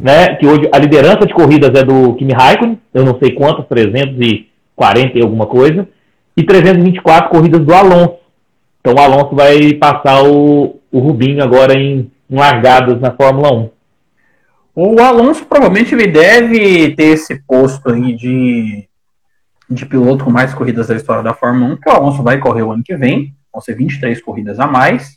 Né? 0.00 0.36
Que 0.36 0.46
hoje 0.46 0.68
a 0.70 0.78
liderança 0.78 1.26
de 1.26 1.32
corridas 1.32 1.74
é 1.74 1.82
do 1.82 2.14
Kimi 2.14 2.34
Raikkonen, 2.34 2.78
eu 2.92 3.04
não 3.04 3.18
sei 3.18 3.32
quantas, 3.32 3.66
340 3.66 5.18
e 5.18 5.22
alguma 5.22 5.46
coisa, 5.46 5.88
e 6.36 6.44
324 6.44 7.30
corridas 7.30 7.64
do 7.64 7.74
Alonso. 7.74 8.18
Então 8.80 8.94
o 8.94 9.00
Alonso 9.00 9.34
vai 9.34 9.72
passar 9.74 10.22
o, 10.22 10.78
o 10.92 10.98
Rubinho 10.98 11.42
agora 11.42 11.72
em, 11.78 12.10
em 12.30 12.36
largadas 12.36 13.00
na 13.00 13.10
Fórmula 13.10 13.52
1. 13.52 13.70
O 14.74 15.00
Alonso 15.00 15.46
provavelmente 15.46 15.94
ele 15.94 16.08
deve 16.08 16.94
ter 16.94 17.04
esse 17.04 17.42
posto 17.46 17.90
aí 17.90 18.14
de, 18.14 18.86
de 19.70 19.86
piloto 19.86 20.26
com 20.26 20.30
mais 20.30 20.52
corridas 20.52 20.88
da 20.88 20.94
história 20.94 21.22
da 21.22 21.32
Fórmula 21.32 21.72
1, 21.72 21.76
que 21.78 21.88
o 21.88 21.92
Alonso 21.92 22.22
vai 22.22 22.38
correr 22.38 22.62
o 22.62 22.70
ano 22.70 22.84
que 22.84 22.94
vem, 22.94 23.34
vão 23.50 23.62
ser 23.62 23.74
23 23.74 24.20
corridas 24.20 24.60
a 24.60 24.66
mais. 24.66 25.16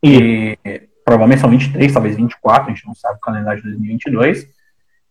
E, 0.00 0.56
e 0.64 0.87
provavelmente 1.08 1.40
são 1.40 1.48
23, 1.48 1.90
talvez 1.90 2.16
24, 2.16 2.70
a 2.70 2.74
gente 2.74 2.86
não 2.86 2.94
sabe 2.94 3.16
o 3.16 3.20
calendário 3.20 3.62
de 3.62 3.68
2022. 3.68 4.46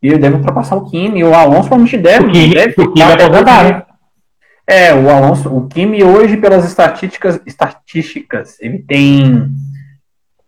E 0.02 0.08
ele 0.08 0.20
deve 0.20 0.36
ultrapassar 0.36 0.76
o 0.76 0.86
Kimi, 0.86 1.20
e 1.20 1.24
o 1.24 1.34
Alonso 1.34 1.68
provavelmente 1.70 1.98
deve. 1.98 2.28
O 2.28 2.32
Kimi, 2.32 2.54
deve 2.54 2.82
o 2.82 2.94
Kimi 2.94 3.12
aposentar. 3.12 3.88
É, 4.68 4.94
o 4.94 5.10
Alonso, 5.10 5.50
o 5.50 5.68
Kimi 5.68 6.04
hoje, 6.04 6.38
pelas 6.38 6.66
estatísticas, 6.66 7.42
estatísticas, 7.48 8.60
ele 8.60 8.80
tem 8.80 9.50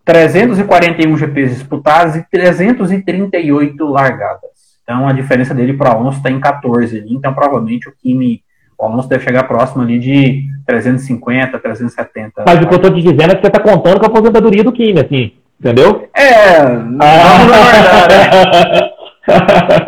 341 0.06 1.18
GPs 1.18 1.56
disputados 1.56 2.16
e 2.16 2.24
338 2.30 3.86
largadas. 3.86 4.52
Então 4.84 5.08
a 5.08 5.14
diferença 5.14 5.54
dele 5.56 5.74
para 5.74 5.90
o 5.90 5.98
Alonso 5.98 6.18
está 6.18 6.30
em 6.30 6.40
14. 6.40 7.06
Então 7.08 7.34
provavelmente 7.34 7.90
o 7.90 7.94
Kimi, 7.96 8.44
o 8.80 8.86
Alonso 8.86 9.10
deve 9.10 9.24
chegar 9.24 9.44
próximo 9.44 9.84
ali 9.84 10.00
de 10.00 10.46
350, 10.66 11.60
370. 11.60 12.44
Mas 12.46 12.62
o 12.62 12.68
que 12.68 12.74
eu 12.74 12.78
estou 12.78 12.94
te 12.94 13.02
dizendo 13.02 13.32
é 13.32 13.36
que 13.36 13.42
você 13.42 13.48
está 13.48 13.60
contando 13.60 14.00
com 14.00 14.06
a 14.06 14.10
aposentadoria 14.10 14.64
do 14.64 14.72
Kimi, 14.72 15.02
assim. 15.02 15.34
Entendeu? 15.60 16.08
É, 16.16 16.62
ah. 17.02 17.42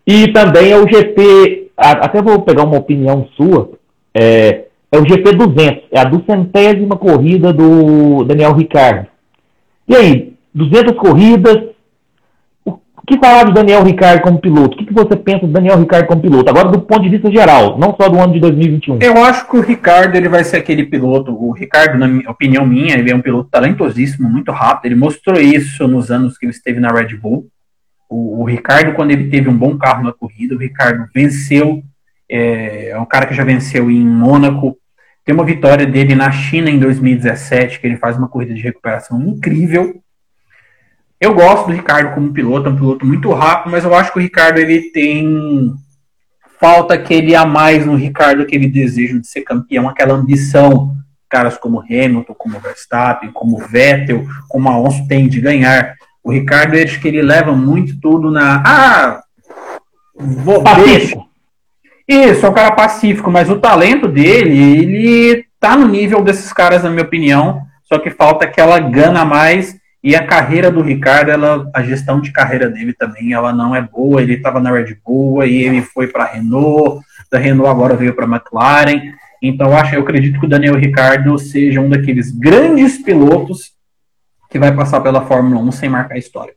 e 0.07 0.29
também 0.29 0.73
é 0.73 0.79
o 0.79 0.89
GP, 0.89 1.71
até 1.77 2.23
vou 2.23 2.41
pegar 2.41 2.63
uma 2.65 2.79
opinião 2.79 3.29
sua, 3.37 3.73
é, 4.15 4.65
é 4.91 4.99
o 4.99 5.07
GP 5.07 5.33
200, 5.33 5.83
é 5.93 6.01
a 6.01 6.05
duzentésima 6.05 6.97
corrida 6.97 7.53
do 7.53 8.25
Daniel 8.25 8.55
Ricardo. 8.55 9.09
E 9.87 9.95
aí, 9.95 10.33
200 10.55 10.97
corridas, 10.97 11.74
que 13.05 13.19
falar 13.19 13.45
de 13.45 13.53
Daniel 13.53 13.83
Ricardo 13.83 14.23
como 14.23 14.41
piloto? 14.41 14.77
O 14.77 14.87
que, 14.87 14.93
você 14.93 15.17
pensa 15.17 15.47
do 15.47 15.53
Daniel 15.53 15.79
Ricardo 15.79 16.07
como 16.07 16.23
piloto? 16.23 16.49
Agora, 16.49 16.69
do 16.69 16.81
ponto 16.81 17.03
de 17.03 17.09
vista 17.09 17.31
geral, 17.31 17.79
não 17.79 17.95
só 17.95 18.09
do 18.09 18.19
ano 18.19 18.33
de 18.33 18.41
2021. 18.41 18.99
Eu 19.01 19.23
acho 19.25 19.49
que 19.49 19.57
o 19.57 19.61
Ricardo 19.61 20.17
ele 20.17 20.29
vai 20.29 20.45
ser 20.45 20.57
aquele 20.57 20.85
piloto. 20.85 21.33
O 21.33 21.53
Ricardo, 21.53 21.99
na 21.99 22.07
minha, 22.07 22.31
opinião 22.31 22.67
minha, 22.67 22.97
ele 22.97 23.11
é 23.11 23.15
um 23.15 23.21
piloto 23.21 23.49
talentosíssimo, 23.51 24.29
muito 24.29 24.53
rápido. 24.53 24.87
Ele 24.87 25.01
mostrou 25.01 25.41
isso 25.41 25.87
nos 25.89 26.11
anos 26.11 26.39
que 26.39 26.47
ele 26.47 26.53
esteve 26.53 26.81
na 26.81 26.89
Red 26.89 27.17
Bull. 27.17 27.49
O, 28.09 28.43
o 28.43 28.45
Ricardo, 28.45 28.95
quando 28.95 29.11
ele 29.11 29.29
teve 29.29 29.49
um 29.49 29.57
bom 29.57 29.77
carro 29.77 30.05
na 30.05 30.13
corrida, 30.13 30.55
o 30.55 30.59
Ricardo 30.59 31.07
venceu. 31.15 31.83
É, 32.31 32.91
é 32.91 32.99
um 32.99 33.07
cara 33.07 33.27
que 33.27 33.35
já 33.35 33.45
venceu 33.45 33.91
em 33.91 34.07
Mônaco. 34.07 34.77
Tem 35.25 35.35
uma 35.35 35.45
vitória 35.45 35.87
dele 35.87 36.15
na 36.15 36.31
China 36.31 36.71
em 36.71 36.79
2017, 36.79 37.81
que 37.81 37.87
ele 37.87 37.97
faz 37.97 38.17
uma 38.17 38.29
corrida 38.29 38.55
de 38.55 38.61
recuperação 38.61 39.21
incrível. 39.23 40.04
Eu 41.25 41.33
gosto 41.33 41.69
do 41.69 41.73
Ricardo 41.73 42.15
como 42.15 42.35
piloto, 42.35 42.69
é 42.69 42.73
um 42.73 42.77
piloto 42.77 43.07
muito 43.07 43.33
rápido, 43.33 43.73
mas 43.73 43.83
eu 43.83 43.95
acho 43.95 44.13
que 44.13 44.19
o 44.19 44.23
Ricardo 44.23 44.59
ele 44.59 44.91
tem 44.91 45.73
falta 46.61 46.93
aquele 46.93 47.35
a 47.35 47.47
mais 47.47 47.87
no 47.87 47.97
Ricardo, 47.97 48.43
aquele 48.43 48.69
desejo 48.69 49.19
de 49.19 49.27
ser 49.27 49.41
campeão, 49.41 49.89
aquela 49.89 50.13
ambição. 50.13 50.95
Caras 51.27 51.57
como 51.57 51.81
Hamilton, 51.81 52.35
como 52.35 52.61
Verstappen, 52.61 53.33
como 53.33 53.57
Vettel, 53.57 54.27
como 54.51 54.69
Alonso 54.69 55.09
tem 55.09 55.27
de 55.27 55.41
ganhar. 55.41 55.95
O 56.23 56.31
Ricardo, 56.31 56.77
acho 56.77 57.01
que 57.01 57.09
ele 57.09 57.23
leva 57.23 57.53
muito 57.53 57.99
tudo 57.99 58.31
na. 58.31 58.63
Ah! 58.63 59.23
Vou, 60.15 60.63
deixa. 60.85 61.17
Isso, 62.07 62.45
é 62.45 62.51
um 62.51 62.55
cara 62.55 62.73
pacífico, 62.73 63.31
mas 63.31 63.49
o 63.49 63.59
talento 63.59 64.07
dele, 64.07 64.59
ele 64.79 65.47
tá 65.59 65.75
no 65.75 65.89
nível 65.89 66.23
desses 66.23 66.53
caras, 66.53 66.83
na 66.83 66.91
minha 66.91 67.03
opinião. 67.03 67.63
Só 67.85 67.99
que 67.99 68.11
falta 68.11 68.45
aquela 68.45 68.79
gana 68.79 69.23
a 69.23 69.25
mais 69.25 69.83
e 70.05 70.15
a 70.15 70.27
carreira 70.27 70.71
do 70.71 70.83
Ricardo, 70.83 71.31
ela, 71.31 71.67
a 71.73 71.83
gestão 71.83 72.21
de 72.21 72.31
carreira 72.31 72.69
dele 72.69 72.93
também, 72.93 73.33
ela 73.33 73.55
não 73.55 73.75
é 73.75 73.81
boa. 73.81 74.21
Ele 74.21 74.35
estava 74.35 74.61
na 74.61 74.71
Red 74.71 74.99
Bull, 75.03 75.41
aí 75.41 75.63
ele 75.63 75.81
foi 75.81 76.09
para 76.09 76.25
a 76.25 76.27
Renault, 76.27 77.03
da 77.33 77.39
Renault 77.39 77.71
agora 77.71 77.97
veio 77.97 78.15
para 78.15 78.27
a 78.27 78.29
McLaren. 78.29 79.15
Então 79.41 79.69
eu 79.69 79.75
acho, 79.75 79.95
eu 79.95 80.03
acredito 80.03 80.39
que 80.39 80.45
o 80.45 80.49
Daniel 80.49 80.75
Ricardo 80.75 81.39
seja 81.39 81.81
um 81.81 81.89
daqueles 81.89 82.31
grandes 82.31 83.03
pilotos 83.03 83.73
que 84.51 84.59
vai 84.59 84.77
passar 84.77 85.01
pela 85.01 85.25
Fórmula 85.25 85.59
1 85.63 85.73
sem 85.73 85.89
marcar 85.89 86.19
história. 86.19 86.53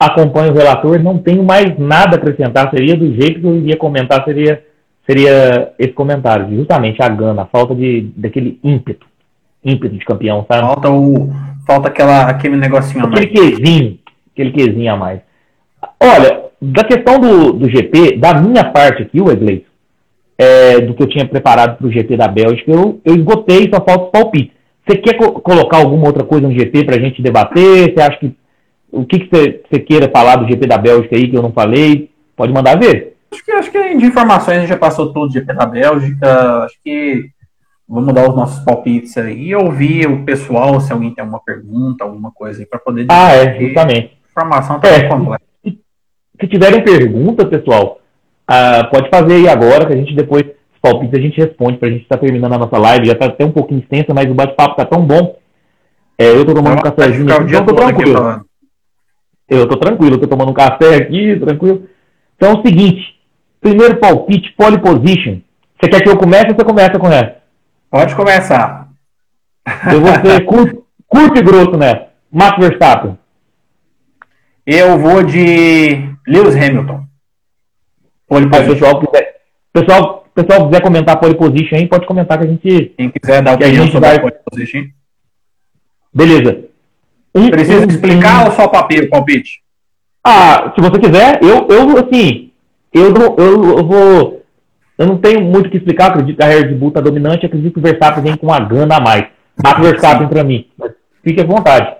Acompanho 0.00 0.50
o 0.50 0.56
relator, 0.56 1.00
não 1.00 1.16
tenho 1.16 1.44
mais 1.44 1.78
nada 1.78 2.16
a 2.16 2.18
acrescentar. 2.18 2.70
Seria 2.70 2.96
do 2.96 3.14
jeito 3.14 3.38
que 3.38 3.46
eu 3.46 3.54
iria 3.54 3.76
comentar, 3.76 4.24
seria, 4.24 4.66
seria 5.06 5.72
esse 5.78 5.92
comentário. 5.92 6.56
Justamente 6.56 7.00
a 7.00 7.08
gana, 7.08 7.42
a 7.42 7.46
falta 7.46 7.72
de, 7.72 8.12
daquele 8.16 8.58
ímpeto 8.64 9.06
ímpeto 9.64 9.96
de 9.96 10.04
campeão, 10.04 10.44
sabe? 10.48 10.62
Falta 10.62 10.90
o, 10.90 11.32
falta 11.66 11.88
aquela, 11.88 12.26
aquele 12.26 12.56
negocinho 12.56 13.04
a 13.04 13.08
mais. 13.08 13.24
Aquele 13.24 13.50
quezinho, 13.56 13.98
aquele 14.32 14.50
quezinho 14.52 14.92
a 14.92 14.96
mais. 14.96 15.20
Olha, 16.00 16.44
da 16.60 16.84
questão 16.84 17.18
do, 17.18 17.52
do 17.52 17.68
GP, 17.68 18.16
da 18.18 18.34
minha 18.34 18.64
parte 18.64 19.02
aqui, 19.02 19.20
Wesley, 19.20 19.66
é, 20.38 20.80
do 20.80 20.94
que 20.94 21.02
eu 21.02 21.08
tinha 21.08 21.26
preparado 21.26 21.76
para 21.76 21.86
o 21.86 21.92
GP 21.92 22.16
da 22.16 22.28
Bélgica, 22.28 22.70
eu, 22.70 23.00
eu 23.04 23.14
esgotei, 23.14 23.68
só 23.72 23.84
falta 23.84 24.04
os 24.04 24.10
palpites. 24.10 24.52
Você 24.86 24.96
quer 24.96 25.16
co 25.16 25.32
colocar 25.40 25.78
alguma 25.78 26.06
outra 26.06 26.24
coisa 26.24 26.46
no 26.46 26.54
GP 26.54 26.84
para 26.84 26.96
a 26.96 27.00
gente 27.00 27.22
debater? 27.22 27.92
Você 27.92 28.00
acha 28.00 28.18
que. 28.18 28.34
O 28.90 29.06
que, 29.06 29.20
que 29.20 29.28
você, 29.34 29.62
você 29.70 29.80
queira 29.80 30.10
falar 30.10 30.36
do 30.36 30.46
GP 30.46 30.66
da 30.66 30.76
Bélgica 30.76 31.16
aí 31.16 31.28
que 31.28 31.36
eu 31.36 31.42
não 31.42 31.52
falei? 31.52 32.10
Pode 32.36 32.52
mandar 32.52 32.78
ver. 32.78 33.16
Acho 33.32 33.44
que, 33.44 33.52
acho 33.52 33.70
que 33.70 33.96
de 33.96 34.04
informações 34.04 34.56
a 34.56 34.60
gente 34.60 34.68
já 34.68 34.76
passou 34.76 35.12
todo 35.12 35.30
o 35.30 35.32
GP 35.32 35.54
da 35.54 35.64
Bélgica. 35.64 36.64
Acho 36.64 36.76
que 36.84 37.30
Vamos 37.88 38.14
dar 38.14 38.28
os 38.28 38.34
nossos 38.34 38.64
palpites 38.64 39.16
aí 39.18 39.48
e 39.48 39.54
ouvir 39.54 40.06
o 40.06 40.24
pessoal, 40.24 40.80
se 40.80 40.92
alguém 40.92 41.14
tem 41.14 41.22
alguma 41.22 41.40
pergunta, 41.40 42.04
alguma 42.04 42.30
coisa 42.30 42.60
aí, 42.60 42.66
para 42.66 42.78
poder. 42.78 43.06
Ah, 43.08 43.32
é, 43.32 43.60
justamente. 43.60 44.16
A 44.24 44.30
informação 44.30 44.76
está 44.76 44.88
é, 44.88 45.08
completa. 45.08 45.44
Se, 45.64 45.78
se 46.40 46.48
tiverem 46.48 46.82
perguntas, 46.82 47.48
pessoal, 47.48 48.00
uh, 48.50 48.90
pode 48.90 49.10
fazer 49.10 49.34
aí 49.34 49.48
agora, 49.48 49.86
que 49.86 49.92
a 49.92 49.96
gente 49.96 50.14
depois, 50.14 50.44
os 50.44 50.80
palpites, 50.80 51.18
a 51.18 51.22
gente 51.22 51.40
responde, 51.40 51.76
para 51.76 51.88
a 51.88 51.90
gente 51.90 52.02
estar 52.02 52.16
tá 52.16 52.22
terminando 52.22 52.54
a 52.54 52.58
nossa 52.58 52.78
live. 52.78 53.06
Já 53.06 53.12
está 53.12 53.26
até 53.26 53.44
um 53.44 53.52
pouquinho 53.52 53.80
extensa, 53.80 54.14
mas 54.14 54.30
o 54.30 54.34
bate-papo 54.34 54.72
está 54.72 54.84
tão 54.84 55.04
bom. 55.04 55.36
É, 56.16 56.28
eu 56.28 56.40
estou 56.40 56.54
tomando 56.54 56.78
um 56.78 56.82
cafezinho 56.82 57.32
aqui, 57.32 57.44
então 57.50 57.66
tô 57.66 57.74
tranquilo. 57.74 58.44
Eu 59.48 59.64
estou 59.64 59.76
tranquilo, 59.78 60.14
estou 60.14 60.28
tomando 60.28 60.50
um 60.50 60.54
café 60.54 60.96
aqui, 60.96 61.38
tranquilo. 61.38 61.86
Então 62.36 62.52
é 62.52 62.58
o 62.58 62.62
seguinte: 62.62 63.02
primeiro 63.60 63.98
palpite, 63.98 64.54
pole 64.56 64.78
position. 64.78 65.40
Você 65.78 65.90
quer 65.90 66.02
que 66.02 66.08
eu 66.08 66.16
comece 66.16 66.50
ou 66.50 66.54
você 66.54 66.64
começa 66.64 66.98
com 66.98 67.08
essa? 67.08 67.41
Pode 67.92 68.16
começar. 68.16 68.88
Eu 69.92 70.00
vou 70.00 70.14
ser 70.14 70.40
curto, 70.46 70.82
curto 71.06 71.38
e 71.38 71.42
grosso 71.42 71.76
nessa. 71.76 72.08
Max 72.32 72.56
Verstappen. 72.58 73.18
Eu 74.64 74.98
vou 74.98 75.22
de 75.22 76.08
Lewis 76.26 76.56
Hamilton. 76.56 77.04
Pole 78.26 78.48
position. 78.48 78.72
Pessoal, 78.72 79.00
quiser, 79.00 79.36
pessoal, 79.74 80.26
pessoal 80.34 80.66
quiser 80.66 80.82
comentar 80.82 81.20
pole 81.20 81.34
position 81.34 81.76
aí, 81.76 81.86
pode 81.86 82.06
comentar 82.06 82.38
que 82.38 82.44
a 82.44 82.48
gente. 82.48 82.94
Quem 82.96 83.10
quiser 83.10 83.42
dar 83.42 83.56
opinião 83.56 83.86
sobre 83.88 84.08
vai... 84.08 84.20
pole 84.20 84.36
position. 84.50 84.84
Beleza. 86.14 86.64
Um, 87.34 87.50
Precisa 87.50 87.84
um, 87.84 87.90
explicar 87.90 88.44
um... 88.44 88.46
ou 88.46 88.52
só 88.52 88.68
papel, 88.68 89.10
palpite? 89.10 89.60
Ah, 90.24 90.72
se 90.74 90.80
você 90.80 90.98
quiser, 90.98 91.42
eu, 91.42 91.68
eu 91.68 91.98
assim, 91.98 92.52
eu, 92.90 93.14
eu, 93.36 93.78
eu 93.78 93.84
vou 93.84 94.41
eu 94.98 95.06
não 95.06 95.18
tenho 95.18 95.40
muito 95.40 95.66
o 95.66 95.70
que 95.70 95.78
explicar, 95.78 96.10
acredito 96.10 96.36
que 96.36 96.42
a 96.42 96.48
Red 96.48 96.74
Bull 96.74 96.88
está 96.88 97.00
dominante, 97.00 97.46
acredito 97.46 97.74
que 97.74 97.78
o 97.78 97.82
Verstappen 97.82 98.22
vem 98.22 98.36
com 98.36 98.46
uma 98.46 98.60
gana 98.60 98.96
a 98.96 99.00
mais. 99.00 99.26
Max 99.62 99.80
Verstappen 99.80 100.28
para 100.28 100.44
mim. 100.44 100.68
Mas 100.78 100.92
fique 101.22 101.40
à 101.40 101.44
vontade. 101.44 101.96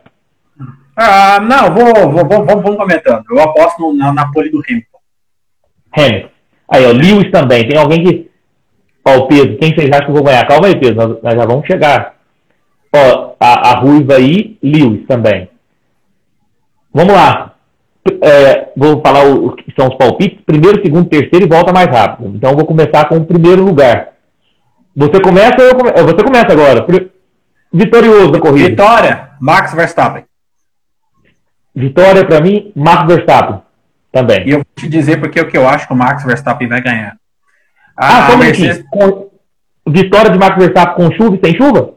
Ah, 0.96 1.40
não, 1.40 1.74
vou, 1.74 2.11
vou, 2.11 2.28
vou, 2.28 2.44
vamos 2.46 2.76
comentando. 2.76 3.24
Eu 3.31 3.40
aposto 3.40 3.92
na, 3.94 4.12
na 4.12 4.31
pole 4.31 4.50
do 4.50 4.62
Hamilton. 4.68 4.98
Hamilton. 5.96 6.28
Aí, 6.68 6.87
ó, 6.87 6.92
Lewis 6.92 7.31
também. 7.31 7.66
Tem 7.66 7.78
alguém 7.78 8.05
que. 8.05 8.31
Ó, 9.05 9.18
o 9.18 9.26
peso. 9.26 9.57
Quem 9.57 9.74
vocês 9.74 9.88
acham 9.90 10.07
que 10.07 10.11
eu 10.11 10.14
vou 10.14 10.24
ganhar? 10.24 10.46
Calma 10.46 10.66
aí, 10.66 10.78
peso. 10.78 10.94
Nós, 10.94 11.22
nós 11.22 11.35
já 11.35 11.46
vamos 11.46 11.66
chegar. 11.66 12.14
Ó, 12.94 13.35
a, 13.40 13.70
a 13.70 13.81
Ruiva 13.81 14.16
aí, 14.16 14.59
Lewis 14.62 15.07
também. 15.07 15.48
Vamos 16.92 17.14
lá 17.14 17.52
é, 18.23 18.73
vou 18.77 19.01
falar 19.01 19.25
o 19.27 19.55
que 19.55 19.73
são 19.77 19.88
os 19.88 19.95
palpites, 19.97 20.41
primeiro, 20.45 20.83
segundo, 20.83 21.09
terceiro 21.09 21.45
e 21.45 21.49
volta 21.49 21.73
mais 21.73 21.88
rápido. 21.88 22.35
Então 22.35 22.55
vou 22.55 22.65
começar 22.65 23.09
com 23.09 23.17
o 23.17 23.25
primeiro 23.25 23.62
lugar. 23.65 24.12
Você 24.95 25.21
começa 25.21 25.62
ou 25.62 25.75
come... 25.77 25.91
É, 25.91 26.03
você 26.03 26.23
começa 26.23 26.53
agora. 26.53 26.85
Vitorioso 27.73 28.33
da 28.33 28.41
corrida. 28.41 28.69
Vitória, 28.69 29.31
Max 29.41 29.73
Verstappen. 29.73 30.25
Vitória 31.75 32.27
para 32.27 32.41
mim, 32.41 32.73
Max 32.77 33.07
Verstappen 33.07 33.62
também. 34.11 34.47
E 34.47 34.51
eu 34.51 34.59
vou 34.59 34.67
te 34.77 34.88
dizer 34.88 35.19
porque 35.19 35.38
é 35.38 35.43
o 35.43 35.49
que 35.49 35.57
eu 35.57 35.67
acho 35.67 35.87
que 35.87 35.95
o 35.95 35.97
Max 35.97 36.25
Verstappen 36.25 36.69
vai 36.69 36.83
ganhar. 36.83 37.17
Ah, 37.97 38.33
ah 38.33 38.37
Mercedes... 38.37 38.85
com... 38.91 39.31
Vitória 39.88 40.31
de 40.31 40.38
Max 40.38 40.57
Verstappen 40.57 40.95
com 40.95 41.12
chuva 41.15 41.37
e 41.37 41.41
sem 41.45 41.57
chuva? 41.57 41.95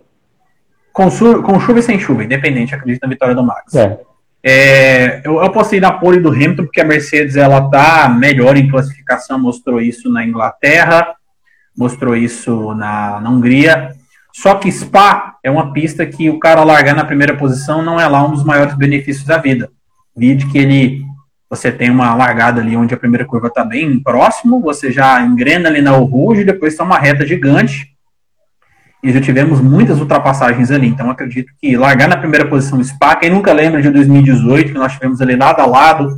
Com, 0.93 1.11
su... 1.11 1.43
com 1.43 1.59
chuva 1.59 1.79
e 1.79 1.83
sem 1.83 1.99
chuva, 1.99 2.23
independente, 2.23 2.73
acredito 2.73 3.03
na 3.03 3.09
vitória 3.09 3.35
do 3.35 3.43
Max. 3.43 3.75
É. 3.75 3.99
É, 4.47 5.21
eu, 5.25 5.41
eu 5.41 5.49
posso 5.49 5.73
ir 5.73 5.81
na 5.81 5.91
pole 5.91 6.19
do 6.19 6.29
Hamilton, 6.29 6.65
porque 6.65 6.79
a 6.79 6.85
Mercedes 6.85 7.35
ela 7.35 7.67
tá 7.67 8.07
melhor 8.07 8.55
em 8.55 8.69
classificação, 8.69 9.39
mostrou 9.39 9.81
isso 9.81 10.07
na 10.11 10.23
Inglaterra, 10.23 11.15
mostrou 11.75 12.15
isso 12.15 12.75
na, 12.75 13.19
na 13.19 13.29
Hungria. 13.31 13.93
Só 14.31 14.53
que 14.53 14.71
Spa 14.71 15.37
é 15.43 15.49
uma 15.49 15.73
pista 15.73 16.05
que 16.05 16.29
o 16.29 16.37
cara 16.37 16.63
largar 16.63 16.95
na 16.95 17.03
primeira 17.03 17.35
posição 17.35 17.81
não 17.81 17.99
é 17.99 18.07
lá 18.07 18.23
um 18.23 18.33
dos 18.33 18.43
maiores 18.43 18.75
benefícios 18.75 19.25
da 19.25 19.39
vida. 19.39 19.71
Vide 20.15 20.45
que 20.45 20.59
ele 20.59 21.03
você 21.49 21.71
tem 21.71 21.89
uma 21.89 22.13
largada 22.13 22.59
ali 22.59 22.75
onde 22.75 22.93
a 22.93 22.97
primeira 22.97 23.23
curva 23.23 23.47
está 23.47 23.63
bem 23.63 23.99
próximo, 23.99 24.59
você 24.59 24.91
já 24.91 25.21
engrena 25.21 25.69
ali 25.69 25.81
na 25.81 25.91
Rouge, 25.91 26.43
depois 26.43 26.73
está 26.73 26.83
uma 26.83 26.97
reta 26.97 27.25
gigante 27.25 27.94
e 29.05 29.11
já 29.11 29.21
tivemos 29.21 29.61
muitas 29.61 29.99
ultrapassagens 29.99 30.71
ali. 30.71 30.87
Então 30.87 31.11
acredito 31.11 31.53
que 31.61 31.77
largar 31.77 32.09
na 32.09 32.17
primeira 32.17 32.47
posição 32.47 32.83
Spa, 32.83 33.15
quem 33.15 33.29
nunca 33.29 33.53
lembra 33.53 33.79
de 33.79 33.91
2018, 33.91 34.73
que 34.73 34.79
nós 34.79 34.93
tivemos 34.93 35.21
ali 35.21 35.35
lado 35.35 35.61
a 35.61 35.65
lado, 35.67 36.17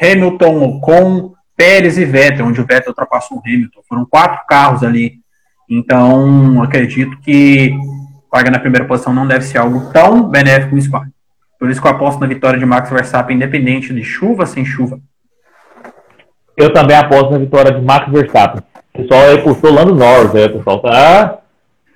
Hamilton, 0.00 0.62
Ocon, 0.62 1.34
Pérez 1.54 1.98
e 1.98 2.06
Vettel, 2.06 2.46
onde 2.46 2.58
o 2.58 2.66
Vettel 2.66 2.88
ultrapassou 2.88 3.36
o 3.36 3.42
Hamilton. 3.44 3.80
Foram 3.86 4.06
quatro 4.06 4.46
carros 4.48 4.82
ali. 4.82 5.16
Então 5.68 6.62
acredito 6.62 7.18
que 7.20 7.76
largar 8.32 8.50
na 8.50 8.58
primeira 8.58 8.86
posição 8.86 9.12
não 9.12 9.26
deve 9.26 9.44
ser 9.44 9.58
algo 9.58 9.92
tão 9.92 10.22
benéfico 10.22 10.74
no 10.74 10.80
Spa. 10.80 11.04
Por 11.60 11.70
isso 11.70 11.82
que 11.82 11.86
eu 11.86 11.92
aposto 11.92 12.18
na 12.18 12.26
vitória 12.26 12.58
de 12.58 12.64
Max 12.64 12.88
Verstappen, 12.88 13.36
independente 13.36 13.92
de 13.92 14.02
chuva 14.02 14.46
sem 14.46 14.64
chuva. 14.64 14.98
Eu 16.56 16.72
também 16.72 16.96
aposto 16.96 17.30
na 17.30 17.38
vitória 17.38 17.72
de 17.72 17.82
Max 17.82 18.10
Verstappen. 18.10 18.62
O 18.94 19.02
pessoal 19.02 19.20
aí 19.20 19.42
postou 19.42 19.74
lá 19.74 19.84
no 19.84 19.94
Norris, 19.94 20.32
né? 20.32 20.46
o 20.46 20.52
pessoal 20.54 20.80
tá 20.80 21.41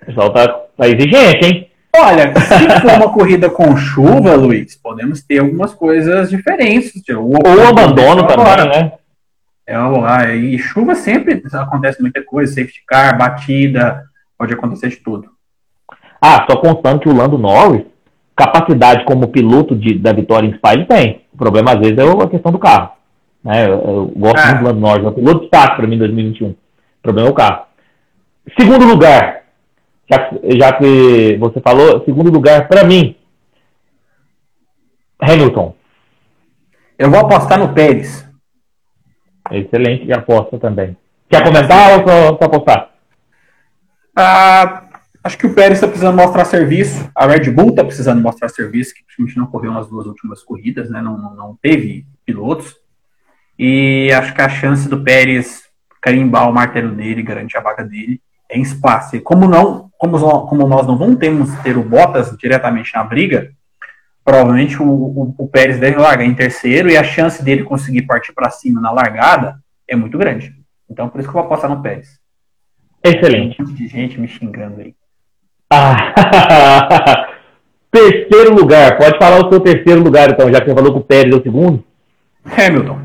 o 0.06 0.14
pessoal 0.14 0.32
tá, 0.32 0.48
tá 0.76 0.88
exigente, 0.88 1.44
hein? 1.44 1.70
Olha, 1.98 2.32
se 2.38 2.80
for 2.80 2.92
uma 2.96 3.12
corrida 3.12 3.50
com 3.50 3.76
chuva, 3.76 4.34
Luiz, 4.36 4.76
podemos 4.76 5.22
ter 5.22 5.40
algumas 5.40 5.74
coisas 5.74 6.30
diferentes. 6.30 7.02
Ou, 7.08 7.32
Ou 7.32 7.66
abandono 7.66 8.26
também, 8.26 8.46
agora. 8.46 8.64
né? 8.66 8.92
É, 9.66 10.36
e 10.36 10.56
chuva 10.58 10.94
sempre 10.94 11.42
acontece 11.52 12.00
muita 12.00 12.22
coisa, 12.22 12.52
safety 12.52 12.84
car, 12.86 13.18
batida, 13.18 14.04
pode 14.38 14.52
acontecer 14.52 14.90
de 14.90 14.96
tudo. 14.96 15.28
Ah, 16.20 16.46
só 16.48 16.56
constando 16.56 17.00
que 17.00 17.08
o 17.08 17.16
Lando 17.16 17.36
Norris, 17.36 17.84
capacidade 18.36 19.04
como 19.04 19.28
piloto 19.28 19.74
de, 19.74 19.98
da 19.98 20.12
vitória 20.12 20.46
em 20.46 20.54
Spa, 20.54 20.74
ele 20.74 20.84
tem. 20.84 21.22
O 21.32 21.36
problema, 21.36 21.72
às 21.72 21.80
vezes, 21.80 21.98
é 21.98 22.02
a 22.02 22.28
questão 22.28 22.52
do 22.52 22.58
carro. 22.58 22.92
Né? 23.42 23.66
Eu, 23.66 23.72
eu 23.72 24.12
gosto 24.16 24.38
é. 24.38 24.46
muito 24.46 24.58
do 24.58 24.64
Lando 24.66 24.80
Norris, 24.80 25.04
é 25.04 25.08
um 25.08 25.12
piloto 25.12 25.40
de 25.40 25.50
destaque 25.50 25.76
para 25.76 25.86
mim 25.86 25.96
em 25.96 26.00
2021. 26.00 26.48
O 26.50 26.56
problema 27.02 27.28
é 27.28 27.32
o 27.32 27.34
carro. 27.34 27.62
Segundo 28.58 28.86
lugar, 28.86 29.45
já, 30.08 30.30
já 30.44 30.72
que 30.72 31.36
você 31.36 31.60
falou, 31.60 32.04
segundo 32.04 32.30
lugar, 32.30 32.68
para 32.68 32.84
mim, 32.84 33.16
Hamilton. 35.20 35.74
Eu 36.98 37.10
vou 37.10 37.20
apostar 37.20 37.58
no 37.58 37.74
Pérez. 37.74 38.26
Excelente 39.50 40.10
aposta 40.12 40.58
também. 40.58 40.96
Quer 41.28 41.42
comentar 41.42 41.98
ou 41.98 42.08
só, 42.08 42.38
só 42.38 42.44
apostar? 42.44 42.90
Ah, 44.16 44.84
acho 45.22 45.36
que 45.36 45.46
o 45.46 45.54
Pérez 45.54 45.78
está 45.78 45.88
precisando 45.88 46.16
mostrar 46.16 46.44
serviço. 46.44 47.10
A 47.14 47.26
Red 47.26 47.50
Bull 47.50 47.70
está 47.70 47.84
precisando 47.84 48.22
mostrar 48.22 48.48
serviço, 48.48 48.94
que 48.94 49.04
principalmente 49.04 49.36
não 49.36 49.46
correu 49.46 49.72
nas 49.72 49.88
duas 49.88 50.06
últimas 50.06 50.42
corridas, 50.42 50.88
né? 50.88 51.02
não, 51.02 51.18
não, 51.34 51.58
teve 51.60 52.06
pilotos. 52.24 52.76
E 53.58 54.10
acho 54.12 54.34
que 54.34 54.42
a 54.42 54.48
chance 54.48 54.88
do 54.88 55.02
Pérez 55.02 55.64
carimbar 56.00 56.48
o 56.48 56.52
martelo 56.52 56.94
dele, 56.94 57.22
garantir 57.22 57.56
a 57.56 57.62
vaga 57.62 57.82
dele, 57.82 58.20
é 58.48 58.58
em 58.58 58.62
espaço. 58.62 59.16
E 59.16 59.20
como 59.20 59.48
não, 59.48 59.85
como, 60.10 60.46
como 60.46 60.68
nós 60.68 60.86
não 60.86 60.96
vamos 60.96 61.16
ter, 61.16 61.32
ter 61.62 61.76
o 61.76 61.82
Bottas 61.82 62.36
diretamente 62.38 62.94
na 62.94 63.04
briga, 63.04 63.50
provavelmente 64.24 64.82
o, 64.82 64.86
o, 64.86 65.34
o, 65.38 65.48
Pérez 65.48 65.78
deve 65.78 65.98
largar 65.98 66.24
em 66.24 66.34
terceiro 66.34 66.90
e 66.90 66.96
a 66.96 67.04
chance 67.04 67.44
dele 67.44 67.62
conseguir 67.62 68.02
partir 68.02 68.32
para 68.32 68.50
cima 68.50 68.80
na 68.80 68.90
largada 68.90 69.58
é 69.88 69.94
muito 69.94 70.18
grande. 70.18 70.52
Então, 70.90 71.08
por 71.08 71.20
isso 71.20 71.28
que 71.30 71.36
eu 71.36 71.40
vou 71.40 71.46
apostar 71.46 71.70
no 71.70 71.80
Pérez. 71.80 72.18
Excelente. 73.04 73.56
Tem 73.56 73.66
um 73.66 73.72
de 73.72 73.86
gente 73.86 74.20
me 74.20 74.26
xingando 74.26 74.80
aí. 74.80 74.94
Ah, 75.70 77.28
terceiro 77.90 78.54
lugar. 78.54 78.98
Pode 78.98 79.18
falar 79.18 79.46
o 79.46 79.48
seu 79.48 79.60
terceiro 79.60 80.02
lugar, 80.02 80.30
então, 80.30 80.52
já 80.52 80.60
que 80.60 80.66
você 80.66 80.74
falou 80.74 80.92
que 80.92 80.98
o 80.98 81.04
Pérez 81.04 81.32
é 81.32 81.36
o 81.36 81.42
segundo? 81.42 81.84
Hamilton. 82.44 83.00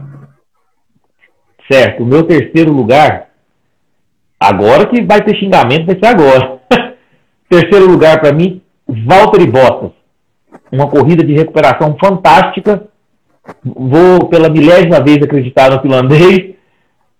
Certo. 1.71 2.03
O 2.03 2.05
meu 2.05 2.23
terceiro 2.23 2.71
lugar, 2.71 3.29
agora 4.39 4.87
que 4.87 5.01
vai 5.01 5.23
ter 5.23 5.35
xingamento, 5.37 5.85
vai 5.85 5.99
ser 5.99 6.07
agora. 6.07 6.59
terceiro 7.51 7.85
lugar 7.85 8.19
para 8.21 8.33
mim, 8.33 8.61
Valtteri 8.87 9.45
Bottas 9.45 9.91
uma 10.71 10.87
corrida 10.87 11.23
de 11.23 11.33
recuperação 11.33 11.97
fantástica. 11.99 12.87
Vou 13.63 14.27
pela 14.27 14.49
milésima 14.49 15.03
vez 15.03 15.17
acreditar 15.17 15.71
no 15.71 15.81
finlandês. 15.81 16.55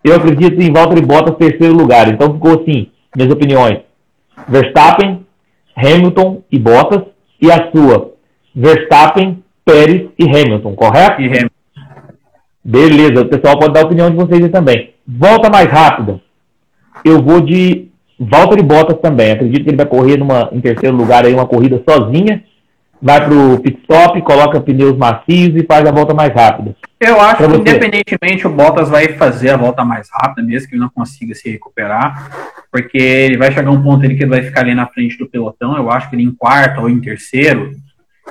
Eu 0.03 0.15
acredito 0.15 0.59
em 0.61 0.71
Valtteri 0.71 1.05
Bottas 1.05 1.35
terceiro 1.35 1.73
lugar. 1.73 2.07
Então 2.07 2.33
ficou 2.33 2.61
assim, 2.61 2.89
minhas 3.15 3.31
opiniões. 3.31 3.79
Verstappen, 4.47 5.25
Hamilton 5.75 6.41
e 6.51 6.57
Bottas. 6.57 7.03
E 7.41 7.51
a 7.51 7.71
sua, 7.71 8.13
Verstappen, 8.55 9.43
Pérez 9.65 10.09
e 10.17 10.25
Hamilton, 10.25 10.75
correto? 10.75 11.21
E 11.21 11.25
Hamilton. 11.25 11.49
Beleza, 12.63 13.21
o 13.21 13.27
pessoal 13.27 13.57
pode 13.57 13.73
dar 13.73 13.81
a 13.81 13.85
opinião 13.85 14.11
de 14.11 14.15
vocês 14.15 14.43
aí 14.43 14.49
também. 14.49 14.93
Volta 15.07 15.49
mais 15.49 15.67
rápida. 15.67 16.21
Eu 17.03 17.23
vou 17.23 17.41
de 17.41 17.89
Valtteri 18.25 18.63
Bottas 18.63 18.99
também. 18.99 19.31
Acredito 19.31 19.63
que 19.63 19.69
ele 19.69 19.77
vai 19.77 19.85
correr 19.85 20.17
numa, 20.17 20.49
em 20.51 20.61
terceiro 20.61 20.95
lugar 20.95 21.25
aí 21.25 21.33
uma 21.33 21.47
corrida 21.47 21.81
sozinha 21.87 22.43
vai 23.01 23.25
para 23.25 23.33
o 23.33 23.59
pit 23.59 23.79
stop, 23.81 24.21
coloca 24.21 24.61
pneus 24.61 24.95
macios 24.95 25.55
e 25.55 25.65
faz 25.65 25.85
a 25.85 25.91
volta 25.91 26.13
mais 26.13 26.31
rápida. 26.33 26.75
Eu 26.99 27.19
acho 27.19 27.37
pra 27.37 27.47
que, 27.47 27.53
você. 27.53 27.61
independentemente, 27.61 28.45
o 28.45 28.51
Bottas 28.51 28.89
vai 28.89 29.07
fazer 29.13 29.49
a 29.49 29.57
volta 29.57 29.83
mais 29.83 30.07
rápida, 30.13 30.45
mesmo 30.45 30.69
que 30.69 30.75
ele 30.75 30.81
não 30.81 30.89
consiga 30.89 31.33
se 31.33 31.49
recuperar, 31.49 32.53
porque 32.71 32.97
ele 32.97 33.37
vai 33.37 33.51
chegar 33.51 33.71
um 33.71 33.81
ponto 33.81 34.05
ali 34.05 34.15
que 34.15 34.23
ele 34.23 34.29
vai 34.29 34.43
ficar 34.43 34.61
ali 34.61 34.75
na 34.75 34.85
frente 34.85 35.17
do 35.17 35.27
pelotão. 35.27 35.75
Eu 35.75 35.89
acho 35.89 36.09
que 36.09 36.15
ele 36.15 36.23
em 36.23 36.31
quarto 36.31 36.81
ou 36.81 36.89
em 36.89 37.01
terceiro, 37.01 37.71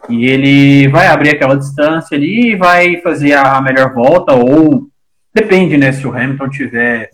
e 0.08 0.24
ele 0.24 0.88
vai 0.88 1.08
abrir 1.08 1.30
aquela 1.30 1.56
distância 1.56 2.16
ali 2.16 2.52
e 2.52 2.56
vai 2.56 2.98
fazer 2.98 3.32
a 3.32 3.60
melhor 3.60 3.92
volta, 3.92 4.34
ou 4.34 4.86
depende, 5.34 5.76
né? 5.76 5.90
Se 5.90 6.06
o 6.06 6.14
Hamilton 6.14 6.48
tiver 6.48 7.10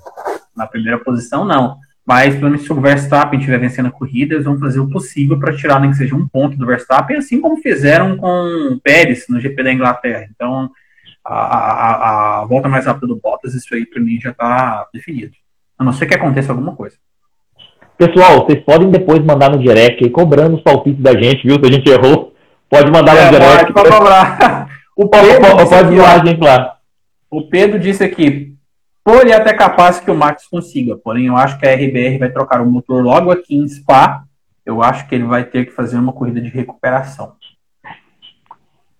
na 0.54 0.66
primeira 0.66 0.98
posição, 0.98 1.42
não. 1.42 1.78
Mas, 2.06 2.36
pelo 2.36 2.50
menos, 2.50 2.64
se 2.64 2.72
o 2.72 2.80
Verstappen 2.80 3.36
estiver 3.36 3.58
vencendo 3.58 3.86
a 3.86 3.90
corrida, 3.90 4.34
eles 4.34 4.44
vão 4.44 4.56
fazer 4.60 4.78
o 4.78 4.88
possível 4.88 5.40
para 5.40 5.56
tirar 5.56 5.80
nem 5.80 5.90
que 5.90 5.96
seja 5.96 6.14
um 6.14 6.28
ponto 6.28 6.56
do 6.56 6.64
Verstappen, 6.64 7.16
assim 7.16 7.40
como 7.40 7.56
fizeram 7.56 8.16
com 8.16 8.74
o 8.74 8.80
Pérez 8.80 9.26
no 9.28 9.40
GP 9.40 9.60
da 9.64 9.72
Inglaterra. 9.72 10.28
Então, 10.32 10.70
a, 11.24 11.34
a, 11.34 12.42
a 12.42 12.44
volta 12.44 12.68
mais 12.68 12.86
rápida 12.86 13.08
do 13.08 13.16
Bottas, 13.16 13.54
isso 13.54 13.74
aí 13.74 13.84
para 13.84 14.00
mim 14.00 14.20
já 14.20 14.30
está 14.30 14.86
definido. 14.94 15.32
A 15.76 15.82
não 15.82 15.92
ser 15.92 16.06
que 16.06 16.14
aconteça 16.14 16.52
alguma 16.52 16.76
coisa. 16.76 16.96
Pessoal, 17.98 18.46
vocês 18.46 18.62
podem 18.62 18.88
depois 18.88 19.24
mandar 19.24 19.50
no 19.50 19.58
direct 19.58 20.04
aí, 20.04 20.10
cobrando 20.10 20.56
os 20.56 20.62
palpites 20.62 21.02
da 21.02 21.12
gente, 21.12 21.42
viu? 21.42 21.58
Se 21.58 21.66
a 21.66 21.72
gente 21.72 21.90
errou, 21.90 22.34
pode 22.70 22.88
mandar 22.88 23.16
é, 23.16 23.24
no 23.24 23.30
direct. 23.32 23.72
Pode. 23.72 23.88
O 24.98 25.10
Pedro, 25.10 25.40
pode, 25.42 25.68
pode 25.68 26.00
aqui, 26.00 26.26
gente 26.26 26.40
lá. 26.40 26.78
O 27.30 27.42
Pedro 27.50 27.78
disse 27.78 28.02
aqui, 28.02 28.24
Pole 28.24 28.55
é 29.14 29.34
até 29.34 29.54
capaz 29.54 30.00
que 30.00 30.10
o 30.10 30.16
Max 30.16 30.48
consiga, 30.48 30.96
porém 30.96 31.26
eu 31.26 31.36
acho 31.36 31.58
que 31.58 31.66
a 31.66 31.72
RBR 31.72 32.18
vai 32.18 32.30
trocar 32.30 32.60
o 32.60 32.66
motor 32.66 33.04
logo 33.04 33.30
aqui 33.30 33.56
em 33.56 33.68
Spa. 33.68 34.24
Eu 34.64 34.82
acho 34.82 35.08
que 35.08 35.14
ele 35.14 35.24
vai 35.24 35.44
ter 35.44 35.66
que 35.66 35.70
fazer 35.70 35.96
uma 35.96 36.12
corrida 36.12 36.40
de 36.40 36.48
recuperação. 36.48 37.34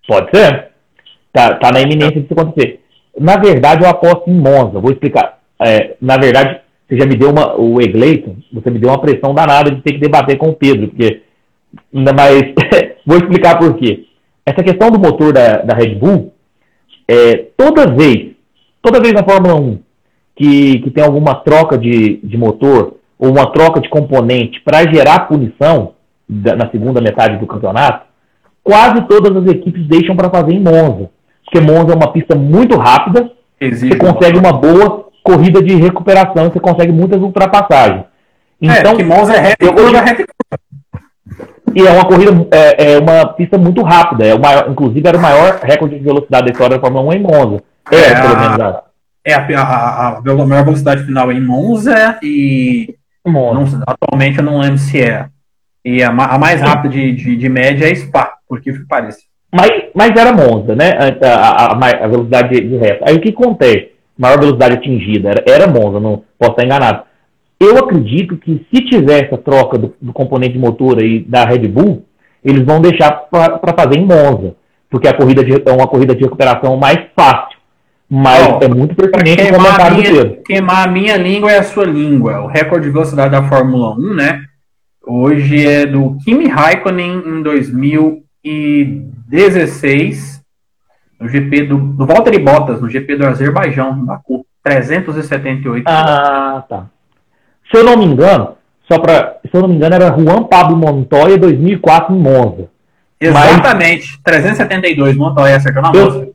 Pode 0.07 0.31
ser. 0.31 0.71
Tá, 1.33 1.57
tá 1.57 1.73
na 1.73 1.81
iminência 1.81 2.21
de 2.21 2.33
acontecer. 2.33 2.81
Na 3.19 3.37
verdade, 3.37 3.83
eu 3.83 3.91
aposto 3.91 4.31
em 4.31 4.35
Monza. 4.35 4.79
Vou 4.79 4.93
explicar. 4.93 5.41
É, 5.61 5.97
na 6.01 6.17
verdade, 6.17 6.61
você 6.89 6.97
já 6.97 7.05
me 7.05 7.17
deu 7.17 7.31
uma. 7.31 7.57
O 7.57 7.81
Egleiton, 7.81 8.37
você 8.53 8.71
me 8.71 8.79
deu 8.79 8.91
uma 8.91 9.01
pressão 9.01 9.35
danada 9.35 9.73
de 9.73 9.83
ter 9.83 9.95
que 9.95 9.99
debater 9.99 10.39
com 10.39 10.51
o 10.51 10.55
Pedro, 10.55 10.89
porque. 10.89 11.23
Mas 11.93 12.55
vou 13.05 13.17
explicar 13.17 13.59
por 13.59 13.77
quê. 13.77 14.07
Essa 14.45 14.63
questão 14.63 14.89
do 14.89 15.01
motor 15.01 15.33
da, 15.33 15.63
da 15.63 15.75
Red 15.75 15.97
Bull, 15.97 16.33
é, 17.09 17.47
toda 17.57 17.93
vez, 17.93 18.37
toda 18.81 19.01
vez 19.01 19.13
na 19.13 19.25
Fórmula 19.25 19.57
1 19.57 19.86
que, 20.37 20.81
que 20.81 20.91
tem 20.91 21.03
alguma 21.03 21.35
troca 21.37 21.79
de, 21.79 22.21
de 22.23 22.37
motor 22.37 22.95
ou 23.19 23.31
uma 23.31 23.51
troca 23.51 23.81
de 23.81 23.89
componente 23.89 24.61
para 24.61 24.87
gerar 24.93 25.27
punição 25.27 25.95
da, 26.29 26.55
na 26.55 26.71
segunda 26.71 27.01
metade 27.01 27.39
do 27.39 27.47
campeonato, 27.47 28.05
quase 28.63 29.01
todas 29.09 29.35
as 29.37 29.49
equipes 29.51 29.87
deixam 29.87 30.15
para 30.15 30.31
fazer 30.31 30.53
em 30.53 30.61
Monza. 30.61 31.09
Porque 31.45 31.61
Monza 31.61 31.93
é 31.93 31.97
uma 31.97 32.13
pista 32.13 32.37
muito 32.37 32.77
rápida, 32.77 33.31
Existe 33.59 33.97
você 33.97 33.99
consegue 33.99 34.39
uma 34.39 34.53
boa 34.53 35.07
corrida 35.23 35.63
de 35.63 35.75
recuperação, 35.75 36.51
você 36.51 36.61
consegue 36.61 36.93
muitas 36.93 37.21
ultrapassagens. 37.21 38.05
É, 38.61 38.81
então, 38.81 38.93
é, 38.93 38.97
que 38.97 39.05
Monza 39.05 39.35
é 39.35 39.41
reta, 39.41 39.65
eu 39.65 39.75
vou... 39.75 39.91
reta 39.91 40.25
e 41.75 41.87
é 41.87 41.91
uma 41.91 42.07
corrida, 42.07 42.47
é, 42.51 42.93
é, 42.93 42.99
uma 42.99 43.27
pista 43.35 43.59
muito 43.59 43.83
rápida. 43.83 44.27
É 44.27 44.35
o 44.35 44.41
maior, 44.41 44.71
inclusive, 44.71 45.07
era 45.07 45.19
o 45.19 45.21
maior 45.21 45.61
recorde 45.63 45.99
de 45.99 46.05
velocidade 46.05 46.47
da 46.47 46.53
história 46.53 46.77
da 46.77 46.81
Fórmula 46.81 47.05
1 47.09 47.13
em 47.13 47.23
Monza. 47.23 47.63
É, 47.93 47.97
é 47.97 48.15
pelo 48.15 48.37
menos. 48.37 48.86
É 49.27 49.35
a, 49.35 49.41
a, 49.41 50.09
a, 50.09 50.19
a 50.19 50.47
maior 50.47 50.65
velocidade 50.65 51.03
final 51.03 51.33
é 51.33 51.35
em 51.35 51.41
Monza 51.41 52.17
e 52.23 52.95
Monza. 53.27 53.79
Não, 53.79 53.85
atualmente 53.85 54.39
eu 54.39 54.45
não 54.45 54.61
lembro 54.61 54.79
se 54.79 55.03
é. 55.03 55.27
E 55.85 56.01
a, 56.01 56.11
a 56.11 56.39
mais 56.39 56.61
rápida 56.61 56.95
de, 56.95 57.13
de, 57.13 57.37
de, 57.37 57.49
média 57.49 57.91
é 57.91 57.95
Spa, 57.97 58.35
porque 58.49 58.73
que 58.73 58.87
parece. 58.87 59.25
Mas, 59.53 59.71
mas 59.93 60.11
era 60.17 60.33
Monza, 60.33 60.77
né? 60.77 60.93
A, 61.25 61.73
a, 61.73 62.07
velocidade 62.07 62.55
de, 62.55 62.69
de 62.69 62.77
reta. 62.77 63.05
Aí 63.09 63.17
o 63.17 63.21
que 63.21 63.31
acontece? 63.31 63.91
Maior 64.17 64.39
velocidade 64.39 64.75
atingida 64.75 65.31
era, 65.31 65.45
era 65.45 65.67
Monza, 65.67 65.99
não 65.99 66.23
posso 66.39 66.53
estar 66.53 66.65
enganado. 66.65 67.03
Eu 67.59 67.79
acredito 67.79 68.37
que 68.37 68.65
se 68.73 68.85
tiver 68.85 69.25
essa 69.25 69.37
troca 69.37 69.77
do, 69.77 69.93
do 70.01 70.13
componente 70.13 70.57
motor 70.57 70.99
aí 71.01 71.21
da 71.21 71.45
Red 71.45 71.67
Bull, 71.67 72.05
eles 72.45 72.65
vão 72.65 72.81
deixar 72.81 73.11
para 73.11 73.75
fazer 73.77 73.99
em 73.99 74.07
Monza, 74.07 74.55
porque 74.89 75.09
a 75.09 75.17
corrida 75.17 75.43
de, 75.43 75.53
é 75.53 75.73
uma 75.73 75.89
corrida 75.89 76.15
de 76.15 76.23
recuperação 76.23 76.77
mais 76.77 76.99
fácil. 77.17 77.56
Mas 78.09 78.63
é 78.63 78.69
muito 78.69 78.95
pertinente 78.95 79.43
o 79.43 79.57
comentário 79.57 79.97
minha, 79.97 80.11
do 80.11 80.17
Pedro. 80.17 80.41
Queimar 80.45 80.87
a 80.87 80.91
minha 80.91 81.17
língua 81.17 81.51
é 81.51 81.59
a 81.59 81.65
sua 81.65 81.85
língua. 81.85 82.39
O 82.41 82.47
recorde 82.47 82.87
de 82.87 82.93
velocidade 82.93 83.33
da 83.33 83.43
Fórmula 83.43 83.97
1, 83.97 84.15
né? 84.15 84.45
Hoje 85.05 85.67
é 85.67 85.87
do 85.87 86.17
Kimi 86.25 86.47
Raikkonen 86.49 87.25
em 87.27 87.43
2016, 87.43 90.41
no 91.21 91.29
GP 91.29 91.65
do, 91.65 91.79
do 91.79 92.07
Valtteri 92.07 92.39
Bottas, 92.39 92.81
no 92.81 92.89
GP 92.89 93.17
do 93.17 93.27
Azerbaijão, 93.27 93.97
no 93.97 94.07
Baku. 94.07 94.47
378. 94.67 95.85
Ah, 95.87 96.65
tá. 96.69 96.87
Se 97.71 97.77
eu 97.77 97.85
não 97.85 97.97
me 97.97 98.05
engano, 98.05 98.57
só 98.89 98.99
para, 98.99 99.39
se 99.49 99.57
eu 99.57 99.63
não 99.63 99.69
me 99.69 99.77
engano, 99.77 99.95
era 99.95 100.17
Juan 100.17 100.43
Pablo 100.43 100.77
Montoya 100.77 101.39
2004 101.39 102.15
em 102.15 102.19
Monza. 102.19 102.69
Exatamente, 103.21 104.13
Mas, 104.13 104.21
372 104.25 105.17
Montoya 105.17 105.57
acertou 105.57 105.83
na 105.83 105.93
Monza. 105.93 106.29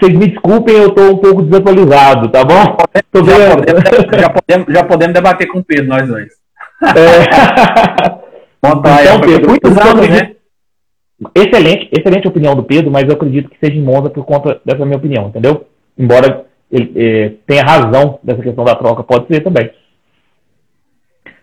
Vocês 0.00 0.16
me 0.16 0.28
desculpem, 0.28 0.76
eu 0.76 0.88
estou 0.88 1.12
um 1.12 1.18
pouco 1.18 1.42
desatualizado, 1.42 2.30
tá 2.30 2.42
bom? 2.42 2.54
Já 2.54 3.02
podemos, 3.12 4.18
já, 4.18 4.30
podemos, 4.30 4.74
já 4.74 4.84
podemos 4.84 5.14
debater 5.14 5.46
com 5.48 5.58
o 5.58 5.64
Pedro, 5.64 5.88
nós 5.88 6.08
dois. 6.08 6.32
É... 6.82 8.16
Montar 8.66 9.02
então, 9.02 9.20
Pedro, 9.20 9.48
muitos 9.50 9.76
anos, 9.76 10.08
né? 10.08 10.36
Excelente, 11.34 11.90
excelente 11.92 12.28
opinião 12.28 12.54
do 12.54 12.62
Pedro, 12.62 12.90
mas 12.90 13.04
eu 13.04 13.12
acredito 13.12 13.50
que 13.50 13.58
seja 13.58 13.76
em 13.76 13.82
Monza 13.82 14.08
por 14.08 14.24
conta 14.24 14.58
dessa 14.64 14.86
minha 14.86 14.96
opinião, 14.96 15.28
entendeu? 15.28 15.66
Embora 15.98 16.46
ele 16.72 16.92
é, 16.96 17.32
tenha 17.46 17.62
razão 17.62 18.18
dessa 18.22 18.42
questão 18.42 18.64
da 18.64 18.74
troca. 18.74 19.02
Pode 19.02 19.26
ser 19.26 19.42
também. 19.42 19.70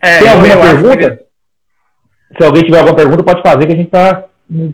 É, 0.01 0.19
Tem 0.19 0.29
alguma 0.29 0.57
pergunta? 0.57 1.17
Que... 1.17 1.27
Se 2.37 2.43
alguém 2.43 2.63
tiver 2.63 2.79
alguma 2.79 2.95
pergunta, 2.95 3.23
pode 3.23 3.41
fazer, 3.41 3.67
que 3.67 3.73
a 3.73 3.75
gente 3.75 3.87
está 3.87 4.25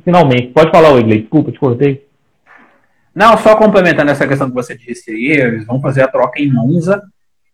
finalmente. 0.06 0.48
Pode 0.48 0.72
falar, 0.72 0.94
Wesley. 0.94 1.22
Desculpa, 1.22 1.52
te 1.52 1.60
cortei. 1.60 2.03
Não, 3.14 3.38
só 3.38 3.56
complementando 3.56 4.12
essa 4.12 4.28
questão 4.28 4.50
que 4.50 4.56
você 4.56 4.76
disse 4.76 5.12
aí, 5.12 5.28
eles 5.32 5.66
vão 5.66 5.80
fazer 5.80 6.02
a 6.02 6.08
troca 6.08 6.42
em 6.42 6.52
Monza, 6.52 7.02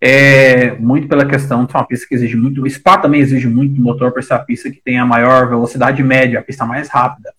é, 0.01 0.71
muito 0.75 1.07
pela 1.07 1.25
questão 1.25 1.65
de 1.65 1.73
uma 1.73 1.85
pista 1.85 2.07
que 2.07 2.15
exige 2.15 2.37
muito, 2.37 2.63
o 2.63 2.69
Spa 2.69 2.97
também 2.97 3.19
exige 3.19 3.47
muito 3.47 3.81
motor 3.81 4.13
para 4.13 4.21
ser 4.21 4.33
a 4.33 4.39
pista 4.39 4.71
que 4.71 4.81
tem 4.81 4.97
a 4.97 5.05
maior 5.05 5.49
velocidade 5.49 6.01
média, 6.01 6.39
a 6.39 6.43
pista 6.43 6.65
mais 6.65 6.87
rápida. 6.87 7.33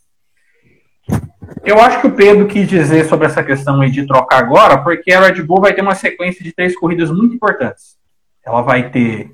Eu 1.65 1.81
acho 1.81 2.01
que 2.01 2.07
o 2.07 2.13
Pedro 2.13 2.47
quis 2.47 2.69
dizer 2.69 3.07
sobre 3.07 3.27
essa 3.27 3.43
questão 3.43 3.81
de 3.81 4.07
trocar 4.07 4.39
agora, 4.39 4.79
porque 4.79 5.13
a 5.13 5.27
Red 5.27 5.43
Bull 5.43 5.61
vai 5.61 5.73
ter 5.73 5.81
uma 5.83 5.95
sequência 5.95 6.45
de 6.45 6.53
três 6.53 6.77
corridas 6.77 7.11
muito 7.11 7.35
importantes. 7.35 7.97
Ela 8.45 8.61
vai 8.61 8.91
ter 8.91 9.33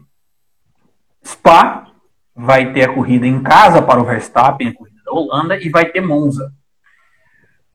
Spa, 1.24 1.88
vai 2.34 2.72
ter 2.72 2.84
a 2.84 2.92
corrida 2.92 3.26
em 3.26 3.42
casa 3.42 3.82
para 3.82 4.00
o 4.00 4.04
Verstappen, 4.04 4.68
a 4.68 4.74
corrida 4.74 5.00
da 5.04 5.12
Holanda, 5.12 5.56
e 5.58 5.68
vai 5.68 5.86
ter 5.86 6.00
Monza. 6.00 6.52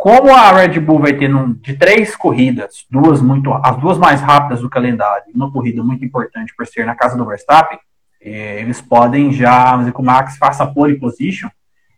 Como 0.02 0.36
a 0.36 0.52
Red 0.52 0.80
Bull 0.80 0.98
vai 0.98 1.14
ter 1.14 1.28
num, 1.28 1.54
de 1.54 1.76
três 1.76 2.16
corridas, 2.16 2.88
duas 2.90 3.22
muito, 3.22 3.54
as 3.54 3.78
duas 3.78 4.00
mais 4.00 4.20
rápidas 4.20 4.60
do 4.60 4.68
calendário, 4.68 5.26
uma 5.32 5.52
corrida 5.52 5.84
muito 5.84 6.04
importante 6.04 6.56
por 6.58 6.66
ser 6.66 6.88
na 6.88 6.96
casa 6.96 7.16
do 7.16 7.24
Verstappen, 7.24 7.78
eh, 8.20 8.62
eles 8.62 8.82
podem 8.82 9.32
já, 9.32 9.78
dizer 9.78 9.94
que 9.94 10.02
o 10.02 10.04
Max 10.04 10.38
faça 10.38 10.66
pole 10.66 11.00
position, 11.00 11.50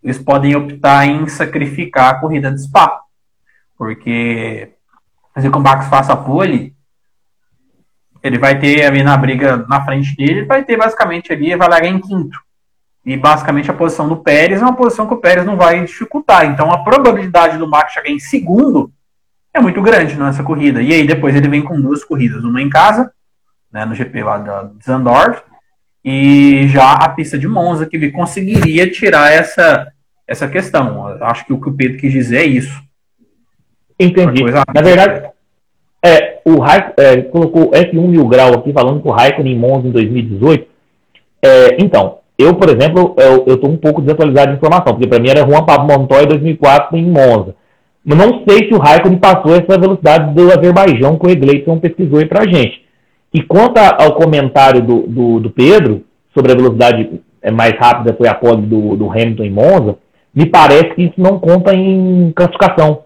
eles 0.04 0.20
podem 0.20 0.54
optar 0.54 1.06
em 1.06 1.30
sacrificar 1.30 2.10
a 2.10 2.20
corrida 2.20 2.51
de 2.51 2.62
Spa. 2.62 2.99
Porque, 3.78 4.74
dizer 5.34 5.49
que 5.49 5.58
o 5.58 5.62
Max 5.62 5.88
faça 5.88 6.14
pole, 6.14 6.76
ele 8.22 8.38
vai 8.38 8.60
ter 8.60 8.84
ali 8.84 9.01
na 9.01 9.16
briga 9.16 9.66
na 9.70 9.86
frente 9.86 10.14
dele, 10.14 10.43
vai 10.43 10.66
ter 10.66 10.76
basicamente 10.76 11.32
ali, 11.32 11.56
vai 11.56 11.70
largar 11.70 11.88
em 11.88 12.01
quinto. 12.01 12.38
E 13.06 13.18
basicamente 13.18 13.70
a 13.70 13.74
posição 13.74 14.08
do 14.08 14.18
Pérez 14.18 14.62
é 14.62 14.64
uma 14.64 14.76
posição 14.76 15.06
que 15.06 15.14
o 15.14 15.18
Pérez 15.18 15.45
não 15.45 15.58
vai 15.58 15.84
dificultar. 15.84 16.45
Então 16.45 16.72
a 16.72 16.84
probabilidade 16.84 17.58
do 17.58 17.68
Max 17.68 17.91
chegar 17.93 18.10
em 18.10 18.20
segundo 18.20 18.91
é 19.54 19.60
muito 19.60 19.82
grande 19.82 20.16
nessa 20.16 20.41
corrida. 20.41 20.82
E 20.82 20.93
aí 20.93 21.06
depois 21.06 21.36
ele 21.36 21.47
vem 21.47 21.62
com 21.62 21.80
duas 21.80 22.04
corridas, 22.04 22.43
uma 22.43 22.62
em 22.62 22.70
casa, 22.70 23.12
né, 23.72 23.86
no 23.86 23.93
GP 23.93 24.24
lá 24.24 24.38
da 24.38 24.72
Zandorf, 24.84 25.41
e 26.04 26.68
já 26.70 26.93
a 26.93 27.10
pista 27.10 27.38
de 27.38 27.47
Monza, 27.47 27.86
que 27.86 27.95
ele 27.95 28.12
conseguiria 28.12 28.89
tirar 28.89 29.32
essa, 29.32 29.91
essa 30.28 30.47
questão. 30.47 31.08
Acho 31.22 31.45
que 31.45 31.54
o 31.54 31.60
que 31.60 31.70
o 31.70 31.74
Pedro 31.74 31.97
quis 31.97 32.12
dizer 32.12 32.38
é 32.38 32.45
isso. 32.45 32.82
Entendi. 33.99 34.43
Na 34.43 34.82
verdade, 34.82 35.30
é, 36.04 36.41
o 36.43 36.60
Raik, 36.60 36.93
é, 36.97 37.22
colocou 37.22 37.72
F1 37.72 38.08
mil 38.08 38.28
grau 38.28 38.54
aqui 38.54 38.74
falando 38.74 39.01
com 39.01 39.10
o 39.10 39.12
Raikkonen 39.14 39.54
em 39.54 39.60
Monza 39.60 39.88
em 39.88 39.91
2018. 39.91 40.68
É, 41.41 41.82
então, 41.82 42.20
eu, 42.38 42.56
por 42.56 42.70
exemplo, 42.70 43.16
eu 43.18 43.56
estou 43.56 43.70
um 43.70 43.78
pouco 43.78 44.02
desatualizado 44.02 44.52
de 44.52 44.58
informação, 44.58 44.94
porque 44.94 45.08
para 45.08 45.20
mim 45.20 45.30
era 45.30 45.48
Juan 45.48 45.64
Pablo 45.64 45.88
Montoya 45.88 46.24
em 46.24 46.28
2004 46.28 46.98
em 46.98 47.06
Monza. 47.06 47.56
Eu 48.06 48.16
não 48.16 48.44
sei 48.48 48.68
se 48.68 48.74
o 48.74 48.80
Raikkonen 48.80 49.18
passou 49.18 49.56
essa 49.56 49.80
velocidade 49.80 50.34
do 50.34 50.52
Azerbaijão 50.52 51.18
que 51.18 51.26
o 51.26 51.30
Egleiton 51.30 51.80
pesquisou 51.80 52.20
aí 52.20 52.26
para 52.26 52.44
a 52.44 52.48
gente. 52.48 52.84
E 53.34 53.42
quanto 53.42 53.78
ao 53.78 54.16
comentário 54.16 54.82
do, 54.82 55.02
do, 55.08 55.40
do, 55.40 55.50
Pedro 55.50 56.04
sobre 56.34 56.52
a 56.52 56.56
velocidade 56.56 57.22
é, 57.42 57.50
mais 57.50 57.74
rápida 57.80 58.14
foi 58.16 58.28
a 58.28 58.34
pole 58.34 58.64
do, 58.64 58.96
do 58.96 59.10
Hamilton 59.10 59.44
em 59.44 59.52
Monza, 59.52 59.96
me 60.36 60.46
parece 60.48 60.94
que 60.96 61.04
isso 61.04 61.16
não 61.18 61.40
conta 61.40 61.74
em 61.74 62.32
classificação, 62.36 63.04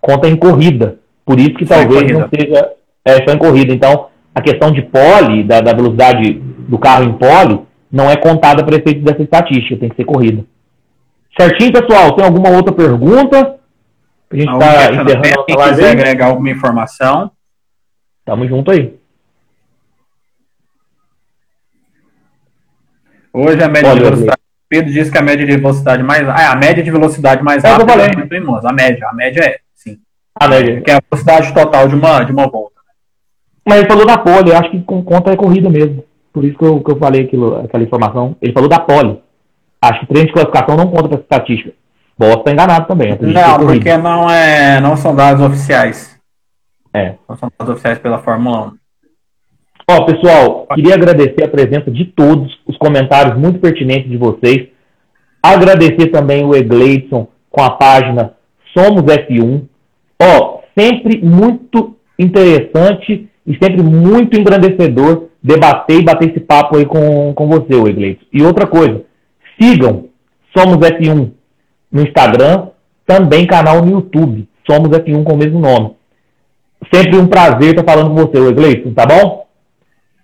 conta 0.00 0.28
em 0.28 0.36
corrida. 0.36 0.96
Por 1.24 1.38
isso 1.38 1.54
que 1.54 1.66
talvez 1.66 2.10
não 2.10 2.28
seja 2.32 2.72
é, 3.04 3.16
só 3.26 3.34
em 3.34 3.38
corrida. 3.38 3.74
Então, 3.74 4.06
a 4.34 4.40
questão 4.40 4.70
de 4.72 4.82
pole, 4.82 5.44
da, 5.44 5.60
da 5.60 5.72
velocidade 5.72 6.40
do 6.68 6.78
carro 6.78 7.04
em 7.04 7.12
pole, 7.12 7.60
não 7.90 8.10
é 8.10 8.16
contada 8.16 8.64
para 8.64 8.76
efeito 8.76 9.02
dessa 9.02 9.22
estatística, 9.22 9.76
tem 9.76 9.88
que 9.88 9.96
ser 9.96 10.04
corrida. 10.04 10.44
Certinho, 11.38 11.72
pessoal? 11.72 12.14
Tem 12.14 12.24
alguma 12.24 12.50
outra 12.50 12.72
pergunta? 12.72 13.58
A 14.30 14.36
gente 14.36 14.52
está 14.52 14.92
encerrando 14.92 15.44
Quem 15.44 15.56
quiser 15.56 15.90
agregar 15.90 16.26
alguma 16.26 16.50
informação. 16.50 17.30
Tamo 18.24 18.46
junto 18.46 18.70
aí. 18.70 18.94
Hoje 23.32 23.62
a 23.62 23.68
média 23.68 23.94
de 23.94 24.00
velocidade. 24.00 24.40
Pedro 24.68 24.92
disse 24.92 25.10
que 25.10 25.18
a 25.18 25.22
média 25.22 25.44
de 25.44 25.56
velocidade 25.56 26.02
mais. 26.02 26.28
Ah, 26.28 26.52
a 26.52 26.56
média 26.56 26.82
de 26.82 26.90
velocidade 26.90 27.42
mais 27.42 27.64
é, 27.64 27.68
rápida 27.68 27.92
é 27.92 28.16
muito 28.16 28.32
em 28.32 28.66
A 28.66 28.72
média, 28.72 29.08
a 29.08 29.14
média 29.14 29.44
é, 29.44 29.58
sim. 29.74 29.98
A 30.34 30.46
média. 30.46 30.80
Que 30.80 30.90
é 30.90 30.94
a 30.94 31.00
velocidade 31.10 31.52
total 31.52 31.88
de 31.88 31.94
uma, 31.96 32.22
de 32.22 32.32
uma 32.32 32.48
volta. 32.48 32.80
Mas 33.66 33.78
ele 33.78 33.88
falou 33.88 34.06
da 34.06 34.18
pole, 34.18 34.50
eu 34.50 34.56
acho 34.56 34.70
que 34.70 34.80
conta 34.82 35.32
é 35.32 35.36
corrida 35.36 35.68
mesmo. 35.68 36.04
Por 36.32 36.44
isso 36.44 36.56
que 36.56 36.64
eu, 36.64 36.80
que 36.80 36.92
eu 36.92 36.96
falei 36.96 37.22
aquilo, 37.22 37.56
aquela 37.60 37.82
informação. 37.82 38.36
Ele 38.40 38.52
falou 38.52 38.68
da 38.68 38.78
pole. 38.78 39.20
Acho 39.82 40.00
que 40.00 40.06
treino 40.06 40.28
de 40.28 40.32
classificação 40.32 40.76
não 40.76 40.90
conta 40.90 41.08
para 41.08 41.20
estatística. 41.20 41.72
Posso 42.16 42.38
estar 42.38 42.52
enganado 42.52 42.86
também. 42.86 43.16
Não, 43.20 43.58
porque 43.58 43.96
não, 43.96 44.30
é, 44.30 44.80
não 44.80 44.96
são 44.96 45.14
dados 45.14 45.42
oficiais. 45.42 46.18
É. 46.92 47.14
Não 47.28 47.36
são 47.36 47.50
dados 47.58 47.72
oficiais 47.72 47.98
pela 47.98 48.18
Fórmula 48.18 48.68
1. 48.68 48.80
Ó, 49.90 50.04
pessoal, 50.04 50.66
queria 50.74 50.94
agradecer 50.94 51.42
a 51.42 51.48
presença 51.48 51.90
de 51.90 52.04
todos, 52.04 52.60
os 52.66 52.76
comentários 52.76 53.36
muito 53.36 53.58
pertinentes 53.58 54.08
de 54.08 54.16
vocês. 54.16 54.68
Agradecer 55.42 56.08
também 56.08 56.44
o 56.44 56.54
Egleison 56.54 57.26
com 57.48 57.62
a 57.62 57.70
página 57.70 58.34
Somos 58.76 59.02
F1. 59.02 59.64
Ó, 60.22 60.60
sempre 60.78 61.20
muito 61.24 61.96
interessante 62.18 63.28
e 63.46 63.56
sempre 63.56 63.82
muito 63.82 64.38
engrandecedor 64.38 65.29
debater 65.42 66.00
e 66.00 66.04
bater 66.04 66.30
esse 66.30 66.40
papo 66.40 66.76
aí 66.76 66.84
com, 66.84 67.32
com 67.34 67.48
você, 67.48 67.74
Egleito. 67.74 68.26
E 68.32 68.42
outra 68.42 68.66
coisa, 68.66 69.04
sigam 69.60 70.08
Somos 70.56 70.78
F1 70.78 71.30
no 71.92 72.02
Instagram, 72.02 72.68
também 73.06 73.46
canal 73.46 73.84
no 73.84 73.92
YouTube, 73.92 74.48
Somos 74.68 74.90
F1 74.90 75.24
com 75.24 75.34
o 75.34 75.36
mesmo 75.36 75.60
nome. 75.60 75.94
Sempre 76.92 77.16
um 77.16 77.26
prazer 77.26 77.70
estar 77.70 77.84
falando 77.84 78.10
com 78.10 78.16
você, 78.16 78.38
Egleito, 78.48 78.92
tá 78.92 79.06
bom? 79.06 79.46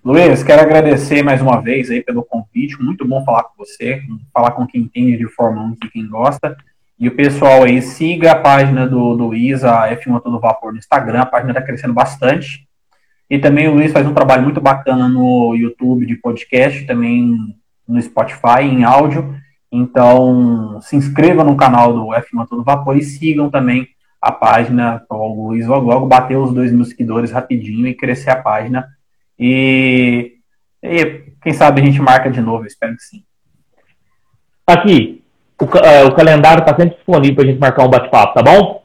Luiz, 0.05 0.43
quero 0.43 0.63
agradecer 0.63 1.23
mais 1.23 1.43
uma 1.43 1.61
vez 1.61 1.91
aí 1.91 2.03
pelo 2.03 2.25
convite, 2.25 2.81
muito 2.81 3.07
bom 3.07 3.25
falar 3.25 3.43
com 3.45 3.55
você, 3.57 4.01
falar 4.33 4.53
com 4.53 4.67
quem 4.67 4.83
entende 4.83 5.17
de 5.17 5.27
Fórmula 5.27 5.67
1 5.67 5.77
e 5.85 5.91
quem 5.91 6.09
gosta. 6.09 6.57
E 6.99 7.09
o 7.09 7.15
pessoal 7.15 7.65
aí, 7.65 7.83
siga 7.83 8.33
a 8.33 8.37
página 8.37 8.89
do 8.89 8.99
Luiz, 8.99 9.65
a 9.65 9.91
F1 9.91 10.23
Todo 10.23 10.41
Vapor 10.41 10.73
no 10.73 10.79
Instagram, 10.79 11.21
a 11.21 11.27
página 11.27 11.51
está 11.51 11.61
crescendo 11.61 11.93
bastante. 11.93 12.66
E 13.29 13.39
também 13.39 13.69
o 13.69 13.75
Luiz 13.75 13.93
faz 13.93 14.07
um 14.07 14.15
trabalho 14.15 14.43
muito 14.43 14.61
bacana 14.61 15.09
no 15.09 15.55
YouTube 15.55 16.07
de 16.07 16.17
podcast, 16.17 16.87
também 16.87 17.57
no 17.87 18.01
Spotify, 18.01 18.63
em 18.63 18.85
áudio. 18.85 19.35
Então, 19.71 20.81
se 20.81 20.97
inscreva 20.97 21.43
no 21.43 21.57
canal 21.57 21.93
do 21.93 22.07
F1 22.07 22.47
Todo 22.49 22.63
Vapor 22.63 22.97
e 22.97 23.03
sigam 23.03 23.51
também 23.51 23.89
a 24.21 24.33
página 24.33 25.05
o 25.11 25.49
Luiz 25.49 25.67
logo 25.67 25.87
logo 25.87 26.07
bater 26.07 26.37
os 26.37 26.53
dois 26.53 26.73
mil 26.73 26.85
seguidores 26.85 27.31
rapidinho 27.31 27.87
e 27.87 27.95
crescer 27.95 28.31
a 28.31 28.43
página. 28.43 28.89
E, 29.39 30.33
e 30.83 31.05
quem 31.43 31.53
sabe 31.53 31.81
a 31.81 31.85
gente 31.85 32.01
marca 32.01 32.31
de 32.31 32.41
novo, 32.41 32.67
espero 32.67 32.97
que 32.97 33.03
sim. 33.03 33.23
Aqui, 34.67 35.23
o, 35.61 35.65
uh, 35.65 36.07
o 36.09 36.15
calendário 36.15 36.61
está 36.61 36.75
sempre 36.75 36.97
disponível 36.97 37.37
para 37.37 37.45
a 37.45 37.47
gente 37.47 37.61
marcar 37.61 37.85
um 37.85 37.91
bate-papo, 37.91 38.35
tá 38.35 38.43
bom? 38.43 38.85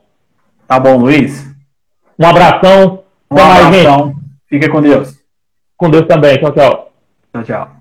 Tá 0.67 0.79
bom, 0.79 0.97
Luiz. 0.97 1.49
Um 2.19 2.25
abração. 2.25 3.03
Um 3.29 3.37
abração. 3.37 4.20
Fica 4.51 4.69
com 4.69 4.81
Deus. 4.81 5.17
Com 5.77 5.89
Deus 5.89 6.05
também. 6.05 6.37
Tchau, 6.37 6.51
tchau. 6.51 6.93
Tchau, 7.31 7.43
tchau. 7.43 7.80